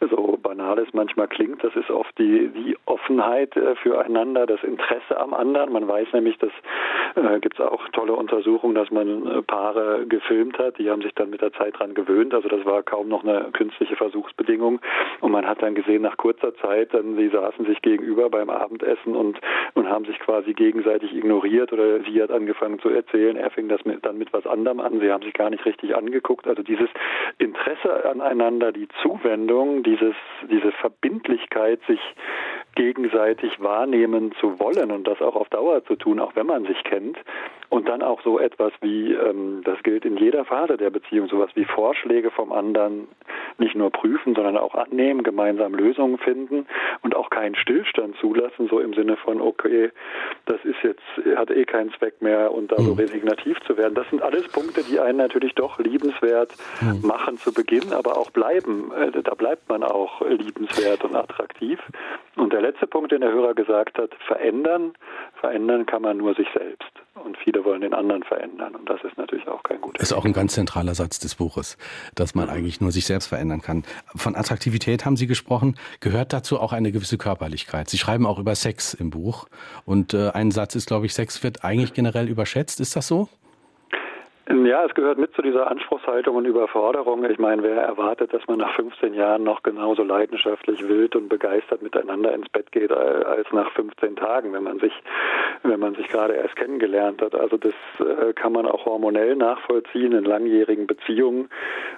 so 0.09 0.37
banal 0.41 0.79
es 0.79 0.93
manchmal 0.93 1.27
klingt, 1.27 1.63
das 1.63 1.75
ist 1.75 1.89
oft 1.89 2.17
die, 2.17 2.49
die 2.49 2.77
Offenheit 2.85 3.55
äh, 3.55 3.75
füreinander, 3.75 4.45
das 4.45 4.63
Interesse 4.63 5.06
am 5.11 5.33
anderen. 5.33 5.71
Man 5.71 5.87
weiß 5.87 6.07
nämlich, 6.13 6.37
dass 6.37 6.51
äh, 7.17 7.39
gibt 7.39 7.59
es 7.59 7.65
auch 7.65 7.87
tolle 7.89 8.13
Untersuchungen, 8.13 8.75
dass 8.75 8.91
man 8.91 9.25
äh, 9.27 9.41
Paare 9.41 10.05
gefilmt 10.07 10.57
hat. 10.59 10.77
Die 10.77 10.89
haben 10.89 11.01
sich 11.01 11.13
dann 11.15 11.29
mit 11.29 11.41
der 11.41 11.51
Zeit 11.53 11.79
dran 11.79 11.93
gewöhnt. 11.93 12.33
Also 12.33 12.47
das 12.47 12.63
war 12.65 12.83
kaum 12.83 13.07
noch 13.07 13.23
eine 13.23 13.49
künstliche 13.53 13.95
Versuchsbedingung. 13.95 14.79
Und 15.21 15.31
man 15.31 15.47
hat 15.47 15.61
dann 15.61 15.75
gesehen, 15.75 16.03
nach 16.03 16.17
kurzer 16.17 16.55
Zeit, 16.57 16.93
dann 16.93 17.15
sie 17.15 17.29
saßen 17.29 17.65
sich 17.65 17.81
gegenüber 17.81 18.29
beim 18.29 18.49
Abendessen 18.49 19.15
und, 19.15 19.39
und 19.73 19.89
haben 19.89 20.05
sich 20.05 20.19
quasi 20.19 20.53
gegenseitig 20.53 21.15
ignoriert 21.15 21.73
oder 21.73 22.01
sie 22.01 22.21
hat 22.21 22.31
angefangen 22.31 22.79
zu 22.79 22.89
erzählen. 22.89 23.35
Er 23.35 23.49
fing 23.49 23.67
das 23.67 23.83
mit, 23.85 24.05
dann 24.05 24.17
mit 24.17 24.31
was 24.33 24.45
anderem 24.45 24.79
an. 24.79 24.99
Sie 24.99 25.11
haben 25.11 25.23
sich 25.23 25.33
gar 25.33 25.49
nicht 25.49 25.65
richtig 25.65 25.95
angeguckt. 25.95 26.47
Also 26.47 26.63
dieses 26.63 26.89
Interesse 27.39 28.09
aneinander, 28.09 28.71
die 28.71 28.87
Zuwendung, 29.01 29.83
dieses, 29.83 30.15
diese 30.49 30.71
Verbindlichkeit, 30.71 31.79
sich 31.87 31.99
gegenseitig 32.75 33.59
wahrnehmen 33.59 34.33
zu 34.39 34.59
wollen 34.59 34.91
und 34.97 35.07
das 35.07 35.21
auch 35.21 35.35
auf 35.35 35.47
Dauer 35.49 35.85
zu 35.85 35.95
tun, 35.95 36.19
auch 36.19 36.35
wenn 36.35 36.47
man 36.47 36.65
sich 36.65 36.83
kennt. 36.83 37.17
Und 37.69 37.89
dann 37.89 38.01
auch 38.01 38.21
so 38.21 38.39
etwas 38.39 38.71
wie, 38.81 39.13
ähm, 39.13 39.61
das 39.65 39.81
gilt 39.83 40.05
in 40.05 40.15
jeder 40.17 40.45
Phase 40.45 40.77
der 40.77 40.89
Beziehung, 40.89 41.27
sowas 41.27 41.49
wie 41.55 41.65
Vorschläge 41.65 42.31
vom 42.31 42.53
anderen 42.53 43.09
nicht 43.57 43.75
nur 43.75 43.91
prüfen, 43.91 44.35
sondern 44.35 44.57
auch 44.57 44.75
annehmen, 44.75 45.23
gemeinsam 45.23 45.73
Lösungen 45.73 46.17
finden 46.17 46.65
und 47.01 47.15
auch 47.15 47.29
keinen 47.29 47.55
Stillstand 47.55 48.15
zulassen, 48.17 48.67
so 48.69 48.79
im 48.79 48.93
Sinne 48.93 49.17
von, 49.17 49.41
okay, 49.41 49.91
das 50.45 50.63
ist 50.63 50.77
jetzt, 50.83 51.01
hat 51.35 51.51
eh 51.51 51.65
keinen 51.65 51.91
Zweck 51.93 52.21
mehr 52.21 52.53
und 52.53 52.71
da 52.71 52.77
so 52.77 52.93
mhm. 52.93 52.99
resignativ 52.99 53.59
zu 53.61 53.75
werden. 53.75 53.95
Das 53.95 54.09
sind 54.09 54.21
alles 54.21 54.47
Punkte, 54.47 54.83
die 54.83 54.99
einen 54.99 55.17
natürlich 55.17 55.53
doch 55.55 55.79
liebenswert 55.79 56.53
mhm. 56.81 57.05
machen 57.05 57.37
zu 57.37 57.53
Beginn, 57.53 57.91
aber 57.91 58.17
auch 58.17 58.31
bleiben. 58.31 58.91
Äh, 58.93 59.23
da 59.23 59.33
bleibt 59.33 59.67
man 59.67 59.83
auch 59.83 60.21
liebenswert 60.21 61.03
und 61.03 61.15
attraktiv. 61.15 61.79
Und 62.37 62.53
der 62.53 62.61
letzte 62.61 62.87
Punkt, 62.87 63.11
den 63.11 63.21
der 63.21 63.31
Hörer 63.31 63.53
gesagt 63.55 63.97
hat, 63.97 64.13
verändern. 64.25 64.93
Verändern 65.41 65.85
kann 65.85 66.03
man 66.03 66.17
nur 66.17 66.33
sich 66.35 66.47
selbst. 66.53 66.91
Und 67.23 67.37
viele 67.37 67.63
wollen 67.63 67.81
den 67.81 67.93
anderen 67.93 68.23
verändern. 68.23 68.75
Und 68.75 68.89
das 68.89 69.01
ist 69.03 69.17
natürlich 69.17 69.47
auch 69.47 69.63
kein 69.63 69.81
guter 69.81 69.97
Das 69.97 70.11
ist 70.11 70.17
auch 70.17 70.25
ein 70.25 70.33
ganz 70.33 70.53
zentraler 70.53 70.95
Satz 70.95 71.19
des 71.19 71.35
Buches, 71.35 71.77
dass 72.15 72.35
man 72.35 72.49
eigentlich 72.49 72.81
nur 72.81 72.91
sich 72.91 73.05
selbst 73.05 73.27
verändern 73.27 73.61
kann. 73.61 73.83
Von 74.15 74.35
Attraktivität 74.35 75.05
haben 75.05 75.17
Sie 75.17 75.27
gesprochen. 75.27 75.77
Gehört 75.99 76.33
dazu 76.33 76.59
auch 76.59 76.73
eine 76.73 76.91
gewisse 76.91 77.17
Körperlichkeit? 77.17 77.89
Sie 77.89 77.97
schreiben 77.97 78.25
auch 78.25 78.39
über 78.39 78.55
Sex 78.55 78.93
im 78.93 79.09
Buch. 79.09 79.47
Und 79.85 80.13
äh, 80.13 80.29
ein 80.29 80.51
Satz 80.51 80.75
ist, 80.75 80.87
glaube 80.87 81.05
ich, 81.05 81.13
Sex 81.13 81.43
wird 81.43 81.63
eigentlich 81.63 81.93
generell 81.93 82.29
überschätzt. 82.29 82.79
Ist 82.79 82.95
das 82.95 83.07
so? 83.07 83.29
Ja, 84.49 84.85
es 84.85 84.93
gehört 84.93 85.17
mit 85.17 85.33
zu 85.33 85.41
dieser 85.41 85.69
Anspruchshaltung 85.69 86.37
und 86.37 86.45
Überforderung. 86.45 87.29
Ich 87.29 87.37
meine, 87.37 87.63
wer 87.63 87.81
erwartet, 87.81 88.33
dass 88.33 88.47
man 88.47 88.59
nach 88.59 88.73
15 88.75 89.13
Jahren 89.13 89.43
noch 89.43 89.61
genauso 89.61 90.03
leidenschaftlich 90.03 90.87
wild 90.87 91.17
und 91.17 91.27
begeistert 91.27 91.81
miteinander 91.81 92.33
ins 92.33 92.47
Bett 92.47 92.71
geht 92.71 92.93
als 92.93 93.51
nach 93.51 93.69
15 93.73 94.15
Tagen, 94.15 94.53
wenn 94.53 94.63
man 94.63 94.79
sich, 94.79 94.93
wenn 95.63 95.81
man 95.81 95.95
sich 95.95 96.07
gerade 96.07 96.33
erst 96.33 96.55
kennengelernt 96.55 97.21
hat. 97.21 97.35
Also 97.35 97.57
das 97.57 97.73
äh, 97.99 98.31
kann 98.33 98.53
man 98.53 98.65
auch 98.65 98.85
hormonell 98.85 99.35
nachvollziehen 99.35 100.13
in 100.13 100.23
langjährigen 100.23 100.87
Beziehungen. 100.87 101.49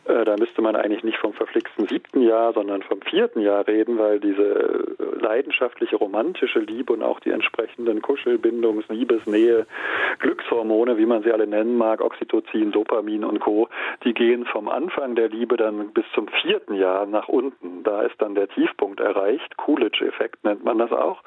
Äh, 0.06 0.26
da 0.26 0.36
müsste 0.36 0.64
man 0.64 0.76
eigentlich 0.76 1.04
nicht 1.04 1.20
vom 1.20 1.34
verflixten 1.34 1.88
siebten 1.88 2.22
Jahr, 2.22 2.54
sondern 2.54 2.82
vom 2.82 3.02
vierten 3.02 3.41
Jahr 3.41 3.68
reden, 3.68 4.00
weil 4.00 4.20
diese 4.20 4.95
leidenschaftliche 5.22 5.97
romantische 5.97 6.60
Liebe 6.60 6.93
und 6.93 7.04
auch 7.04 7.20
die 7.20 7.30
entsprechenden 7.30 8.02
Kuschelbindungs-, 8.02 8.91
Liebesnähe, 8.91 9.68
Glückshormone, 10.18 10.97
wie 10.97 11.06
man 11.06 11.22
sie 11.22 11.32
alle 11.32 11.45
nennen 11.45 11.78
mag, 11.78 12.02
Oxytocin, 12.02 12.39
Oxytocin, 12.40 12.72
Dopamin 12.72 13.24
und 13.24 13.40
Co., 13.40 13.70
die 14.04 14.14
gehen 14.14 14.46
vom 14.46 14.68
Anfang 14.68 15.16
der 15.16 15.30
Liebe 15.30 15.58
dann 15.58 15.92
bis 15.94 16.06
zum 16.14 16.28
vierten 16.42 16.74
Jahr 16.74 17.06
nach 17.06 17.28
unten. 17.28 17.84
Da 17.84 18.02
ist 18.02 18.16
dann 18.22 18.36
der 18.36 18.48
Tiefpunkt 18.48 19.00
erreicht. 19.00 19.58
Coolidge-Effekt 19.58 20.44
nennt 20.44 20.64
man 20.64 20.78
das 20.78 20.92
auch. 20.92 21.22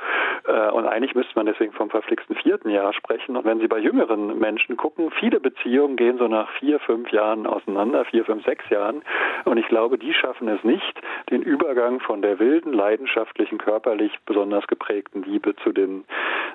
Äh, 0.46 0.70
und 0.70 0.86
eigentlich 0.86 1.14
müsste 1.14 1.32
man 1.34 1.46
deswegen 1.46 1.72
vom 1.72 1.90
verflixten 1.90 2.36
vierten 2.36 2.70
Jahr 2.70 2.92
sprechen. 2.92 3.36
Und 3.36 3.44
wenn 3.44 3.60
Sie 3.60 3.68
bei 3.68 3.78
jüngeren 3.78 4.38
Menschen 4.38 4.76
gucken, 4.76 5.10
viele 5.18 5.40
Beziehungen 5.40 5.96
gehen 5.96 6.18
so 6.18 6.28
nach 6.28 6.50
vier, 6.58 6.80
fünf 6.80 7.10
Jahren 7.10 7.46
auseinander, 7.46 8.04
vier, 8.04 8.24
fünf, 8.24 8.44
sechs 8.44 8.68
Jahren. 8.70 9.02
Und 9.44 9.58
ich 9.58 9.66
glaube, 9.68 9.98
die 9.98 10.14
schaffen 10.14 10.48
es 10.48 10.62
nicht, 10.64 11.00
den 11.30 11.42
Übergang 11.42 12.00
von 12.00 12.22
der 12.22 12.38
wilden, 12.38 12.72
leidenschaftlichen, 12.72 13.58
körperlich 13.58 14.12
besonders 14.26 14.66
geprägten 14.66 15.22
Liebe 15.22 15.54
zu 15.56 15.72
den, 15.72 16.04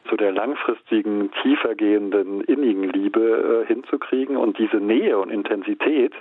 zu 0.10 0.18
der 0.18 0.32
langfristigen, 0.32 1.32
tiefergehenden, 1.44 2.42
innigen 2.42 2.90
Liebe 2.90 3.64
äh, 3.64 3.68
hinzukriegen. 3.68 4.38
Und 4.38 4.47
diese 4.54 4.78
Nähe 4.78 5.18
und 5.18 5.30
Intensität 5.30 6.14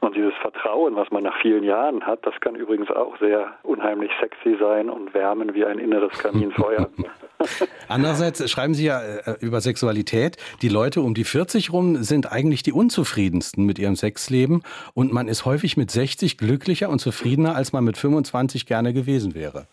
und 0.00 0.16
dieses 0.16 0.34
Vertrauen, 0.40 0.96
was 0.96 1.10
man 1.10 1.22
nach 1.22 1.40
vielen 1.40 1.64
Jahren 1.64 2.04
hat, 2.06 2.26
das 2.26 2.34
kann 2.40 2.56
übrigens 2.56 2.90
auch 2.90 3.18
sehr 3.18 3.52
unheimlich 3.62 4.10
sexy 4.20 4.56
sein 4.58 4.90
und 4.90 5.14
wärmen 5.14 5.54
wie 5.54 5.64
ein 5.64 5.78
inneres 5.78 6.12
Kaminfeuer. 6.18 6.88
Andererseits 7.88 8.50
schreiben 8.50 8.74
Sie 8.74 8.86
ja 8.86 9.00
äh, 9.00 9.36
über 9.40 9.60
Sexualität, 9.60 10.36
die 10.60 10.68
Leute 10.68 11.00
um 11.00 11.14
die 11.14 11.24
40 11.24 11.72
rum 11.72 11.96
sind 11.96 12.30
eigentlich 12.30 12.62
die 12.62 12.72
unzufriedensten 12.72 13.64
mit 13.64 13.78
ihrem 13.78 13.96
Sexleben 13.96 14.62
und 14.94 15.12
man 15.12 15.28
ist 15.28 15.44
häufig 15.44 15.76
mit 15.76 15.90
60 15.90 16.38
glücklicher 16.38 16.88
und 16.88 16.98
zufriedener, 16.98 17.54
als 17.54 17.72
man 17.72 17.84
mit 17.84 17.96
25 17.96 18.66
gerne 18.66 18.92
gewesen 18.92 19.34
wäre. 19.34 19.66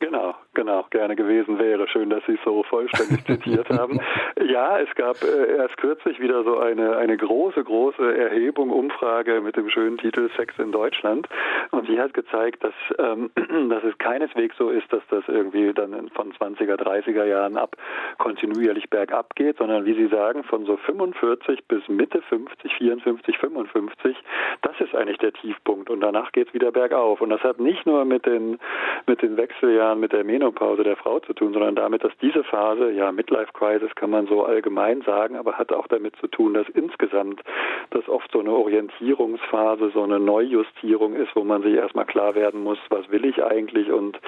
Genau, 0.00 0.34
genau, 0.68 0.86
gerne 0.90 1.16
gewesen 1.16 1.58
wäre. 1.58 1.88
Schön, 1.88 2.10
dass 2.10 2.24
Sie 2.26 2.32
es 2.32 2.40
so 2.44 2.62
vollständig 2.62 3.24
zitiert 3.24 3.68
haben. 3.70 4.00
Ja, 4.40 4.78
es 4.78 4.94
gab 4.94 5.16
äh, 5.22 5.56
erst 5.56 5.76
kürzlich 5.78 6.20
wieder 6.20 6.42
so 6.44 6.58
eine, 6.58 6.96
eine 6.96 7.16
große, 7.16 7.62
große 7.62 8.16
Erhebung, 8.16 8.70
Umfrage 8.70 9.40
mit 9.40 9.56
dem 9.56 9.68
schönen 9.68 9.98
Titel 9.98 10.30
Sex 10.36 10.54
in 10.58 10.70
Deutschland. 10.72 11.28
Und 11.70 11.88
die 11.88 12.00
hat 12.00 12.14
gezeigt, 12.14 12.62
dass, 12.62 12.72
ähm, 12.98 13.30
dass 13.68 13.82
es 13.84 13.98
keineswegs 13.98 14.56
so 14.56 14.70
ist, 14.70 14.90
dass 14.92 15.02
das 15.10 15.24
irgendwie 15.26 15.72
dann 15.74 16.08
von 16.10 16.32
20er, 16.32 16.76
30er 16.76 17.24
Jahren 17.24 17.56
ab 17.56 17.76
kontinuierlich 18.18 18.88
bergab 18.88 19.34
geht, 19.34 19.58
sondern 19.58 19.84
wie 19.84 19.94
Sie 19.94 20.06
sagen, 20.06 20.44
von 20.44 20.64
so 20.64 20.76
45 20.76 21.66
bis 21.66 21.86
Mitte 21.88 22.22
50, 22.22 22.72
54, 22.74 23.38
55, 23.38 24.16
das 24.62 24.80
ist 24.80 24.94
eigentlich 24.94 25.18
der 25.18 25.32
Tiefpunkt. 25.32 25.90
Und 25.90 26.00
danach 26.00 26.32
geht 26.32 26.48
es 26.48 26.54
wieder 26.54 26.70
bergauf. 26.70 27.20
Und 27.20 27.30
das 27.30 27.42
hat 27.42 27.58
nicht 27.58 27.84
nur 27.86 28.04
mit 28.04 28.24
den, 28.24 28.58
mit 29.06 29.20
den 29.20 29.36
Wechseljahren, 29.36 30.00
mit 30.00 30.12
der 30.12 30.24
Menopause 30.24 30.57
der 30.88 30.96
Frau 30.96 31.20
zu 31.20 31.32
tun, 31.32 31.52
sondern 31.52 31.76
damit, 31.76 32.02
dass 32.04 32.12
diese 32.20 32.42
Phase, 32.44 32.90
ja, 32.90 33.12
Midlife 33.12 33.52
Crisis 33.52 33.94
kann 33.94 34.10
man 34.10 34.26
so 34.26 34.44
allgemein 34.44 35.02
sagen, 35.02 35.36
aber 35.36 35.54
hat 35.54 35.72
auch 35.72 35.86
damit 35.86 36.16
zu 36.16 36.26
tun, 36.26 36.54
dass 36.54 36.68
insgesamt 36.70 37.42
das 37.90 38.08
oft 38.08 38.30
so 38.32 38.40
eine 38.40 38.50
Orientierungsphase, 38.50 39.90
so 39.94 40.02
eine 40.02 40.18
Neujustierung 40.18 41.14
ist, 41.14 41.34
wo 41.34 41.44
man 41.44 41.62
sich 41.62 41.74
erstmal 41.74 42.06
klar 42.06 42.34
werden 42.34 42.62
muss, 42.62 42.78
was 42.90 43.08
will 43.10 43.24
ich 43.24 43.42
eigentlich 43.42 43.90
und 43.90 44.18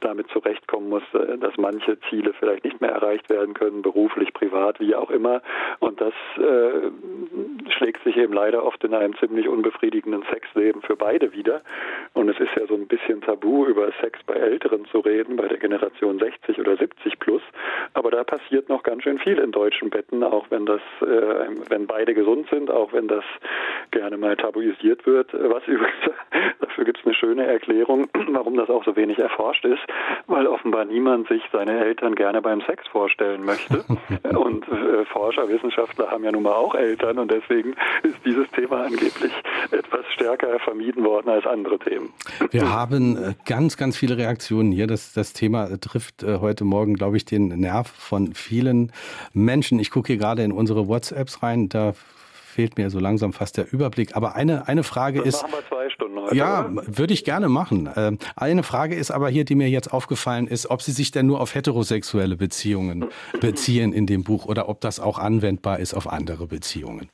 damit 0.00 0.28
zurechtkommen 0.30 0.88
muss, 0.88 1.02
äh, 1.12 1.38
dass 1.38 1.56
manche 1.56 1.98
Ziele 2.08 2.32
vielleicht 2.34 2.64
nicht 2.64 2.80
mehr 2.80 2.92
erreicht 2.92 3.28
werden 3.28 3.54
können, 3.54 3.82
beruflich, 3.82 4.32
privat, 4.32 4.80
wie 4.80 4.94
auch 4.94 5.10
immer. 5.10 5.42
Und 5.80 6.00
das 6.00 6.14
äh, 6.36 7.70
schlägt 7.70 8.02
sich 8.04 8.16
eben 8.16 8.32
leider 8.32 8.64
oft 8.64 8.82
in 8.84 8.94
einem 8.94 9.16
ziemlich 9.18 9.48
unbefriedigenden 9.48 10.22
Sexleben 10.30 10.82
für 10.82 10.96
beide 10.96 11.32
wieder. 11.32 11.62
Und 12.14 12.28
es 12.28 12.38
ist 12.38 12.54
ja 12.56 12.66
so 12.66 12.74
ein 12.74 12.86
bisschen 12.86 13.20
tabu, 13.20 13.66
über 13.66 13.90
Sex 14.00 14.20
bei 14.26 14.34
Älteren 14.34 14.84
zu 14.86 15.00
reden, 15.00 15.36
bei 15.36 15.48
der 15.48 15.58
Generation 15.58 15.79
60 15.80 16.58
oder 16.58 16.76
70 16.76 17.18
plus. 17.18 17.42
Aber 17.94 18.10
da 18.10 18.24
passiert 18.24 18.68
noch 18.68 18.82
ganz 18.82 19.02
schön 19.02 19.18
viel 19.18 19.38
in 19.38 19.52
deutschen 19.52 19.90
Betten, 19.90 20.22
auch 20.22 20.46
wenn 20.50 20.66
das, 20.66 20.80
äh, 21.00 21.48
wenn 21.68 21.86
beide 21.86 22.14
gesund 22.14 22.48
sind, 22.50 22.70
auch 22.70 22.92
wenn 22.92 23.08
das 23.08 23.24
gerne 23.90 24.16
mal 24.16 24.36
tabuisiert 24.36 25.06
wird. 25.06 25.32
Was 25.32 25.64
übrigens, 25.66 26.16
dafür 26.60 26.84
gibt 26.84 26.98
es 26.98 27.06
eine 27.06 27.14
schöne 27.14 27.46
Erklärung, 27.46 28.08
warum 28.28 28.56
das 28.56 28.68
auch 28.70 28.84
so 28.84 28.96
wenig 28.96 29.18
erforscht 29.18 29.64
ist, 29.64 29.82
weil 30.26 30.46
offenbar 30.46 30.84
niemand 30.84 31.28
sich 31.28 31.42
seine 31.52 31.84
Eltern 31.84 32.14
gerne 32.14 32.42
beim 32.42 32.60
Sex 32.62 32.86
vorstellen 32.88 33.44
möchte. 33.44 33.84
Und 34.36 34.66
äh, 34.68 35.04
Forscher, 35.06 35.48
Wissenschaftler 35.48 36.10
haben 36.10 36.24
ja 36.24 36.32
nun 36.32 36.42
mal 36.42 36.52
auch 36.52 36.74
Eltern 36.74 37.18
und 37.18 37.30
deswegen 37.30 37.74
ist 38.02 38.16
dieses 38.24 38.48
Thema 38.50 38.84
angeblich 38.84 39.32
etwas 39.70 40.04
stärker 40.14 40.58
vermieden 40.60 41.04
worden 41.04 41.28
als 41.28 41.46
andere 41.46 41.78
Themen. 41.78 42.12
Wir 42.50 42.72
haben 42.72 43.16
äh, 43.16 43.34
ganz, 43.46 43.76
ganz 43.76 43.96
viele 43.96 44.16
Reaktionen 44.16 44.72
hier. 44.72 44.86
Das, 44.86 45.12
das 45.12 45.32
Thema 45.32 45.69
trifft 45.78 46.22
äh, 46.22 46.38
heute 46.38 46.64
Morgen, 46.64 46.94
glaube 46.94 47.16
ich, 47.16 47.24
den 47.24 47.48
Nerv 47.48 47.88
von 47.88 48.34
vielen 48.34 48.92
Menschen. 49.32 49.78
Ich 49.78 49.90
gucke 49.90 50.08
hier 50.08 50.16
gerade 50.16 50.42
in 50.42 50.52
unsere 50.52 50.88
WhatsApps 50.88 51.42
rein. 51.42 51.68
Da 51.68 51.94
fehlt 52.50 52.76
mir 52.76 52.90
so 52.90 52.98
langsam 52.98 53.32
fast 53.32 53.56
der 53.56 53.72
Überblick. 53.72 54.16
Aber 54.16 54.34
eine, 54.34 54.68
eine 54.68 54.82
Frage 54.82 55.18
das 55.18 55.28
ist. 55.28 55.42
Machen 55.42 55.52
wir 55.52 55.68
zwei 55.68 55.90
Stunden 55.90 56.18
heute, 56.20 56.34
ja, 56.34 56.66
oder? 56.66 56.82
würde 56.86 57.14
ich 57.14 57.24
gerne 57.24 57.48
machen. 57.48 57.88
Ähm, 57.96 58.18
eine 58.36 58.62
Frage 58.62 58.94
ist 58.96 59.10
aber 59.10 59.28
hier, 59.28 59.44
die 59.44 59.54
mir 59.54 59.68
jetzt 59.68 59.92
aufgefallen 59.92 60.46
ist, 60.46 60.68
ob 60.68 60.82
Sie 60.82 60.92
sich 60.92 61.10
denn 61.10 61.26
nur 61.26 61.40
auf 61.40 61.54
heterosexuelle 61.54 62.36
Beziehungen 62.36 63.06
beziehen 63.40 63.92
in 63.92 64.06
dem 64.06 64.24
Buch 64.24 64.46
oder 64.46 64.68
ob 64.68 64.80
das 64.80 65.00
auch 65.00 65.18
anwendbar 65.18 65.78
ist 65.78 65.94
auf 65.94 66.10
andere 66.10 66.46
Beziehungen. 66.46 67.08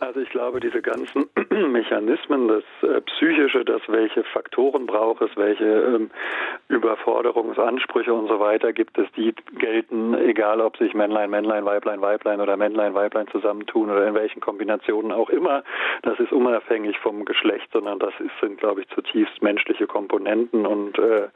Also 0.00 0.20
ich 0.20 0.28
glaube, 0.30 0.60
diese 0.60 0.82
ganzen 0.82 1.24
Mechanismen, 1.72 2.48
das 2.48 2.64
äh, 2.82 3.00
Psychische, 3.02 3.64
das 3.64 3.82
welche 3.88 4.24
Faktoren 4.24 4.86
braucht 4.86 5.22
es, 5.22 5.30
welche 5.36 5.64
ähm, 5.64 6.10
Überforderungsansprüche 6.68 8.12
und 8.12 8.28
so 8.28 8.40
weiter 8.40 8.72
gibt 8.72 8.98
es, 8.98 9.10
die 9.12 9.34
gelten, 9.58 10.14
egal 10.14 10.60
ob 10.60 10.76
sich 10.76 10.94
Männlein, 10.94 11.30
Männlein, 11.30 11.64
Weiblein, 11.64 12.00
Weiblein 12.00 12.40
oder 12.40 12.56
Männlein, 12.56 12.94
Weiblein 12.94 13.28
zusammentun 13.28 13.90
oder 13.90 14.06
in 14.06 14.14
welchen 14.14 14.40
Kombinationen 14.40 15.12
auch 15.12 15.30
immer. 15.30 15.62
Das 16.02 16.18
ist 16.18 16.32
unabhängig 16.32 16.98
vom 16.98 17.24
Geschlecht, 17.24 17.68
sondern 17.72 17.98
das 17.98 18.14
ist, 18.18 18.32
sind, 18.40 18.58
glaube 18.58 18.82
ich, 18.82 18.88
zutiefst 18.88 19.42
menschliche 19.42 19.86
Komponenten 19.86 20.66
und, 20.66 20.98
äh, 20.98 21.28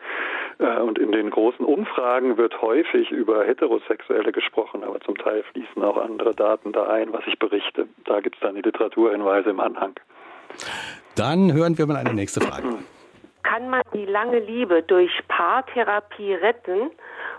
äh, 0.58 0.80
und 0.80 0.98
in 0.98 1.12
den 1.12 1.30
großen 1.30 1.64
Umfragen 1.64 2.36
wird 2.36 2.60
häufig 2.62 3.10
über 3.10 3.44
Heterosexuelle 3.44 4.32
gesprochen, 4.32 4.82
aber 4.84 5.00
zum 5.00 5.16
Teil 5.16 5.42
fließen 5.52 5.82
auch 5.82 5.96
andere 5.96 6.34
Daten 6.34 6.72
da 6.72 6.88
ein, 6.88 7.12
was 7.12 7.26
ich 7.26 7.38
berichte. 7.38 7.88
Da 8.04 8.20
gibt 8.20 8.36
es 8.36 8.40
dann 8.40 8.54
die 8.54 8.62
Literaturhinweise 8.62 9.50
im 9.50 9.60
Anhang. 9.60 9.94
Dann 11.16 11.52
hören 11.52 11.76
wir 11.78 11.86
mal 11.86 11.96
eine 11.96 12.14
nächste 12.14 12.40
Frage. 12.40 12.78
Kann 13.42 13.70
man 13.70 13.82
die 13.94 14.04
lange 14.04 14.38
Liebe 14.40 14.82
durch 14.82 15.10
Paartherapie 15.28 16.34
retten 16.34 16.90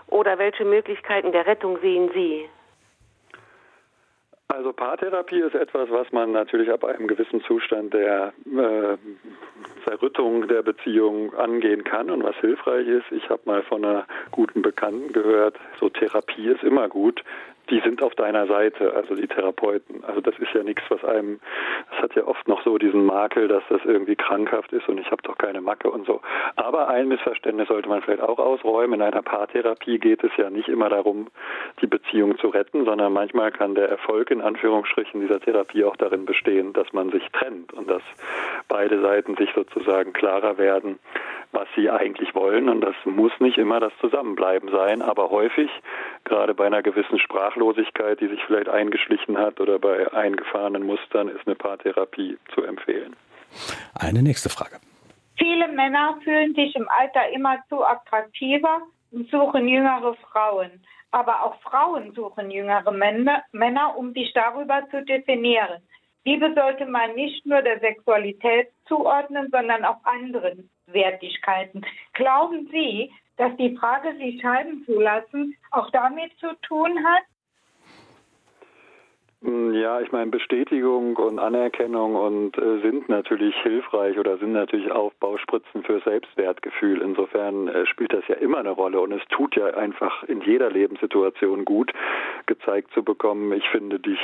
oder 0.08 0.38
welche 0.38 0.64
Möglichkeiten 0.64 1.32
der 1.32 1.46
Rettung 1.46 1.78
sehen 1.80 2.10
Sie? 2.12 2.48
Also 4.48 4.72
Paartherapie 4.72 5.40
ist 5.40 5.54
etwas, 5.54 5.88
was 5.90 6.10
man 6.10 6.32
natürlich 6.32 6.72
ab 6.72 6.84
einem 6.84 7.06
gewissen 7.06 7.40
Zustand 7.44 7.94
der 7.94 8.32
äh, 8.46 8.96
Zerrüttung 9.84 10.48
der 10.48 10.62
Beziehung 10.62 11.32
angehen 11.34 11.84
kann 11.84 12.10
und 12.10 12.24
was 12.24 12.34
hilfreich 12.36 12.88
ist. 12.88 13.04
Ich 13.12 13.30
habe 13.30 13.42
mal 13.44 13.62
von 13.62 13.84
einer 13.84 14.06
guten 14.32 14.60
Bekannten 14.62 15.12
gehört, 15.12 15.56
so 15.78 15.88
Therapie 15.88 16.48
ist 16.48 16.64
immer 16.64 16.88
gut. 16.88 17.22
Die 17.70 17.80
sind 17.80 18.02
auf 18.02 18.14
deiner 18.14 18.46
Seite, 18.46 18.94
also 18.94 19.14
die 19.14 19.28
Therapeuten. 19.28 20.04
Also 20.04 20.20
das 20.20 20.36
ist 20.38 20.52
ja 20.52 20.62
nichts, 20.62 20.82
was 20.88 21.04
einem, 21.04 21.40
das 21.90 22.02
hat 22.02 22.14
ja 22.14 22.26
oft 22.26 22.46
noch 22.48 22.62
so 22.64 22.78
diesen 22.78 23.04
Makel, 23.04 23.48
dass 23.48 23.62
das 23.68 23.80
irgendwie 23.84 24.16
krankhaft 24.16 24.72
ist 24.72 24.88
und 24.88 24.98
ich 24.98 25.10
habe 25.10 25.22
doch 25.22 25.38
keine 25.38 25.60
Macke 25.60 25.90
und 25.90 26.06
so. 26.06 26.20
Aber 26.56 26.88
ein 26.88 27.08
Missverständnis 27.08 27.68
sollte 27.68 27.88
man 27.88 28.02
vielleicht 28.02 28.22
auch 28.22 28.38
ausräumen. 28.38 28.94
In 28.94 29.02
einer 29.02 29.22
Paartherapie 29.22 29.98
geht 29.98 30.24
es 30.24 30.32
ja 30.36 30.50
nicht 30.50 30.68
immer 30.68 30.88
darum, 30.88 31.28
die 31.80 31.86
Beziehung 31.86 32.38
zu 32.38 32.48
retten, 32.48 32.84
sondern 32.84 33.12
manchmal 33.12 33.52
kann 33.52 33.74
der 33.74 33.88
Erfolg 33.88 34.30
in 34.30 34.40
Anführungsstrichen 34.40 35.20
dieser 35.20 35.40
Therapie 35.40 35.84
auch 35.84 35.96
darin 35.96 36.24
bestehen, 36.24 36.72
dass 36.72 36.92
man 36.92 37.10
sich 37.10 37.26
trennt 37.32 37.72
und 37.72 37.88
dass 37.88 38.02
beide 38.68 39.00
Seiten 39.00 39.36
sich 39.36 39.50
sozusagen 39.54 40.12
klarer 40.12 40.58
werden, 40.58 40.98
was 41.52 41.68
sie 41.74 41.90
eigentlich 41.90 42.34
wollen. 42.34 42.68
Und 42.68 42.80
das 42.80 42.94
muss 43.04 43.32
nicht 43.40 43.58
immer 43.58 43.80
das 43.80 43.92
Zusammenbleiben 44.00 44.70
sein, 44.70 45.02
aber 45.02 45.30
häufig, 45.30 45.70
gerade 46.24 46.54
bei 46.54 46.66
einer 46.66 46.82
gewissen 46.82 47.18
Sprachlosigkeit, 47.60 48.20
die 48.20 48.28
sich 48.28 48.40
vielleicht 48.46 48.68
eingeschlichen 48.68 49.36
hat 49.36 49.60
oder 49.60 49.78
bei 49.78 50.10
eingefahrenen 50.12 50.82
Mustern, 50.82 51.28
ist 51.28 51.46
eine 51.46 51.56
Paartherapie 51.56 52.38
zu 52.54 52.62
empfehlen. 52.62 53.14
Eine 53.94 54.22
nächste 54.22 54.48
Frage. 54.48 54.76
Viele 55.36 55.68
Männer 55.68 56.18
fühlen 56.24 56.54
sich 56.54 56.74
im 56.74 56.88
Alter 56.88 57.28
immer 57.32 57.58
zu 57.68 57.84
attraktiver 57.84 58.80
und 59.10 59.30
suchen 59.30 59.68
jüngere 59.68 60.14
Frauen. 60.14 60.70
Aber 61.10 61.42
auch 61.42 61.60
Frauen 61.62 62.12
suchen 62.14 62.50
jüngere 62.50 62.90
Männer, 62.92 63.42
Männer, 63.52 63.96
um 63.96 64.12
sich 64.12 64.32
darüber 64.32 64.82
zu 64.90 65.02
definieren. 65.04 65.82
Liebe 66.24 66.52
sollte 66.54 66.86
man 66.86 67.14
nicht 67.14 67.44
nur 67.46 67.62
der 67.62 67.80
Sexualität 67.80 68.68
zuordnen, 68.86 69.48
sondern 69.50 69.84
auch 69.84 70.04
anderen 70.04 70.70
Wertigkeiten. 70.86 71.84
Glauben 72.12 72.68
Sie, 72.70 73.10
dass 73.38 73.56
die 73.56 73.76
Frage, 73.76 74.14
sich 74.18 74.40
scheiden 74.40 74.84
zu 74.84 75.00
lassen, 75.00 75.56
auch 75.72 75.90
damit 75.90 76.30
zu 76.38 76.54
tun 76.62 77.04
hat? 77.04 77.22
Ja, 79.42 80.02
ich 80.02 80.12
meine, 80.12 80.30
Bestätigung 80.30 81.16
und 81.16 81.38
Anerkennung 81.38 82.14
und 82.14 82.58
äh, 82.58 82.80
sind 82.82 83.08
natürlich 83.08 83.56
hilfreich 83.62 84.18
oder 84.18 84.36
sind 84.36 84.52
natürlich 84.52 84.92
Aufbauspritzen 84.92 85.82
für 85.82 86.00
Selbstwertgefühl. 86.00 87.00
Insofern 87.00 87.68
äh, 87.68 87.86
spielt 87.86 88.12
das 88.12 88.28
ja 88.28 88.34
immer 88.34 88.58
eine 88.58 88.72
Rolle 88.72 89.00
und 89.00 89.12
es 89.12 89.22
tut 89.30 89.56
ja 89.56 89.68
einfach 89.68 90.24
in 90.24 90.42
jeder 90.42 90.70
Lebenssituation 90.70 91.64
gut, 91.64 91.90
gezeigt 92.44 92.92
zu 92.92 93.02
bekommen, 93.02 93.54
ich 93.54 93.66
finde 93.70 93.98
dich 93.98 94.18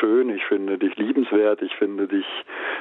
schön, 0.00 0.30
ich 0.30 0.42
finde 0.46 0.78
dich 0.78 0.96
liebenswert, 0.96 1.60
ich 1.60 1.74
finde 1.76 2.08
dich 2.08 2.26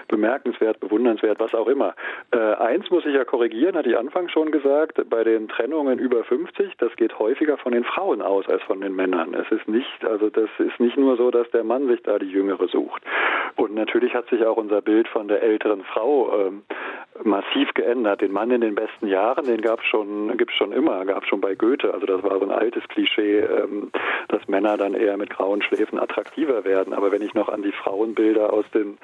bemerkenswert, 0.07 0.79
bewundernswert, 0.79 1.41
was 1.41 1.53
auch 1.53 1.67
immer. 1.67 1.93
Äh, 2.31 2.37
eins 2.37 2.89
muss 2.89 3.05
ich 3.05 3.15
ja 3.15 3.25
korrigieren, 3.25 3.75
hatte 3.75 3.89
ich 3.89 3.97
anfangs 3.97 4.31
schon 4.31 4.51
gesagt, 4.51 5.01
bei 5.09 5.25
den 5.25 5.49
Trennungen 5.49 5.99
über 5.99 6.23
50, 6.23 6.77
das 6.77 6.95
geht 6.95 7.19
häufiger 7.19 7.57
von 7.57 7.73
den 7.73 7.83
Frauen 7.83 8.21
aus 8.21 8.47
als 8.47 8.63
von 8.63 8.79
den 8.79 8.95
Männern. 8.95 9.33
Es 9.33 9.51
ist 9.51 9.67
nicht, 9.67 10.05
also 10.05 10.29
das 10.29 10.49
ist 10.57 10.79
nicht 10.79 10.95
nur 10.95 11.17
so, 11.17 11.31
dass 11.31 11.49
der 11.51 11.65
Mann 11.65 11.80
sich 11.87 12.01
da 12.03 12.19
die 12.19 12.29
Jüngere 12.29 12.67
sucht. 12.67 13.03
Und 13.55 13.75
natürlich 13.75 14.13
hat 14.13 14.29
sich 14.29 14.45
auch 14.45 14.57
unser 14.57 14.81
Bild 14.81 15.07
von 15.07 15.27
der 15.27 15.43
älteren 15.43 15.83
Frau 15.83 16.31
ähm, 16.37 16.63
massiv 17.23 17.73
geändert. 17.73 18.21
Den 18.21 18.31
Mann 18.31 18.51
in 18.51 18.61
den 18.61 18.75
besten 18.75 19.07
Jahren, 19.07 19.45
den 19.45 19.61
gab 19.61 19.81
es 19.81 19.85
schon, 19.85 20.35
gibt's 20.37 20.55
schon 20.55 20.71
immer, 20.71 21.05
gab 21.05 21.23
es 21.23 21.29
schon 21.29 21.41
bei 21.41 21.55
Goethe. 21.55 21.93
Also 21.93 22.05
das 22.05 22.23
war 22.23 22.39
so 22.39 22.45
ein 22.45 22.51
altes 22.51 22.87
Klischee, 22.87 23.39
ähm, 23.39 23.91
dass 24.29 24.47
Männer 24.47 24.77
dann 24.77 24.93
eher 24.93 25.17
mit 25.17 25.29
grauen 25.29 25.61
Schläfen 25.61 25.99
attraktiver 25.99 26.63
werden. 26.63 26.93
Aber 26.93 27.11
wenn 27.11 27.21
ich 27.21 27.33
noch 27.33 27.49
an 27.49 27.61
die 27.61 27.71
Frauenbilder 27.71 28.51
aus 28.53 28.65
den 28.73 28.97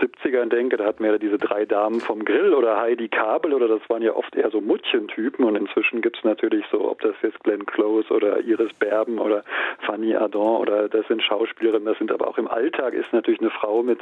70ern 0.00 0.48
denke, 0.48 0.76
da 0.76 0.84
hatten 0.86 1.04
wir 1.04 1.18
diese 1.18 1.38
drei 1.38 1.64
Damen 1.64 2.00
vom 2.00 2.24
Grill 2.24 2.54
oder 2.54 2.80
Heidi 2.80 3.08
Kabel 3.08 3.52
oder 3.52 3.68
das 3.68 3.80
waren 3.88 4.02
ja 4.02 4.14
oft 4.14 4.34
eher 4.34 4.50
so 4.50 4.60
Muttchentypen 4.60 5.44
und 5.44 5.56
inzwischen 5.56 6.00
gibt 6.00 6.18
es 6.18 6.24
natürlich 6.24 6.64
so, 6.70 6.90
ob 6.90 7.00
das 7.02 7.14
jetzt 7.22 7.42
Glenn 7.44 7.66
Close 7.66 8.12
oder 8.12 8.40
Iris 8.40 8.72
Berben 8.74 9.18
oder 9.18 9.44
Fanny 9.86 10.14
Ardant 10.14 10.60
oder 10.60 10.88
das 10.88 11.06
sind 11.08 11.22
Schauspielerinnen, 11.22 11.86
das 11.86 11.98
sind 11.98 12.12
aber 12.12 12.19
auch 12.22 12.38
im 12.38 12.48
Alltag 12.48 12.94
ist 12.94 13.12
natürlich 13.12 13.40
eine 13.40 13.50
Frau 13.50 13.82
mit 13.82 14.00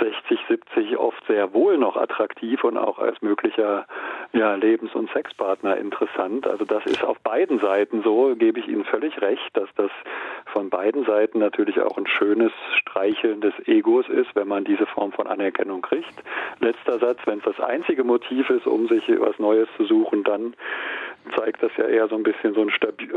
60, 0.00 0.38
70 0.48 0.96
oft 0.96 1.24
sehr 1.26 1.52
wohl 1.52 1.78
noch 1.78 1.96
attraktiv 1.96 2.64
und 2.64 2.76
auch 2.76 2.98
als 2.98 3.20
möglicher 3.22 3.86
ja, 4.32 4.54
Lebens- 4.54 4.94
und 4.94 5.10
Sexpartner 5.12 5.76
interessant. 5.76 6.46
Also 6.46 6.64
das 6.64 6.84
ist 6.86 7.04
auf 7.04 7.18
beiden 7.20 7.58
Seiten 7.58 8.02
so, 8.02 8.34
gebe 8.36 8.60
ich 8.60 8.68
Ihnen 8.68 8.84
völlig 8.84 9.20
recht, 9.20 9.50
dass 9.54 9.68
das 9.76 9.90
von 10.46 10.70
beiden 10.70 11.04
Seiten 11.04 11.38
natürlich 11.38 11.80
auch 11.80 11.96
ein 11.96 12.06
schönes 12.06 12.52
Streicheln 12.80 13.40
des 13.40 13.54
Egos 13.66 14.08
ist, 14.08 14.34
wenn 14.34 14.48
man 14.48 14.64
diese 14.64 14.86
Form 14.86 15.12
von 15.12 15.26
Anerkennung 15.26 15.82
kriegt. 15.82 16.14
Letzter 16.60 16.98
Satz, 16.98 17.18
wenn 17.26 17.38
es 17.38 17.44
das 17.44 17.60
einzige 17.60 18.04
Motiv 18.04 18.50
ist, 18.50 18.66
um 18.66 18.88
sich 18.88 19.04
was 19.20 19.38
Neues 19.38 19.68
zu 19.76 19.84
suchen, 19.84 20.24
dann 20.24 20.54
zeigt 21.36 21.62
das 21.62 21.72
ja 21.76 21.86
eher 21.86 22.08
so 22.08 22.16
ein 22.16 22.22
bisschen 22.22 22.54
so 22.54 22.62
ein 22.62 22.70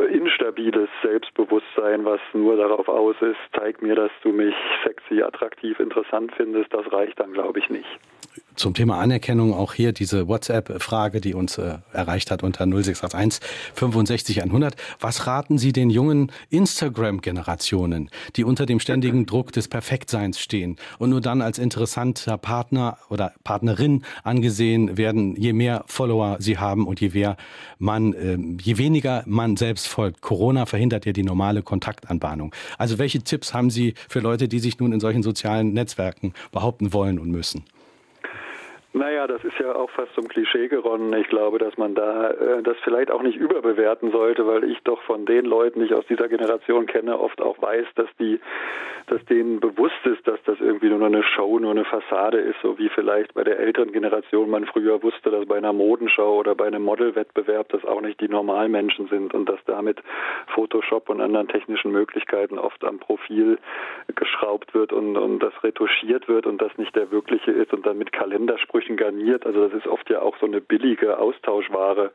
instabiles 0.09 0.89
Selbstbewusstsein, 1.03 2.05
was 2.05 2.19
nur 2.33 2.57
darauf 2.57 2.87
aus 2.87 3.15
ist, 3.21 3.37
zeig 3.55 3.81
mir, 3.81 3.95
dass 3.95 4.11
du 4.23 4.31
mich 4.31 4.55
sexy, 4.83 5.21
attraktiv, 5.21 5.79
interessant 5.79 6.31
findest. 6.35 6.73
Das 6.73 6.91
reicht 6.91 7.19
dann, 7.19 7.33
glaube 7.33 7.59
ich, 7.59 7.69
nicht. 7.69 7.99
Zum 8.57 8.73
Thema 8.73 8.97
Anerkennung 8.97 9.53
auch 9.53 9.73
hier 9.75 9.91
diese 9.91 10.27
WhatsApp-Frage, 10.27 11.21
die 11.21 11.35
uns 11.35 11.59
äh, 11.59 11.77
erreicht 11.93 12.31
hat 12.31 12.41
unter 12.41 12.65
0681 12.65 13.39
65 13.75 14.41
100. 14.41 14.75
Was 14.99 15.27
raten 15.27 15.59
Sie 15.59 15.71
den 15.71 15.91
jungen 15.91 16.31
Instagram-Generationen, 16.49 18.09
die 18.35 18.43
unter 18.43 18.65
dem 18.65 18.79
ständigen 18.79 19.25
Druck 19.27 19.51
des 19.51 19.67
Perfektseins 19.67 20.39
stehen 20.39 20.77
und 20.97 21.11
nur 21.11 21.21
dann 21.21 21.43
als 21.43 21.59
interessanter 21.59 22.39
Partner 22.39 22.97
oder 23.09 23.31
Partnerin 23.43 24.01
angesehen 24.23 24.97
werden, 24.97 25.35
je 25.35 25.53
mehr 25.53 25.83
Follower 25.85 26.37
sie 26.39 26.57
haben 26.57 26.87
und 26.87 26.99
je 26.99 27.09
mehr 27.09 27.37
man, 27.77 28.13
äh, 28.13 28.39
je 28.59 28.79
weniger 28.79 29.21
man 29.27 29.55
selbst 29.55 29.87
folgt? 29.87 30.21
Corona 30.21 30.65
verhindert 30.65 31.05
ja 31.05 31.13
die 31.13 31.21
normale 31.21 31.61
Kontaktanbahnung. 31.61 32.55
Also 32.79 32.97
welche 32.97 33.21
Tipps 33.21 33.53
haben 33.53 33.69
Sie 33.69 33.93
für 34.09 34.19
Leute, 34.19 34.47
die 34.47 34.57
sich 34.57 34.79
nun 34.79 34.93
in 34.93 34.99
solchen 34.99 35.21
sozialen 35.21 35.73
Netzwerken 35.73 36.33
behaupten 36.51 36.91
wollen 36.91 37.19
und 37.19 37.29
müssen? 37.29 37.63
Naja, 38.97 39.27
das 39.27 39.43
ist 39.43 39.59
ja 39.59 39.75
auch 39.75 39.91
fast 39.91 40.11
zum 40.15 40.27
Klischee 40.27 40.69
geronnen. 40.69 41.13
Ich 41.13 41.27
glaube, 41.27 41.59
dass 41.59 41.77
man 41.77 41.93
da 41.93 42.31
äh, 42.31 42.63
das 42.63 42.77
vielleicht 42.83 43.11
auch 43.11 43.21
nicht 43.21 43.37
überbewerten 43.37 44.11
sollte, 44.11 44.47
weil 44.47 44.63
ich 44.63 44.79
doch 44.85 44.99
von 45.03 45.27
den 45.27 45.45
Leuten, 45.45 45.81
die 45.81 45.85
ich 45.85 45.93
aus 45.93 46.07
dieser 46.07 46.27
Generation 46.27 46.87
kenne, 46.87 47.19
oft 47.19 47.39
auch 47.39 47.61
weiß, 47.61 47.85
dass 47.93 48.09
die, 48.19 48.39
dass 49.05 49.23
denen 49.25 49.59
bewusst 49.59 50.03
ist, 50.05 50.27
dass 50.27 50.41
das 50.45 50.59
irgendwie 50.59 50.89
nur 50.89 51.05
eine 51.05 51.21
Show, 51.21 51.59
nur 51.59 51.71
eine 51.71 51.85
Fassade 51.85 52.39
ist, 52.39 52.59
so 52.63 52.79
wie 52.79 52.89
vielleicht 52.89 53.35
bei 53.35 53.43
der 53.43 53.59
älteren 53.59 53.91
Generation 53.91 54.49
man 54.49 54.65
früher 54.65 55.03
wusste, 55.03 55.29
dass 55.29 55.45
bei 55.45 55.57
einer 55.57 55.73
Modenschau 55.73 56.35
oder 56.37 56.55
bei 56.55 56.65
einem 56.65 56.81
Modelwettbewerb 56.81 57.69
das 57.69 57.85
auch 57.85 58.01
nicht 58.01 58.19
die 58.19 58.29
Normalmenschen 58.29 59.09
sind 59.09 59.35
und 59.35 59.47
dass 59.47 59.59
damit 59.65 60.01
Photoshop 60.55 61.07
und 61.09 61.21
anderen 61.21 61.47
technischen 61.49 61.91
Möglichkeiten 61.91 62.57
oft 62.57 62.83
am 62.83 62.97
Profil 62.97 63.59
geschraubt 64.15 64.73
wird 64.73 64.91
und, 64.91 65.17
und 65.17 65.37
das 65.37 65.53
retuschiert 65.63 66.27
wird 66.27 66.47
und 66.47 66.59
das 66.63 66.75
nicht 66.79 66.95
der 66.95 67.11
wirkliche 67.11 67.51
ist 67.51 67.73
und 67.73 67.85
dann 67.85 67.99
mit 67.99 68.11
Kalendersprüchen 68.11 68.86
Anführungsstrichen 68.87 68.97
garniert. 68.97 69.45
Also 69.45 69.67
das 69.67 69.73
ist 69.73 69.87
oft 69.87 70.09
ja 70.09 70.21
auch 70.21 70.37
so 70.39 70.45
eine 70.45 70.61
billige, 70.61 71.17
austauschbare, 71.17 72.11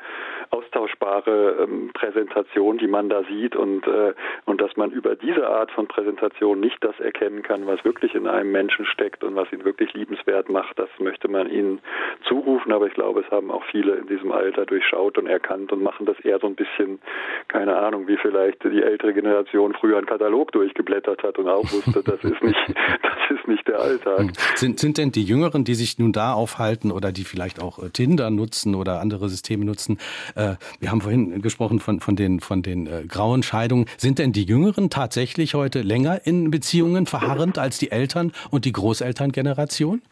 austauschbare 0.51 1.57
ähm, 1.63 1.91
Präsentation, 1.93 2.79
die 2.79 2.87
man 2.87 3.09
da 3.09 3.23
sieht 3.25 3.57
und, 3.57 3.87
äh, 3.87 4.15
und 4.45 4.61
dass 4.61 4.77
man 4.77 4.91
über 4.91 5.17
diese 5.17 5.47
Art 5.47 5.71
von 5.73 5.87
Präsentation 5.87 6.61
nicht 6.61 6.83
das 6.83 6.99
erkennen 7.01 7.43
kann, 7.43 7.67
was 7.67 7.85
wirklich 7.85 8.15
in 8.15 8.27
einem 8.27 8.53
Menschen 8.53 8.87
steckt 8.87 9.25
und 9.25 9.35
was 9.35 9.53
ihn 9.53 9.65
wirklich 9.65 9.93
liebenswert 9.95 10.49
macht, 10.49 10.79
das 10.79 10.89
möchte 10.99 11.29
man 11.29 11.49
ihnen 11.49 11.81
zurufen. 12.27 12.73
Aber 12.73 12.87
ich 12.87 12.95
glaube, 12.95 13.21
es 13.21 13.31
haben 13.31 13.51
auch 13.51 13.65
viele 13.71 13.95
in 13.95 14.07
diesem 14.07 14.33
Alter 14.33 14.67
durchschaut 14.67 15.19
und 15.19 15.27
erkannt 15.27 15.73
und 15.73 15.83
machen 15.83 16.07
das 16.07 16.19
eher 16.21 16.39
so 16.39 16.47
ein 16.47 16.55
bisschen, 16.55 17.01
keine 17.49 17.77
Ahnung, 17.77 18.09
wie 18.09 18.17
vielleicht 18.17 18.63
die 18.65 18.83
ältere 18.83 19.13
Generation 19.13 19.75
früher 19.75 19.99
einen 19.99 20.07
Katalog 20.07 20.53
durchgeblättert 20.53 21.23
hat 21.23 21.39
und 21.39 21.49
auch 21.49 21.65
wusste, 21.65 22.03
das 22.03 22.23
ist 22.25 22.43
nicht, 22.43 22.59
das 23.03 23.39
ist 23.39 23.49
nicht 23.49 23.67
der 23.69 23.81
Alltag. 23.81 24.19
Hm. 24.19 24.33
Sind, 24.55 24.81
sind 24.81 24.99
denn 24.99 25.13
die 25.13 25.25
Jüngeren, 25.25 25.65
die 25.65 25.75
sich 25.75 25.99
nun 25.99 26.13
da 26.13 26.33
aufhalten, 26.33 26.62
aufhalten 26.63 26.93
oder 26.93 27.13
die 27.13 27.25
vielleicht 27.25 27.61
auch 27.61 27.79
äh, 27.81 27.91
Tinder 27.91 28.31
nutzen 28.31 28.75
oder 28.75 29.01
andere 29.01 29.29
Systeme 29.29 29.65
nutzen. 29.65 29.99
Äh, 30.37 30.55
wir 30.79 30.91
haben 30.91 31.01
vorhin 31.01 31.43
gesprochen 31.43 31.81
von, 31.81 32.01
von 32.01 32.15
den, 32.15 32.41
von 32.41 32.63
den 32.63 32.87
äh, 32.87 33.05
grauen 33.07 33.43
Scheidungen. 33.43 33.87
Sind 33.97 34.19
denn 34.19 34.33
die 34.33 34.45
Jüngeren 34.45 34.89
tatsächlich 34.89 35.55
heute 35.55 35.83
länger 35.83 36.25
in 36.25 36.51
Beziehungen 36.51 37.07
verharrend 37.07 37.59
als 37.59 37.79
die 37.79 37.91
Eltern 37.91 38.33
und 38.51 38.65
die 38.65 38.73
Großelterngeneration? 38.73 40.03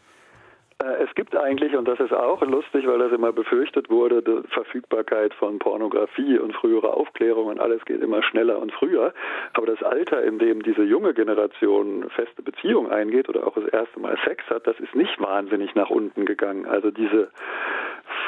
Äh, 0.81 1.03
es 1.03 1.13
gibt 1.15 1.35
eigentlich, 1.35 1.75
und 1.75 1.87
das 1.87 1.99
ist 1.99 2.13
auch 2.13 2.41
lustig, 2.41 2.87
weil 2.87 2.99
das 2.99 3.11
immer 3.11 3.31
befürchtet 3.31 3.89
wurde, 3.89 4.21
die 4.21 4.47
Verfügbarkeit 4.49 5.33
von 5.33 5.59
Pornografie 5.59 6.37
und 6.37 6.53
frühere 6.53 6.93
Aufklärung 6.93 7.47
und 7.47 7.59
alles 7.59 7.83
geht 7.85 8.01
immer 8.01 8.23
schneller 8.23 8.59
und 8.59 8.71
früher. 8.71 9.13
Aber 9.53 9.67
das 9.67 9.81
Alter, 9.83 10.23
in 10.23 10.39
dem 10.39 10.63
diese 10.63 10.83
junge 10.83 11.13
Generation 11.13 12.09
feste 12.09 12.41
Beziehung 12.41 12.91
eingeht 12.91 13.29
oder 13.29 13.47
auch 13.47 13.55
das 13.55 13.65
erste 13.65 13.99
Mal 13.99 14.17
Sex 14.25 14.43
hat, 14.49 14.67
das 14.67 14.79
ist 14.79 14.95
nicht 14.95 15.19
wahnsinnig 15.19 15.75
nach 15.75 15.89
unten 15.89 16.25
gegangen. 16.25 16.65
Also 16.65 16.91
diese 16.91 17.29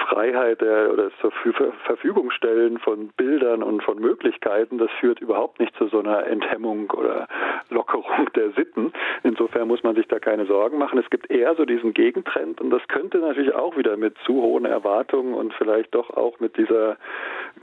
Freiheit 0.08 0.62
der, 0.62 0.92
oder 0.92 1.06
das 1.06 1.14
zur 1.20 1.32
Verfügung 1.32 2.32
stellen 2.32 2.78
von 2.80 3.10
Bildern 3.18 3.64
und 3.64 3.84
von 3.84 4.00
Möglichkeiten, 4.00 4.78
das 4.78 4.92
führt 5.00 5.20
überhaupt 5.20 5.60
nicht 5.60 5.76
zu 5.78 5.88
so 5.88 6.00
einer 6.00 6.26
Enthemmung 6.26 6.90
oder 6.92 7.28
Lockerung 7.70 8.30
der 8.36 8.52
Sitten. 8.52 8.94
Insofern 9.24 9.68
muss 9.68 9.84
man 9.84 9.96
sich 9.96 10.08
da 10.08 10.20
keine 10.20 10.46
Sorgen 10.46 10.78
machen. 10.78 11.00
Es 11.00 11.10
gibt 11.10 11.30
eher 11.32 11.56
so 11.56 11.66
diesen 11.66 11.94
Gegentrend 11.94 12.62
und 12.62 12.70
das 12.70 12.82
könnte 12.88 13.20
natürlich 13.20 13.54
auch 13.54 13.78
wieder 13.78 13.98
mit 13.98 14.18
zu 14.26 14.42
hohen 14.42 14.66
Erwartungen 14.66 15.34
und 15.34 15.54
vielleicht 15.54 15.94
doch 15.96 16.10
auch 16.12 16.40
mit 16.40 16.58
dieser 16.58 16.98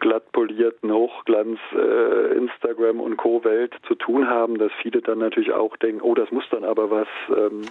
glatt 0.00 0.30
polierten 0.32 0.92
Hochglanz 0.92 1.58
äh, 1.74 2.34
Instagram 2.36 3.00
und 3.00 3.16
Co. 3.16 3.44
Welt 3.44 3.74
zu 3.86 3.94
tun 3.94 4.28
haben, 4.28 4.58
dass 4.58 4.72
viele 4.82 5.02
dann 5.02 5.18
natürlich 5.18 5.52
auch 5.52 5.76
denken, 5.76 6.00
oh, 6.02 6.14
das 6.14 6.30
muss 6.30 6.44
dann 6.50 6.64
aber 6.64 6.90
was 6.90 7.08
ähm, 7.28 7.62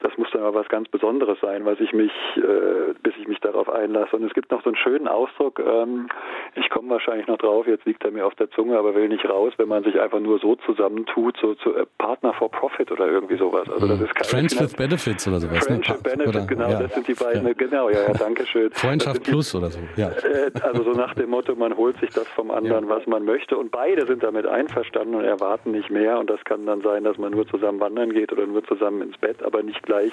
das 0.00 0.16
muss 0.16 0.28
dann 0.32 0.42
aber 0.42 0.60
was 0.60 0.68
ganz 0.68 0.88
Besonderes 0.88 1.38
sein, 1.40 1.64
was 1.64 1.80
ich 1.80 1.92
mich, 1.92 2.12
äh, 2.36 2.94
bis 3.02 3.14
ich 3.20 3.26
mich 3.26 3.40
darauf 3.40 3.68
einlasse. 3.68 4.14
Und 4.14 4.24
es 4.24 4.32
gibt 4.32 4.50
noch 4.50 4.62
so 4.62 4.70
einen 4.70 4.76
schönen 4.76 5.08
Ausdruck, 5.08 5.58
ähm, 5.58 6.08
ich 6.54 6.70
komme 6.70 6.90
wahrscheinlich 6.90 7.26
noch 7.26 7.38
drauf, 7.38 7.66
jetzt 7.66 7.84
liegt 7.84 8.04
er 8.04 8.12
mir 8.12 8.24
auf 8.24 8.34
der 8.36 8.50
Zunge, 8.50 8.78
aber 8.78 8.94
will 8.94 9.08
nicht 9.08 9.28
raus, 9.28 9.52
wenn 9.56 9.68
man 9.68 9.82
sich 9.82 10.00
einfach 10.00 10.20
nur 10.20 10.38
so 10.38 10.54
zusammentut, 10.56 11.36
so 11.40 11.54
zu 11.54 11.74
äh, 11.74 11.86
Partner 11.98 12.32
for 12.34 12.48
Profit 12.50 12.92
oder 12.92 13.08
irgendwie 13.08 13.36
sowas. 13.36 13.68
Also 13.68 13.88
das 13.88 14.00
ist 14.00 14.14
keine 14.14 14.28
Friends 14.28 14.54
Finanz 14.54 14.72
with 14.72 14.76
Benefits 14.76 15.28
oder 15.28 15.40
sowas. 15.40 15.54
Ne? 15.54 15.60
Friendship 15.60 15.96
ne? 15.96 16.02
Benefit, 16.02 16.28
oder, 16.28 16.46
genau, 16.46 16.68
ja. 16.70 16.82
das 16.82 16.94
sind 16.94 17.08
die 17.08 17.14
beiden, 17.14 17.46
ja. 17.46 17.52
genau, 17.54 17.90
ja, 17.90 18.02
ja, 18.02 18.12
danke 18.12 18.46
schön. 18.46 18.70
Freundschaft 18.74 19.24
Plus 19.24 19.54
oder 19.54 19.70
so, 19.70 19.80
ja. 19.96 20.10
Äh, 20.10 20.52
also 20.62 20.84
so 20.84 20.92
nach 20.92 21.14
dem 21.14 21.30
Motto, 21.30 21.56
man 21.56 21.76
holt 21.76 21.98
sich 21.98 22.10
das 22.10 22.28
vom 22.28 22.52
anderen, 22.52 22.88
ja. 22.88 22.96
was 22.96 23.06
man 23.06 23.24
möchte 23.24 23.56
und 23.56 23.72
beide 23.72 24.06
sind 24.06 24.22
damit 24.22 24.46
einverstanden 24.46 25.16
und 25.16 25.24
erwarten 25.24 25.72
nicht 25.72 25.90
mehr 25.90 26.20
und 26.20 26.30
das 26.30 26.42
kann 26.44 26.66
dann 26.66 26.82
sein, 26.82 27.02
dass 27.02 27.18
man 27.18 27.32
nur 27.32 27.48
zusammen 27.48 27.80
wandern 27.80 28.12
geht 28.12 28.32
oder 28.32 28.46
nur 28.46 28.62
zusammen 28.64 29.02
ins 29.02 29.18
Bett, 29.18 29.42
aber 29.42 29.62
nicht 29.62 29.87
gleich 29.88 30.12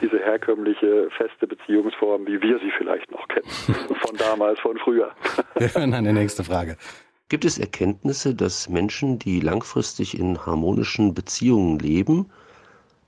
diese 0.00 0.18
herkömmliche 0.18 1.10
feste 1.10 1.46
Beziehungsform, 1.46 2.26
wie 2.26 2.40
wir 2.40 2.58
sie 2.60 2.70
vielleicht 2.78 3.10
noch 3.10 3.26
kennen. 3.28 3.46
Von 4.06 4.16
damals, 4.16 4.58
von 4.60 4.78
früher. 4.78 5.10
Wir 5.56 5.74
hören 5.74 5.92
eine 5.92 6.12
nächste 6.12 6.44
Frage. 6.44 6.76
Gibt 7.28 7.44
es 7.44 7.58
Erkenntnisse, 7.58 8.34
dass 8.34 8.68
Menschen, 8.68 9.18
die 9.18 9.40
langfristig 9.40 10.18
in 10.18 10.46
harmonischen 10.46 11.12
Beziehungen 11.12 11.78
leben, 11.78 12.30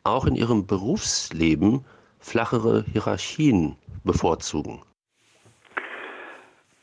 auch 0.03 0.27
in 0.27 0.35
ihrem 0.35 0.67
Berufsleben 0.67 1.85
flachere 2.19 2.85
Hierarchien 2.93 3.77
bevorzugen? 4.03 4.83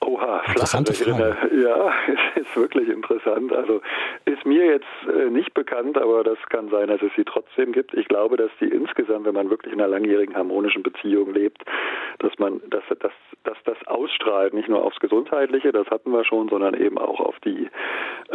Oha, 0.05 0.43
Interessante 0.47 0.93
Frage. 0.93 1.35
Ja, 1.55 1.91
ist 2.35 2.55
wirklich 2.55 2.89
interessant. 2.89 3.51
Also 3.53 3.81
ist 4.25 4.45
mir 4.45 4.65
jetzt 4.65 4.85
äh, 5.07 5.29
nicht 5.29 5.53
bekannt, 5.53 5.97
aber 5.97 6.23
das 6.23 6.37
kann 6.49 6.69
sein, 6.69 6.87
dass 6.87 7.01
es 7.01 7.11
sie 7.15 7.23
trotzdem 7.23 7.71
gibt. 7.71 7.93
Ich 7.93 8.07
glaube, 8.07 8.37
dass 8.37 8.51
die 8.59 8.67
insgesamt, 8.67 9.25
wenn 9.25 9.33
man 9.33 9.49
wirklich 9.49 9.73
in 9.73 9.81
einer 9.81 9.89
langjährigen 9.89 10.35
harmonischen 10.35 10.83
Beziehung 10.83 11.33
lebt, 11.33 11.63
dass 12.19 12.37
man, 12.37 12.61
dass, 12.69 12.83
dass, 12.99 13.11
dass 13.43 13.57
das 13.63 13.77
ausstrahlt, 13.87 14.53
nicht 14.53 14.69
nur 14.69 14.83
aufs 14.83 14.99
Gesundheitliche, 14.99 15.71
das 15.71 15.87
hatten 15.89 16.11
wir 16.11 16.23
schon, 16.23 16.49
sondern 16.49 16.75
eben 16.75 16.97
auch 16.97 17.19
auf 17.19 17.39
die 17.39 17.67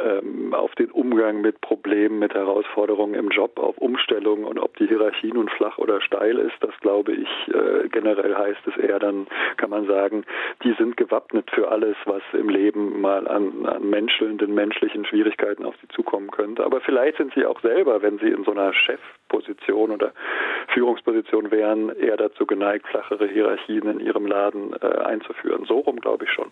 ähm, 0.02 0.54
auf 0.54 0.74
den 0.74 0.90
Umgang 0.90 1.40
mit 1.40 1.60
Problemen, 1.60 2.18
mit 2.18 2.34
Herausforderungen 2.34 3.14
im 3.14 3.28
Job, 3.28 3.58
auf 3.58 3.78
Umstellungen 3.78 4.44
und 4.44 4.58
ob 4.58 4.76
die 4.76 4.86
Hierarchie 4.86 5.32
nun 5.32 5.48
flach 5.48 5.78
oder 5.78 6.00
steil 6.00 6.38
ist, 6.38 6.56
das 6.60 6.74
glaube 6.80 7.12
ich 7.12 7.28
äh, 7.54 7.88
generell 7.88 8.34
heißt 8.34 8.66
es 8.66 8.76
eher, 8.76 8.98
dann 8.98 9.26
kann 9.56 9.70
man 9.70 9.86
sagen, 9.86 10.24
die 10.64 10.74
sind 10.74 10.96
gewappnet 10.96 11.50
für 11.50 11.70
alles, 11.70 11.96
was 12.06 12.22
im 12.32 12.48
Leben 12.48 13.00
mal 13.00 13.26
an, 13.28 13.66
an 13.66 13.88
menschelnden 13.88 14.54
menschlichen 14.54 15.04
Schwierigkeiten 15.04 15.64
auf 15.64 15.74
sie 15.80 15.88
zukommen 15.88 16.30
könnte. 16.30 16.64
Aber 16.64 16.80
vielleicht 16.80 17.18
sind 17.18 17.32
sie 17.34 17.44
auch 17.44 17.60
selber, 17.60 18.02
wenn 18.02 18.18
sie 18.18 18.28
in 18.28 18.44
so 18.44 18.52
einer 18.52 18.72
Chefposition 18.72 19.90
oder 19.90 20.12
Führungsposition 20.72 21.50
wären, 21.50 21.90
eher 21.96 22.16
dazu 22.16 22.46
geneigt, 22.46 22.86
flachere 22.88 23.26
Hierarchien 23.28 23.88
in 23.88 24.00
ihrem 24.00 24.26
Laden 24.26 24.74
äh, 24.80 24.86
einzuführen. 24.86 25.64
So 25.66 25.80
rum 25.80 26.00
glaube 26.00 26.24
ich 26.24 26.30
schon. 26.30 26.50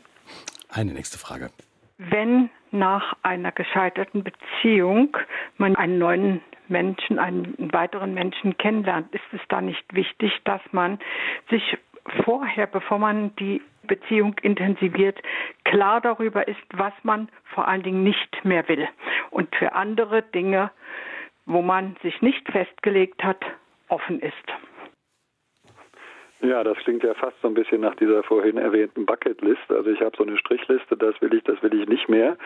Eine 0.71 0.93
nächste 0.93 1.19
Frage. 1.19 1.51
Wenn 1.99 2.51
nach 2.71 3.17
einer 3.23 3.53
gescheiterten 3.53 4.23
Beziehung 4.23 5.17
man 5.57 5.75
einen 5.77 5.99
neuen 5.99 6.41
Menschen, 6.69 7.19
einen 7.19 7.73
weiteren 7.73 8.15
Menschen 8.15 8.57
kennenlernt, 8.57 9.13
ist 9.15 9.25
es 9.33 9.41
da 9.49 9.61
nicht 9.61 9.85
wichtig, 9.95 10.33
dass 10.45 10.61
man 10.71 10.99
sich 11.51 11.77
vorher, 12.25 12.67
bevor 12.67 12.99
man 12.99 13.35
die 13.37 13.63
Beziehung 13.83 14.35
intensiviert, 14.43 15.19
klar 15.65 16.01
darüber 16.01 16.47
ist, 16.47 16.61
was 16.75 16.93
man 17.03 17.29
vor 17.55 17.67
allen 17.67 17.83
Dingen 17.83 18.05
nicht 18.05 18.45
mehr 18.45 18.69
will. 18.69 18.87
Und 19.31 19.55
für 19.57 19.73
andere 19.73 20.23
Dinge, 20.23 20.71
wo 21.47 21.63
man 21.63 21.97
sich 22.03 22.21
nicht 22.23 22.49
festgelegt 22.51 23.25
hat, 23.25 23.45
offen 23.89 24.21
ist. 24.21 24.35
Ja, 26.41 26.63
das 26.63 26.79
klingt 26.79 27.03
ja 27.03 27.15
fast 27.15 27.37
so 27.43 27.49
ein 27.49 27.55
bisschen 27.55 27.81
nach 27.81 27.97
dieser 27.97 28.23
vorhin 28.23 28.59
erwähnten 28.59 29.07
Bucketlist. 29.07 29.71
Also 29.71 29.91
ich 29.91 30.01
habe 30.01 30.17
so 30.17 30.23
eine 30.23 30.37
Strichliste, 30.39 30.97
das 30.97 31.21
will 31.21 31.35
ich, 31.35 31.43
das 31.43 31.61
will 31.65 31.75
ich 31.75 31.89
nicht 31.89 32.09
mehr. 32.09 32.37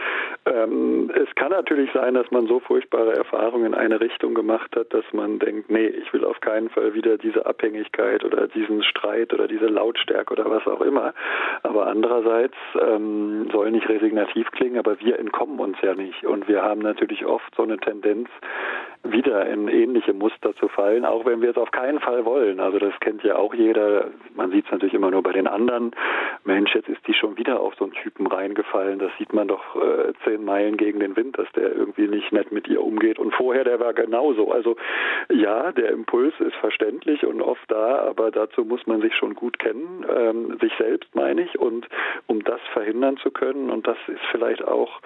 Ähm, 0.47 1.11
es 1.15 1.33
kann 1.35 1.51
natürlich 1.51 1.91
sein, 1.93 2.15
dass 2.15 2.31
man 2.31 2.47
so 2.47 2.59
furchtbare 2.61 3.15
Erfahrungen 3.15 3.67
in 3.67 3.75
eine 3.75 4.01
Richtung 4.01 4.33
gemacht 4.35 4.75
hat, 4.77 4.95
dass 4.95 5.05
man 5.13 5.39
denkt, 5.39 5.71
nee, 5.71 5.87
ich 5.89 6.11
will 6.15 6.25
auf 6.25 6.41
keinen 6.41 6.71
Fall 6.71 6.95
wieder 6.95 7.19
diese 7.19 7.45
Abhängigkeit 7.45 8.25
oder 8.25 8.49
diesen 8.49 8.83
Streit 8.83 9.35
oder 9.35 9.47
diese 9.47 9.67
Lautstärke 9.67 10.33
oder 10.33 10.49
was 10.49 10.67
auch 10.67 10.81
immer. 10.81 11.13
Aber 11.63 11.87
andererseits 11.87 12.57
ähm, 12.81 13.51
soll 13.53 13.73
nicht 13.73 13.91
resignativ 13.91 14.51
klingen, 14.53 14.79
aber 14.79 15.01
wir 15.01 15.19
entkommen 15.19 15.61
uns 15.61 15.77
ja 15.83 15.95
nicht. 15.95 16.25
Und 16.25 16.49
wir 16.49 16.63
haben 16.63 16.81
natürlich 16.81 17.27
oft 17.27 17.55
so 17.55 17.63
eine 17.63 17.77
Tendenz, 17.77 18.31
wieder 19.05 19.47
in 19.47 19.69
ähnliche 19.69 20.13
Muster 20.13 20.55
zu 20.55 20.69
fallen, 20.69 21.05
auch 21.05 21.25
wenn 21.27 21.43
wir 21.43 21.51
es 21.51 21.57
auf 21.57 21.73
keinen 21.73 21.99
Fall 21.99 22.25
wollen. 22.25 22.61
Also 22.61 22.79
das 22.79 22.95
kennt 23.01 23.23
ja 23.25 23.37
auch 23.37 23.53
jeder. 23.53 23.82
Man 24.35 24.51
sieht 24.51 24.67
es 24.67 24.71
natürlich 24.71 24.95
immer 24.95 25.11
nur 25.11 25.23
bei 25.23 25.33
den 25.33 25.47
anderen. 25.47 25.93
Mensch, 26.45 26.75
jetzt 26.75 26.89
ist 26.89 27.07
die 27.07 27.15
schon 27.15 27.37
wieder 27.37 27.61
auf 27.61 27.75
so 27.77 27.85
einen 27.85 27.93
Typen 27.95 28.27
reingefallen. 28.27 28.99
Das 28.99 29.11
sieht 29.19 29.33
man 29.33 29.49
doch 29.49 29.77
äh, 29.77 30.13
zehn 30.25 30.45
Meilen 30.45 30.77
gegen 30.77 31.01
den 31.01 31.17
Wind, 31.17 31.39
dass 31.39 31.51
der 31.53 31.75
irgendwie 31.75 32.09
nicht 32.09 32.33
nett 32.33 32.53
mit 32.53 32.69
ihr 32.69 32.83
umgeht. 32.83 33.19
Und 33.19 33.35
vorher, 33.35 33.65
der 33.65 33.81
war 33.81 33.93
genauso. 33.93 34.51
Also 34.53 34.77
ja, 35.31 35.73
der 35.73 35.91
Impuls 35.91 36.35
ist 36.41 36.57
verständlich 36.57 37.25
und 37.25 37.43
oft 37.43 37.71
da, 37.71 37.99
aber 38.07 38.31
dazu 38.31 38.65
muss 38.65 38.87
man 38.87 39.01
sich 39.01 39.15
schon 39.15 39.35
gut 39.35 39.59
kennen, 39.59 40.05
ähm, 40.09 40.59
sich 40.61 40.73
selbst 40.79 41.15
meine 41.15 41.43
ich. 41.43 41.59
Und 41.59 41.89
um 42.27 42.43
das 42.45 42.61
verhindern 42.73 43.17
zu 43.19 43.31
können, 43.31 43.71
und 43.71 43.87
das 43.87 43.99
ist 44.07 44.23
vielleicht 44.31 44.65
auch 44.65 45.01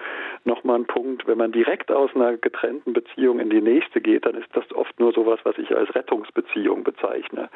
nochmal 0.45 0.79
ein 0.79 0.85
Punkt, 0.85 1.27
wenn 1.27 1.37
man 1.37 1.51
direkt 1.51 1.91
aus 1.91 2.15
einer 2.15 2.37
getrennten 2.37 2.93
Beziehung 2.93 3.39
in 3.39 3.49
die 3.49 3.61
nächste 3.61 3.77
nächste 3.77 4.01
geht, 4.01 4.25
dann 4.25 4.35
ist 4.35 4.49
das 4.53 4.71
oft 4.73 4.99
nur 4.99 5.13
sowas, 5.13 5.39
was 5.43 5.57
ich 5.57 5.75
als 5.75 5.93
Rettungsbeziehung 5.95 6.83
bezeichne. 6.83 7.49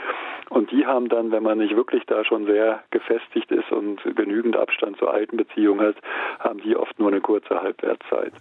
Und 0.50 0.72
die 0.72 0.86
haben 0.86 1.10
dann, 1.12 1.32
wenn 1.32 1.44
man 1.44 1.58
nicht 1.58 1.76
wirklich 1.76 2.04
da 2.06 2.24
schon 2.24 2.46
sehr 2.46 2.84
gefestigt 2.92 3.52
ist 3.52 3.72
und 3.72 4.02
genügend 4.16 4.56
Abstand 4.56 4.98
zur 4.98 5.14
alten 5.14 5.38
Beziehung 5.38 5.80
hat, 5.80 5.96
haben 6.40 6.62
die 6.62 6.76
oft 6.76 6.98
nur 7.00 7.10
eine 7.10 7.22
kurze 7.22 7.62
Halbwertszeit. 7.62 8.34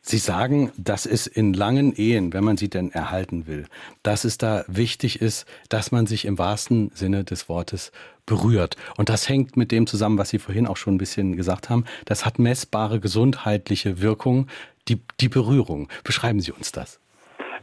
Sie 0.00 0.18
sagen, 0.18 0.72
dass 0.76 1.04
es 1.04 1.26
in 1.26 1.52
langen 1.52 1.92
Ehen, 1.92 2.32
wenn 2.32 2.44
man 2.44 2.56
sie 2.56 2.70
denn 2.70 2.92
erhalten 2.92 3.46
will, 3.46 3.66
dass 4.02 4.24
es 4.24 4.38
da 4.38 4.64
wichtig 4.68 5.20
ist, 5.20 5.46
dass 5.68 5.90
man 5.90 6.06
sich 6.06 6.24
im 6.24 6.38
wahrsten 6.38 6.90
Sinne 6.94 7.24
des 7.24 7.48
Wortes 7.48 7.92
berührt. 8.24 8.76
Und 8.96 9.08
das 9.08 9.28
hängt 9.28 9.56
mit 9.56 9.72
dem 9.72 9.86
zusammen, 9.86 10.18
was 10.18 10.30
Sie 10.30 10.38
vorhin 10.38 10.66
auch 10.66 10.76
schon 10.76 10.94
ein 10.94 10.98
bisschen 10.98 11.36
gesagt 11.36 11.70
haben. 11.70 11.84
Das 12.04 12.24
hat 12.24 12.38
messbare 12.38 13.00
gesundheitliche 13.00 14.00
Wirkung, 14.00 14.46
die, 14.88 15.00
die 15.20 15.28
Berührung. 15.28 15.88
Beschreiben 16.04 16.40
Sie 16.40 16.52
uns 16.52 16.70
das. 16.72 17.00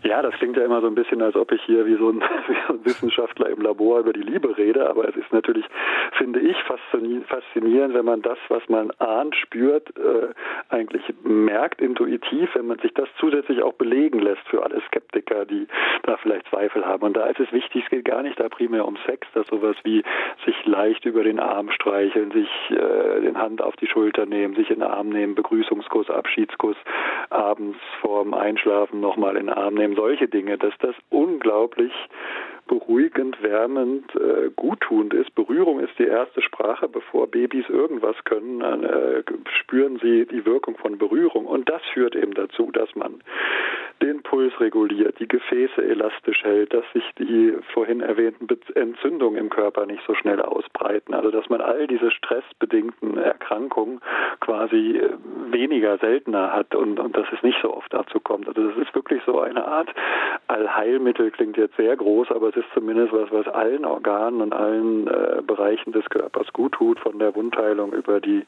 Ja, 0.06 0.22
das 0.22 0.36
klingt 0.36 0.56
ja 0.56 0.64
immer 0.64 0.82
so 0.82 0.88
ein 0.88 0.93
bisschen, 0.93 1.20
als 1.24 1.36
ob 1.36 1.51
ich 1.51 1.62
hier 1.64 1.88
wie 1.88 1.95
so, 1.95 2.10
ein, 2.10 2.22
wie 2.47 2.58
so 2.68 2.74
ein 2.74 2.86
Wissenschaftler 2.86 3.49
im 3.49 3.60
Labor 3.60 4.01
über 4.01 4.14
die 4.14 4.22
Liebe 4.22 4.56
rede, 4.56 4.88
aber 4.88 5.10
es 5.10 5.16
ist 5.16 5.34
natürlich, 5.34 5.66
finde 6.12 6.39
ich, 6.41 6.56
faszinierend, 6.64 7.95
wenn 7.95 8.06
man 8.06 8.22
das, 8.22 8.38
was 8.49 8.62
man 8.70 8.91
ahnt, 8.99 9.36
spürt, 9.36 9.89
äh, 9.97 10.28
eigentlich 10.70 11.01
merkt 11.24 11.82
intuitiv, 11.82 12.53
wenn 12.53 12.68
man 12.68 12.78
sich 12.80 12.93
das 12.93 13.10
zusätzlich 13.20 13.64
auch 13.64 13.74
belegen 13.74 14.20
lässt 14.20 14.47
für 14.47 14.64
alle 14.64 14.80
Skeptiker, 14.82 15.45
die 15.45 15.68
da 16.03 16.18
vielleicht 16.18 16.47
Zweifel 16.49 16.86
haben. 16.86 17.03
Und 17.03 17.18
da 17.18 17.26
ist 17.26 17.39
es 17.39 17.51
wichtig, 17.51 17.84
es 17.86 17.89
geht 17.89 18.06
gar 18.06 18.22
nicht 18.22 18.39
da 18.39 18.47
primär 18.47 18.86
um 18.86 18.97
Sex, 19.08 19.28
dass 19.34 19.47
sowas 19.47 19.76
wie 19.84 20.03
sich 20.45 20.66
leicht 20.66 21.06
über 21.06 21.24
den 21.24 21.39
Arm 21.39 21.72
streicheln, 21.72 22.30
sich 22.30 22.49
äh, 22.70 23.22
den 23.22 23.39
Hand 23.39 23.60
auf 23.60 23.76
die 23.78 23.88
Schulter 23.88 24.28
nehmen, 24.28 24.56
sich 24.56 24.70
in 24.70 24.82
den 24.82 24.89
Arm 24.89 25.10
nehmen, 25.10 25.34
Begrüßungskuss, 25.34 26.12
Abschiedskuss, 26.12 26.78
abends 27.32 27.80
vorm 28.01 28.36
Einschlafen 28.36 28.99
nochmal 28.99 29.36
in 29.38 29.47
den 29.47 29.56
Arm 29.56 29.74
nehmen, 29.74 29.95
solche 29.96 30.28
Dinge, 30.28 30.58
dass 30.58 30.74
das 30.80 30.96
unglaublich 31.10 31.91
beruhigend, 32.68 33.41
wärmend, 33.41 34.13
äh, 34.16 34.49
guttunend 34.55 35.13
ist. 35.13 35.34
Berührung 35.36 35.80
ist 35.80 35.97
die 35.99 36.07
erste 36.07 36.41
Sprache, 36.41 36.88
bevor 36.88 37.28
Babys 37.28 37.70
irgendwas 37.70 38.16
können, 38.24 38.61
äh, 38.61 39.24
spüren 39.59 39.99
sie 40.01 40.26
die 40.26 40.45
Wirkung 40.45 40.78
von 40.78 40.97
Berührung. 40.97 41.45
Und 41.45 41.70
das 41.70 41.82
führt 41.93 42.16
eben 42.16 42.34
dazu, 42.34 42.72
dass 42.72 42.93
man 42.95 43.22
den 44.01 44.24
Puls 44.24 44.53
reguliert, 44.59 45.20
die 45.20 45.28
Gefäße 45.28 45.82
elastisch 45.82 46.43
hält, 46.43 46.74
dass 46.74 46.84
sich 46.93 47.03
die 47.18 47.53
vorhin 47.74 48.01
erwähnten 48.01 48.47
Entzündungen 48.76 49.39
im 49.39 49.49
Körper 49.49 49.86
nicht 49.86 50.03
so 50.05 50.13
schnell 50.16 50.41
ausbreiten. 50.41 51.13
Also 51.13 51.32
dass 51.32 51.47
man 51.49 51.61
all 51.61 51.88
diese 51.88 52.11
stressbedingten 52.11 53.18
Erkrankungen 53.18 54.01
quasi 54.41 54.97
äh, 54.97 55.09
weniger 55.51 55.97
seltener 55.99 56.51
hat 56.51 56.76
und, 56.76 56.99
und 56.99 57.16
dass 57.16 57.28
es 57.32 57.41
nicht 57.43 57.57
so 57.61 57.74
oft 57.74 57.93
dazu 57.93 58.20
kommt. 58.20 58.47
Also 58.47 58.70
das 58.70 58.78
ist 58.78 58.93
wirklich 58.93 59.22
so 59.26 59.39
eine 59.39 59.66
Art 59.66 59.89
Allheilmittel, 60.47 61.32
klingt 61.32 61.57
jetzt 61.57 61.78
sehr 61.78 61.95
groß, 61.95 62.32
aber 62.32 62.51
es 62.56 62.64
ist 62.64 62.74
zumindest 62.74 63.12
was, 63.12 63.32
was 63.32 63.47
allen 63.53 63.86
Organen 63.86 64.41
und 64.41 64.53
allen 64.53 65.08
äh, 65.08 65.41
Bereichen 65.45 65.91
des 65.91 66.06
Körpers 66.06 66.47
gut 66.53 66.74
tut, 66.74 66.99
von 66.99 67.20
der 67.20 67.36
Wundheilung 67.36 67.91
über 67.93 68.22
die, 68.22 68.43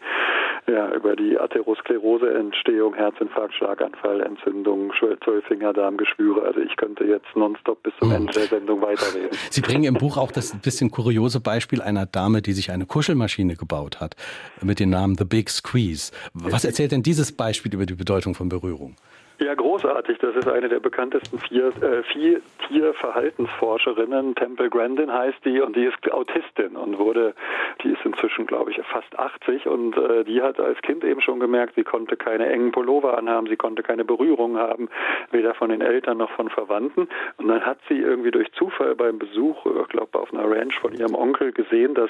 ja, 0.68 0.94
über 0.94 1.16
die 1.16 1.38
Atheroskleroseentstehung, 1.38 2.94
Herzinfarkt, 2.94 3.54
Schlaganfall, 3.56 4.22
Entzündung, 4.22 4.92
Zwölffingerdarmgeschwüre. 5.24 6.42
Also 6.42 6.62
ich 6.62 6.76
könnte 6.78 7.04
jetzt 7.04 7.28
nonstop 7.36 7.84
bis 7.84 7.94
zum 8.00 8.12
Ende 8.12 8.32
der 8.34 8.44
Sendung 8.44 8.82
weiterreden. 8.82 9.30
Sie 9.50 9.62
bringen 9.62 9.84
im 9.84 9.96
Buch 9.96 10.18
auch 10.18 10.32
das 10.32 10.56
bisschen 10.58 10.90
kuriose 10.92 11.40
Beispiel 11.40 11.82
einer 11.82 12.06
Dame, 12.06 12.42
die 12.42 12.54
sich 12.54 12.72
eine 12.72 12.86
Kuschelmaschine 12.86 13.56
gebaut 13.56 14.00
hat, 14.00 14.16
mit 14.62 14.80
dem 14.80 14.90
Namen 14.90 15.16
The 15.16 15.26
Big 15.26 15.50
Squeeze. 15.50 16.12
Was 16.34 16.66
erzählt 16.66 16.92
denn 16.92 17.04
dieses 17.04 17.32
Beispiel 17.32 17.74
über 17.74 17.86
die 17.86 17.96
Bedeutung 17.96 18.36
von 18.36 18.50
Berührung? 18.50 18.96
Ja, 19.40 19.54
großartig. 19.54 20.18
Das 20.18 20.36
ist 20.36 20.48
eine 20.48 20.68
der 20.68 20.80
bekanntesten 20.80 21.38
vier, 21.38 21.68
äh, 21.68 22.02
vier 22.12 22.42
Tierverhaltensforscherinnen. 22.68 24.34
Temple 24.34 24.68
Grandin 24.68 25.14
heißt 25.14 25.46
die 25.46 25.62
und 25.62 25.76
die 25.76 25.86
ist 25.86 26.12
Autistin 26.12 26.76
und 26.76 26.98
wurde, 26.98 27.36
die 27.84 27.90
ist 27.90 28.04
inzwischen, 28.04 28.48
glaube 28.48 28.72
ich, 28.72 28.82
fast 28.88 29.18
80 29.18 29.68
und 29.68 29.96
äh, 29.96 30.24
die 30.24 30.42
hat 30.42 30.60
als 30.60 30.82
Kind 30.82 31.04
eben 31.04 31.22
schon 31.22 31.40
gemerkt, 31.40 31.76
sie 31.76 31.84
konnte 31.84 32.18
keine 32.18 32.48
engen 32.48 32.72
Pullover 32.72 33.16
anhaben, 33.16 33.46
sie 33.46 33.58
konnte 33.58 33.84
keine 33.84 34.04
Berührung 34.06 34.58
haben, 34.58 34.90
weder 35.30 35.54
von 35.54 35.70
den 35.70 35.82
Eltern 35.82 36.18
noch 36.18 36.32
von 36.32 36.50
Verwandten. 36.50 37.08
Und 37.38 37.48
dann 37.48 37.64
hat 37.64 37.78
sie 37.88 38.00
irgendwie 38.00 38.32
durch 38.32 38.52
Zufall 38.54 38.96
beim 38.96 39.20
Besuch, 39.20 39.68
ich 39.68 39.88
glaube 39.90 40.18
auf 40.18 40.34
einer 40.34 40.50
Ranch 40.50 40.80
von 40.80 40.96
ihrem 40.96 41.14
Onkel 41.14 41.52
gesehen, 41.52 41.94
dass, 41.94 42.10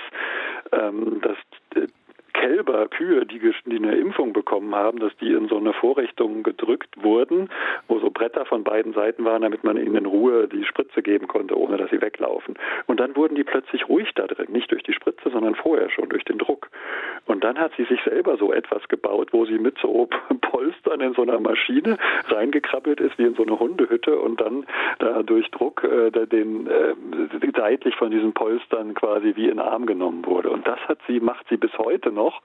ähm, 0.72 1.20
dass 1.20 1.38
Kälber, 2.38 2.88
Kühe, 2.88 3.26
die, 3.26 3.40
die 3.40 3.76
eine 3.78 3.96
Impfung 3.96 4.32
bekommen 4.32 4.74
haben, 4.76 5.00
dass 5.00 5.16
die 5.18 5.32
in 5.32 5.48
so 5.48 5.58
eine 5.58 5.74
Vorrichtung 5.74 6.44
gedrückt 6.44 7.02
wurden, 7.02 7.50
wo 7.88 8.00
so 8.00 8.12
Bretter 8.12 8.46
von 8.46 8.64
beiden 8.64 8.94
Seiten 8.94 9.26
waren, 9.26 9.42
damit 9.42 9.64
man 9.64 9.76
ihnen 9.76 9.96
in 9.96 10.06
Ruhe 10.06 10.48
die 10.48 10.64
Spritze 10.64 11.02
geben 11.02 11.28
konnte, 11.28 11.58
ohne 11.58 11.78
dass 11.78 11.90
sie 11.90 12.00
weglaufen. 12.00 12.54
Und 12.86 13.00
dann 13.00 13.16
wurden 13.16 13.36
die 13.36 13.44
plötzlich 13.44 13.90
ruhig 13.90 14.12
da 14.14 14.28
drin, 14.28 14.52
nicht 14.52 14.72
durch 14.72 14.84
die 14.84 14.94
Spritze, 14.94 15.32
sondern 15.32 15.56
vorher 15.56 15.90
schon 15.90 16.10
durch 16.10 16.24
den 16.26 16.38
Druck. 16.38 16.70
Und 17.26 17.44
dann 17.44 17.58
hat 17.58 17.72
sie 17.76 17.86
sich 17.86 18.00
selber 18.04 18.38
so 18.38 18.54
etwas 18.54 18.88
gebaut, 18.88 19.30
wo 19.32 19.46
sie 19.46 19.58
mit 19.58 19.78
so 19.80 20.08
Polstern 20.42 21.02
in 21.02 21.14
so 21.14 21.24
einer 21.24 21.40
Maschine 21.40 21.98
reingekrabbelt 22.28 23.02
ist, 23.02 23.18
wie 23.18 23.24
in 23.24 23.36
so 23.36 23.44
eine 23.44 23.60
Hundehütte 23.60 24.18
und 24.20 24.40
dann 24.40 24.68
da 25.00 25.24
durch 25.24 25.50
Druck 25.50 25.84
äh, 25.84 26.12
den 26.28 26.68
äh, 26.68 26.94
seitlich 27.56 27.96
von 27.96 28.12
diesen 28.12 28.34
Polstern 28.34 28.94
quasi 28.94 29.34
wie 29.36 29.46
in 29.46 29.58
den 29.58 29.60
Arm 29.60 29.88
genommen 29.88 30.26
wurde. 30.26 30.52
Und 30.52 30.68
das 30.68 30.80
hat 30.88 31.00
sie, 31.08 31.20
macht 31.20 31.48
sie 31.50 31.58
bis 31.58 31.76
heute 31.80 32.12
noch 32.12 32.27
noch 32.28 32.42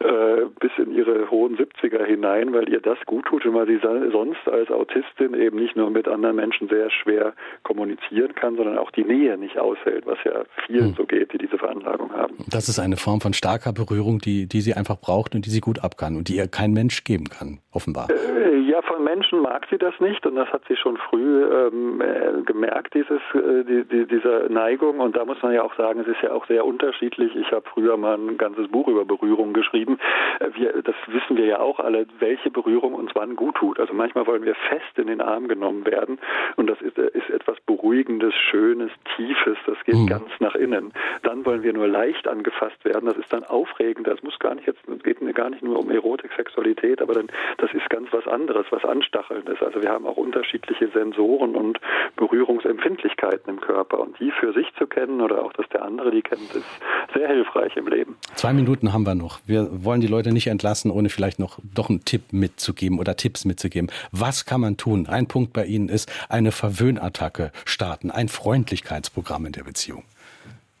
äh, 0.00 0.46
bis 0.60 0.72
in 0.76 0.92
ihre 0.94 1.30
hohen 1.30 1.56
70er 1.56 2.04
hinein, 2.04 2.52
weil 2.52 2.68
ihr 2.68 2.80
das 2.80 2.98
gut 3.06 3.26
tut 3.26 3.46
und 3.46 3.54
weil 3.54 3.66
sie 3.66 3.80
sonst 4.12 4.46
als 4.48 4.70
Autistin 4.70 5.34
eben 5.34 5.58
nicht 5.58 5.76
nur 5.76 5.90
mit 5.90 6.08
anderen 6.08 6.36
Menschen 6.36 6.68
sehr 6.68 6.90
schwer 6.90 7.32
kommunizieren 7.62 8.34
kann, 8.34 8.56
sondern 8.56 8.78
auch 8.78 8.90
die 8.90 9.04
Nähe 9.04 9.38
nicht 9.38 9.58
aushält, 9.58 10.06
was 10.06 10.18
ja 10.24 10.44
vielen 10.66 10.88
hm. 10.88 10.94
so 10.94 11.06
geht, 11.06 11.32
die 11.32 11.38
diese 11.38 11.58
Veranlagung 11.58 12.12
haben. 12.12 12.34
Das 12.50 12.68
ist 12.68 12.78
eine 12.78 12.96
Form 12.96 13.20
von 13.20 13.32
starker 13.32 13.72
Berührung, 13.72 14.18
die, 14.18 14.46
die 14.46 14.60
sie 14.60 14.74
einfach 14.74 15.00
braucht 15.00 15.34
und 15.34 15.46
die 15.46 15.50
sie 15.50 15.60
gut 15.60 15.82
ab 15.82 15.96
kann 15.96 16.16
und 16.16 16.28
die 16.28 16.36
ihr 16.36 16.48
kein 16.48 16.72
Mensch 16.72 17.04
geben 17.04 17.28
kann. 17.28 17.60
offenbar. 17.72 18.08
Äh, 18.10 18.58
ja, 18.58 18.82
von 18.82 19.04
Menschen 19.04 19.40
mag 19.40 19.66
sie 19.70 19.78
das 19.78 19.94
nicht 20.00 20.26
und 20.26 20.36
das 20.36 20.48
hat 20.48 20.62
sie 20.68 20.76
schon 20.76 20.96
früh 20.96 21.44
ähm, 21.44 22.00
äh, 22.00 22.42
gemerkt, 22.42 22.94
dieses, 22.94 23.20
äh, 23.34 23.64
die, 23.64 23.84
die, 23.84 24.06
dieser 24.06 24.48
Neigung. 24.48 25.00
Und 25.00 25.16
da 25.16 25.24
muss 25.24 25.40
man 25.42 25.52
ja 25.52 25.62
auch 25.62 25.74
sagen, 25.76 26.00
es 26.00 26.08
ist 26.08 26.22
ja 26.22 26.32
auch 26.32 26.46
sehr 26.46 26.64
unterschiedlich. 26.64 27.34
Ich 27.36 27.52
habe 27.52 27.64
früher 27.72 27.96
mal 27.96 28.16
ein 28.16 28.36
ganzes 28.38 28.68
Buch 28.68 28.88
über 28.88 29.04
Berührung 29.16 29.52
geschrieben. 29.52 29.98
Äh, 30.40 30.50
wir, 30.54 30.82
das 30.82 30.96
wissen 31.06 31.36
wir 31.36 31.46
ja 31.46 31.60
auch 31.60 31.78
alle, 31.80 32.06
welche 32.18 32.50
Berührung 32.50 32.94
uns 32.94 33.10
wann 33.14 33.36
gut 33.36 33.56
tut. 33.56 33.78
Also 33.78 33.94
manchmal 33.94 34.26
wollen 34.26 34.44
wir 34.44 34.54
fest 34.54 34.96
in 34.96 35.06
den 35.06 35.20
Arm 35.20 35.48
genommen 35.48 35.86
werden 35.86 36.18
und 36.56 36.68
das 36.68 36.80
ist, 36.80 36.98
äh, 36.98 37.10
ist 37.12 37.30
etwas 37.30 37.58
Beruhigendes, 37.66 38.34
Schönes, 38.34 38.90
Tiefes. 39.16 39.58
Das 39.66 39.78
geht 39.84 39.94
mhm. 39.94 40.06
ganz 40.06 40.28
nach 40.40 40.54
innen. 40.54 40.92
Dann 41.22 41.44
wollen 41.46 41.62
wir 41.62 41.72
nur 41.72 41.88
leicht 41.88 42.26
angefasst 42.28 42.84
werden. 42.84 43.06
Das 43.06 43.16
ist 43.16 43.32
dann 43.32 43.44
aufregend. 43.44 44.06
Das 44.06 44.22
muss 44.22 44.38
gar 44.38 44.54
nicht 44.54 44.66
jetzt, 44.66 44.80
geht 45.02 45.20
gar 45.34 45.50
nicht 45.50 45.62
nur 45.62 45.78
um 45.78 45.90
Erotik, 45.90 46.30
Sexualität, 46.36 47.00
aber 47.00 47.14
dann 47.14 47.28
das 47.58 47.72
ist 47.72 47.88
ganz 47.90 48.08
was 48.12 48.26
anderes, 48.26 48.66
was 48.70 48.84
anstachelndes. 48.84 49.62
Also 49.62 49.82
wir 49.82 49.90
haben 49.90 50.06
auch 50.06 50.16
unterschiedliche 50.16 50.88
Sensoren 50.88 51.54
und 51.54 51.80
Berührungsempfindlichkeiten 52.16 53.54
im 53.54 53.60
Körper 53.60 54.00
und 54.00 54.18
die 54.20 54.30
für 54.32 54.52
sich 54.52 54.66
zu 54.78 54.86
kennen 54.86 55.20
oder 55.20 55.44
auch, 55.44 55.52
dass 55.52 55.68
der 55.70 55.82
andere 55.82 56.10
die 56.10 56.22
kennt, 56.22 56.54
ist 56.54 56.82
sehr 57.14 57.28
hilfreich 57.28 57.76
im 57.76 57.86
Leben. 57.86 58.16
Zwei 58.34 58.52
Minuten 58.52 58.92
haben 58.92 59.03
wir 59.06 59.14
noch. 59.14 59.40
Wir 59.46 59.84
wollen 59.84 60.00
die 60.00 60.06
Leute 60.06 60.32
nicht 60.32 60.46
entlassen, 60.46 60.90
ohne 60.90 61.08
vielleicht 61.08 61.38
noch 61.38 61.58
doch 61.74 61.88
einen 61.88 62.04
Tipp 62.04 62.32
mitzugeben 62.32 62.98
oder 62.98 63.16
Tipps 63.16 63.44
mitzugeben. 63.44 63.90
Was 64.12 64.44
kann 64.44 64.60
man 64.60 64.76
tun? 64.76 65.06
Ein 65.06 65.26
Punkt 65.26 65.52
bei 65.52 65.66
Ihnen 65.66 65.88
ist 65.88 66.10
eine 66.28 66.52
Verwöhnattacke 66.52 67.52
starten, 67.64 68.10
ein 68.10 68.28
Freundlichkeitsprogramm 68.28 69.46
in 69.46 69.52
der 69.52 69.64
Beziehung. 69.64 70.04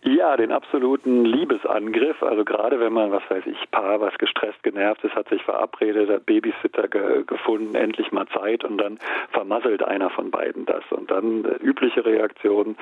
Ja, 0.06 0.36
den 0.36 0.52
absoluten 0.52 1.24
Liebesangriff. 1.24 2.22
Also 2.22 2.44
gerade 2.44 2.78
wenn 2.78 2.92
man, 2.92 3.10
was 3.10 3.22
weiß 3.30 3.44
ich, 3.46 3.70
Paar, 3.70 4.02
was 4.02 4.12
gestresst, 4.18 4.62
genervt 4.62 5.02
ist, 5.02 5.14
hat 5.14 5.30
sich 5.30 5.42
verabredet, 5.42 6.10
hat 6.10 6.26
Babysitter 6.26 6.88
ge 6.88 7.24
gefunden, 7.26 7.74
endlich 7.74 8.12
mal 8.12 8.26
Zeit 8.26 8.64
und 8.64 8.76
dann 8.76 8.98
vermasselt 9.30 9.82
einer 9.82 10.10
von 10.10 10.30
beiden 10.30 10.66
das. 10.66 10.84
Und 10.90 11.10
dann 11.10 11.46
äh, 11.46 11.54
übliche 11.64 12.04
Reaktion, 12.04 12.76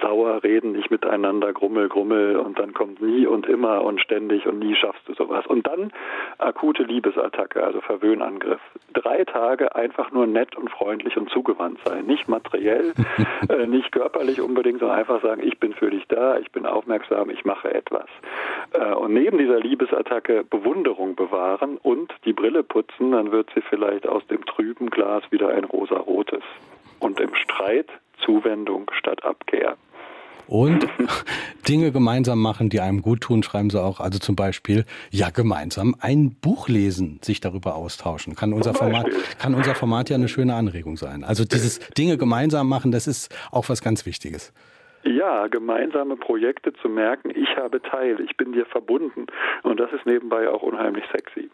sauer, 0.00 0.44
reden 0.44 0.70
nicht 0.70 0.88
miteinander, 0.88 1.52
grummel, 1.52 1.88
grummel 1.88 2.36
und 2.36 2.60
dann 2.60 2.74
kommt 2.74 3.02
nie 3.02 3.26
und 3.26 3.46
immer 3.48 3.82
und 3.82 4.00
ständig 4.00 4.46
und 4.46 4.60
nie 4.60 4.76
schaffst 4.76 5.02
du 5.08 5.14
sowas. 5.14 5.48
Und 5.48 5.66
dann 5.66 5.92
akute 6.38 6.84
Liebesattacke, 6.84 7.64
also 7.64 7.80
Verwöhnangriff. 7.80 8.60
Drei 8.92 9.24
Tage 9.24 9.74
einfach 9.74 10.12
nur 10.12 10.28
nett 10.28 10.54
und 10.56 10.70
freundlich 10.70 11.16
und 11.16 11.28
zugewandt 11.30 11.80
sein. 11.84 12.06
Nicht 12.06 12.28
materiell, 12.28 12.92
äh, 13.48 13.66
nicht 13.66 13.90
körperlich 13.90 14.40
unbedingt, 14.40 14.78
sondern 14.78 14.96
einfach 14.96 15.20
sagen, 15.22 15.42
ich 15.44 15.58
bin 15.58 15.72
für 15.72 15.90
dich 15.90 16.06
da, 16.06 16.38
ich 16.38 16.52
bin 16.52 16.67
aufmerksam, 16.72 17.30
ich 17.30 17.44
mache 17.44 17.72
etwas. 17.72 18.08
Äh, 18.72 18.94
und 18.94 19.12
neben 19.12 19.38
dieser 19.38 19.60
Liebesattacke 19.60 20.44
Bewunderung 20.44 21.16
bewahren 21.16 21.78
und 21.78 22.12
die 22.24 22.32
Brille 22.32 22.62
putzen, 22.62 23.12
dann 23.12 23.32
wird 23.32 23.50
sie 23.54 23.62
vielleicht 23.62 24.06
aus 24.06 24.26
dem 24.28 24.44
trüben 24.44 24.90
Glas 24.90 25.22
wieder 25.30 25.48
ein 25.48 25.64
rosarotes. 25.64 26.42
Und 26.98 27.20
im 27.20 27.34
Streit 27.34 27.88
Zuwendung 28.24 28.90
statt 28.98 29.24
Abkehr. 29.24 29.76
Und 30.48 30.88
Dinge 31.68 31.92
gemeinsam 31.92 32.40
machen, 32.40 32.70
die 32.70 32.80
einem 32.80 33.02
gut 33.02 33.20
tun, 33.20 33.42
schreiben 33.42 33.68
sie 33.68 33.80
auch. 33.80 34.00
Also 34.00 34.18
zum 34.18 34.34
Beispiel, 34.34 34.86
ja, 35.10 35.28
gemeinsam 35.28 35.94
ein 36.00 36.34
Buch 36.40 36.68
lesen, 36.68 37.20
sich 37.22 37.40
darüber 37.40 37.74
austauschen. 37.76 38.34
Kann 38.34 38.54
unser 38.54 38.72
Format, 38.72 39.06
kann 39.38 39.54
unser 39.54 39.74
Format 39.74 40.08
ja 40.08 40.16
eine 40.16 40.28
schöne 40.28 40.54
Anregung 40.54 40.96
sein. 40.96 41.22
Also 41.22 41.44
dieses 41.44 41.80
Dinge 41.90 42.16
gemeinsam 42.16 42.66
machen, 42.66 42.92
das 42.92 43.06
ist 43.06 43.34
auch 43.50 43.68
was 43.68 43.82
ganz 43.82 44.06
Wichtiges. 44.06 44.54
Ja, 45.08 45.46
gemeinsame 45.46 46.16
Projekte 46.16 46.74
zu 46.74 46.88
merken, 46.88 47.30
ich 47.30 47.56
habe 47.56 47.80
Teil, 47.80 48.20
ich 48.20 48.36
bin 48.36 48.52
dir 48.52 48.66
verbunden. 48.66 49.26
Und 49.62 49.80
das 49.80 49.90
ist 49.92 50.04
nebenbei 50.04 50.48
auch 50.50 50.62
unheimlich 50.62 51.04
sexy. 51.10 51.50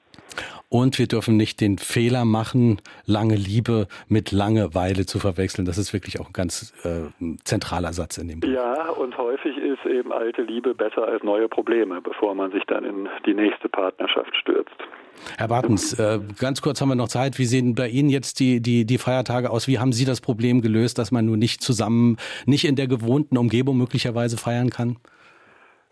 Und 0.68 0.98
wir 0.98 1.06
dürfen 1.06 1.36
nicht 1.36 1.60
den 1.60 1.78
Fehler 1.78 2.24
machen, 2.24 2.80
lange 3.06 3.36
Liebe 3.36 3.86
mit 4.08 4.32
Langeweile 4.32 5.06
zu 5.06 5.20
verwechseln. 5.20 5.66
Das 5.66 5.78
ist 5.78 5.92
wirklich 5.92 6.18
auch 6.20 6.26
ein 6.26 6.32
ganz 6.32 6.74
äh, 6.84 7.12
zentraler 7.44 7.92
Satz 7.92 8.18
in 8.18 8.26
dem 8.26 8.40
Buch. 8.40 8.48
Ja, 8.48 8.90
und 8.90 9.16
häufig 9.16 9.56
ist 9.56 9.86
eben 9.86 10.12
alte 10.12 10.42
Liebe 10.42 10.74
besser 10.74 11.06
als 11.06 11.22
neue 11.22 11.48
Probleme, 11.48 12.00
bevor 12.00 12.34
man 12.34 12.50
sich 12.50 12.64
dann 12.64 12.84
in 12.84 13.08
die 13.24 13.34
nächste 13.34 13.68
Partnerschaft 13.68 14.34
stürzt. 14.36 14.74
Herr 15.38 15.48
Bartens, 15.48 15.98
äh, 15.98 16.20
ganz 16.38 16.62
kurz 16.62 16.80
haben 16.80 16.88
wir 16.88 16.94
noch 16.94 17.08
Zeit. 17.08 17.38
Wie 17.38 17.44
sehen 17.44 17.74
bei 17.74 17.88
Ihnen 17.88 18.08
jetzt 18.08 18.40
die, 18.40 18.60
die, 18.60 18.84
die 18.84 18.98
Feiertage 18.98 19.50
aus? 19.50 19.66
Wie 19.66 19.78
haben 19.78 19.92
Sie 19.92 20.04
das 20.04 20.20
Problem 20.20 20.60
gelöst, 20.60 20.98
dass 20.98 21.10
man 21.10 21.26
nur 21.26 21.36
nicht 21.36 21.62
zusammen, 21.62 22.16
nicht 22.46 22.64
in 22.64 22.76
der 22.76 22.86
gewohnten 22.86 23.36
Umgebung 23.38 23.78
möglicherweise 23.78 24.36
feiern 24.36 24.70
kann? 24.70 24.96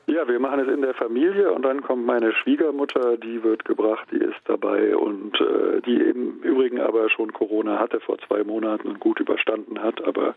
Ja, 0.06 0.26
wir 0.26 0.40
machen 0.40 0.60
es 0.60 0.68
in 0.68 0.82
der 0.82 0.94
Familie 0.94 1.52
und 1.52 1.62
dann 1.62 1.80
kommt 1.82 2.04
meine 2.04 2.32
Schwiegermutter, 2.32 3.16
die 3.16 3.42
wird 3.44 3.64
gebracht, 3.64 4.08
die 4.10 4.18
ist 4.18 4.40
dabei 4.46 4.96
und 4.96 5.40
äh, 5.40 5.80
die 5.82 5.94
im 5.94 6.40
Übrigen 6.42 6.80
aber 6.80 7.08
schon 7.08 7.32
Corona 7.32 7.78
hatte 7.78 8.00
vor 8.00 8.18
zwei 8.18 8.42
Monaten 8.42 8.88
und 8.88 8.98
gut 8.98 9.20
überstanden 9.20 9.80
hat, 9.80 10.04
aber 10.04 10.34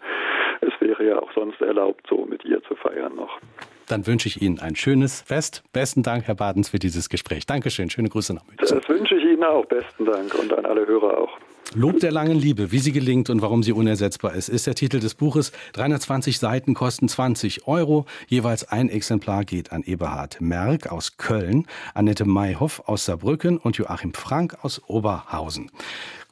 es 0.62 0.72
wäre 0.80 1.06
ja 1.06 1.20
auch 1.20 1.32
sonst 1.34 1.62
erlaubt, 1.62 2.06
so 2.08 2.26
mit 2.26 2.46
ihr 2.46 2.62
zu 2.64 2.76
feiern 2.76 3.16
noch. 3.16 3.40
Dann 3.88 4.08
wünsche 4.08 4.28
ich 4.28 4.42
Ihnen 4.42 4.60
ein 4.60 4.76
schönes 4.76 5.22
Fest. 5.22 5.64
Besten 5.74 6.04
Dank, 6.04 6.26
Herr 6.26 6.36
Badens, 6.36 6.70
für 6.70 6.80
dieses 6.80 7.10
Gespräch. 7.10 7.46
Dankeschön. 7.46 7.90
Schöne 7.90 8.10
Grüße 8.10 8.34
nach 8.34 8.46
München. 8.46 8.66
Das 8.68 8.90
wünsche 8.90 9.16
ich 9.16 9.24
Ihnen 9.24 9.44
auch. 9.44 9.66
Besten 9.66 10.06
Dank 10.06 10.34
und 10.36 10.52
an 10.54 10.66
alle 10.66 10.86
Hörer 10.88 11.18
auch. 11.18 11.38
Lob 11.74 12.00
der 12.00 12.12
langen 12.12 12.38
Liebe, 12.40 12.72
wie 12.72 12.80
sie 12.80 12.92
gelingt 12.92 13.30
und 13.30 13.42
warum 13.42 13.64
sie 13.64 13.74
unersetzbar 13.74 14.34
ist, 14.34 14.50
ist 14.50 14.68
der 14.68 14.76
Titel 14.76 15.00
des 15.00 15.16
Buches. 15.16 15.52
320 15.74 16.40
Seiten 16.40 16.74
kosten 16.74 17.10
20 17.10 17.68
Euro. 17.68 18.06
Jeweils 18.28 18.72
ein 18.72 18.88
Exemplar 18.88 19.44
geht 19.44 19.72
an 19.74 19.84
Eberhard 19.84 20.40
Merck 20.40 20.92
aus 20.92 21.18
Köln, 21.18 21.68
Annette 21.94 22.24
Mayhoff 22.24 22.84
aus 22.86 23.06
Saarbrücken 23.06 23.58
und 23.58 23.78
Joachim 23.78 24.14
Frank 24.14 24.58
aus 24.62 24.82
Oberhausen. 24.88 25.70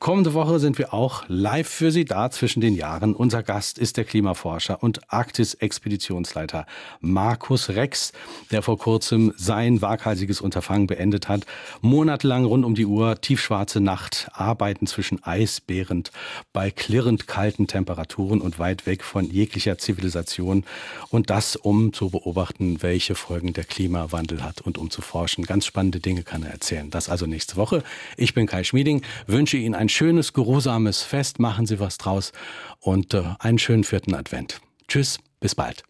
Kommende 0.04 0.34
Woche 0.34 0.60
sind 0.60 0.78
wir 0.80 0.94
auch 0.94 1.24
live 1.30 1.70
für 1.70 1.90
Sie 1.90 2.04
da 2.04 2.30
zwischen 2.30 2.60
den 2.60 2.76
Jahren. 2.76 3.16
Unser 3.16 3.42
Gast 3.42 3.80
ist 3.80 3.96
der 3.96 4.04
Klimaforscher 4.04 4.84
und 4.84 5.00
Arktis-Expeditionsleiter 5.14 6.66
Markus 7.00 7.70
Rex, 7.70 8.12
der 8.52 8.64
vor 8.64 8.78
kurzem 8.78 9.34
sein 9.38 9.82
waghalsiges 9.82 10.42
Unterfangen 10.42 10.88
beendet 10.88 11.30
hat. 11.30 11.46
Monatelang 11.80 12.44
rund 12.44 12.66
um 12.66 12.76
die 12.76 12.86
Uhr, 12.86 13.22
tiefschwarze 13.22 13.80
Nacht, 13.80 14.28
Arbeiten 14.34 14.88
zwischen 14.88 15.24
Eisbärend 15.24 16.12
bei 16.52 16.70
klirrend 16.70 17.28
kalten 17.28 17.68
Temperaturen 17.68 18.42
und 18.42 18.60
weit 18.60 18.86
weg 18.86 19.06
von 19.06 19.32
jeglicher 19.32 19.78
Zivilisation. 19.78 20.66
Und 21.12 21.30
das, 21.30 21.56
um 21.56 21.94
zu 21.94 22.10
beobachten, 22.10 22.84
welche 22.84 23.16
Folgen 23.16 23.54
der 23.54 23.64
Klimawandel 23.64 24.44
hat 24.44 24.60
und 24.60 24.78
um 24.78 24.90
zu 24.90 25.02
forschen. 25.02 25.46
Ganz 25.46 25.66
spannende 25.66 26.02
Dinge 26.02 26.24
kann 26.24 26.44
er 26.44 26.52
erzählen. 26.52 26.90
Das 26.90 27.08
also 27.08 27.26
nächste 27.26 27.56
Woche. 27.56 27.84
Ich 28.18 28.34
bin 28.34 28.48
Kai 28.48 28.66
Schmieding, 28.66 29.02
wünsche 29.28 29.56
Ihnen 29.56 29.76
ein 29.76 29.93
schönes, 29.94 30.34
geruhsames 30.34 31.04
Fest. 31.04 31.40
Machen 31.40 31.66
Sie 31.66 31.80
was 31.80 31.98
draus 31.98 32.32
und 32.80 33.14
äh, 33.14 33.24
einen 33.40 33.60
schönen 33.60 33.84
vierten 33.84 34.16
Advent. 34.16 34.60
Tschüss, 34.88 35.20
bis 35.40 35.56
bald. 35.56 35.84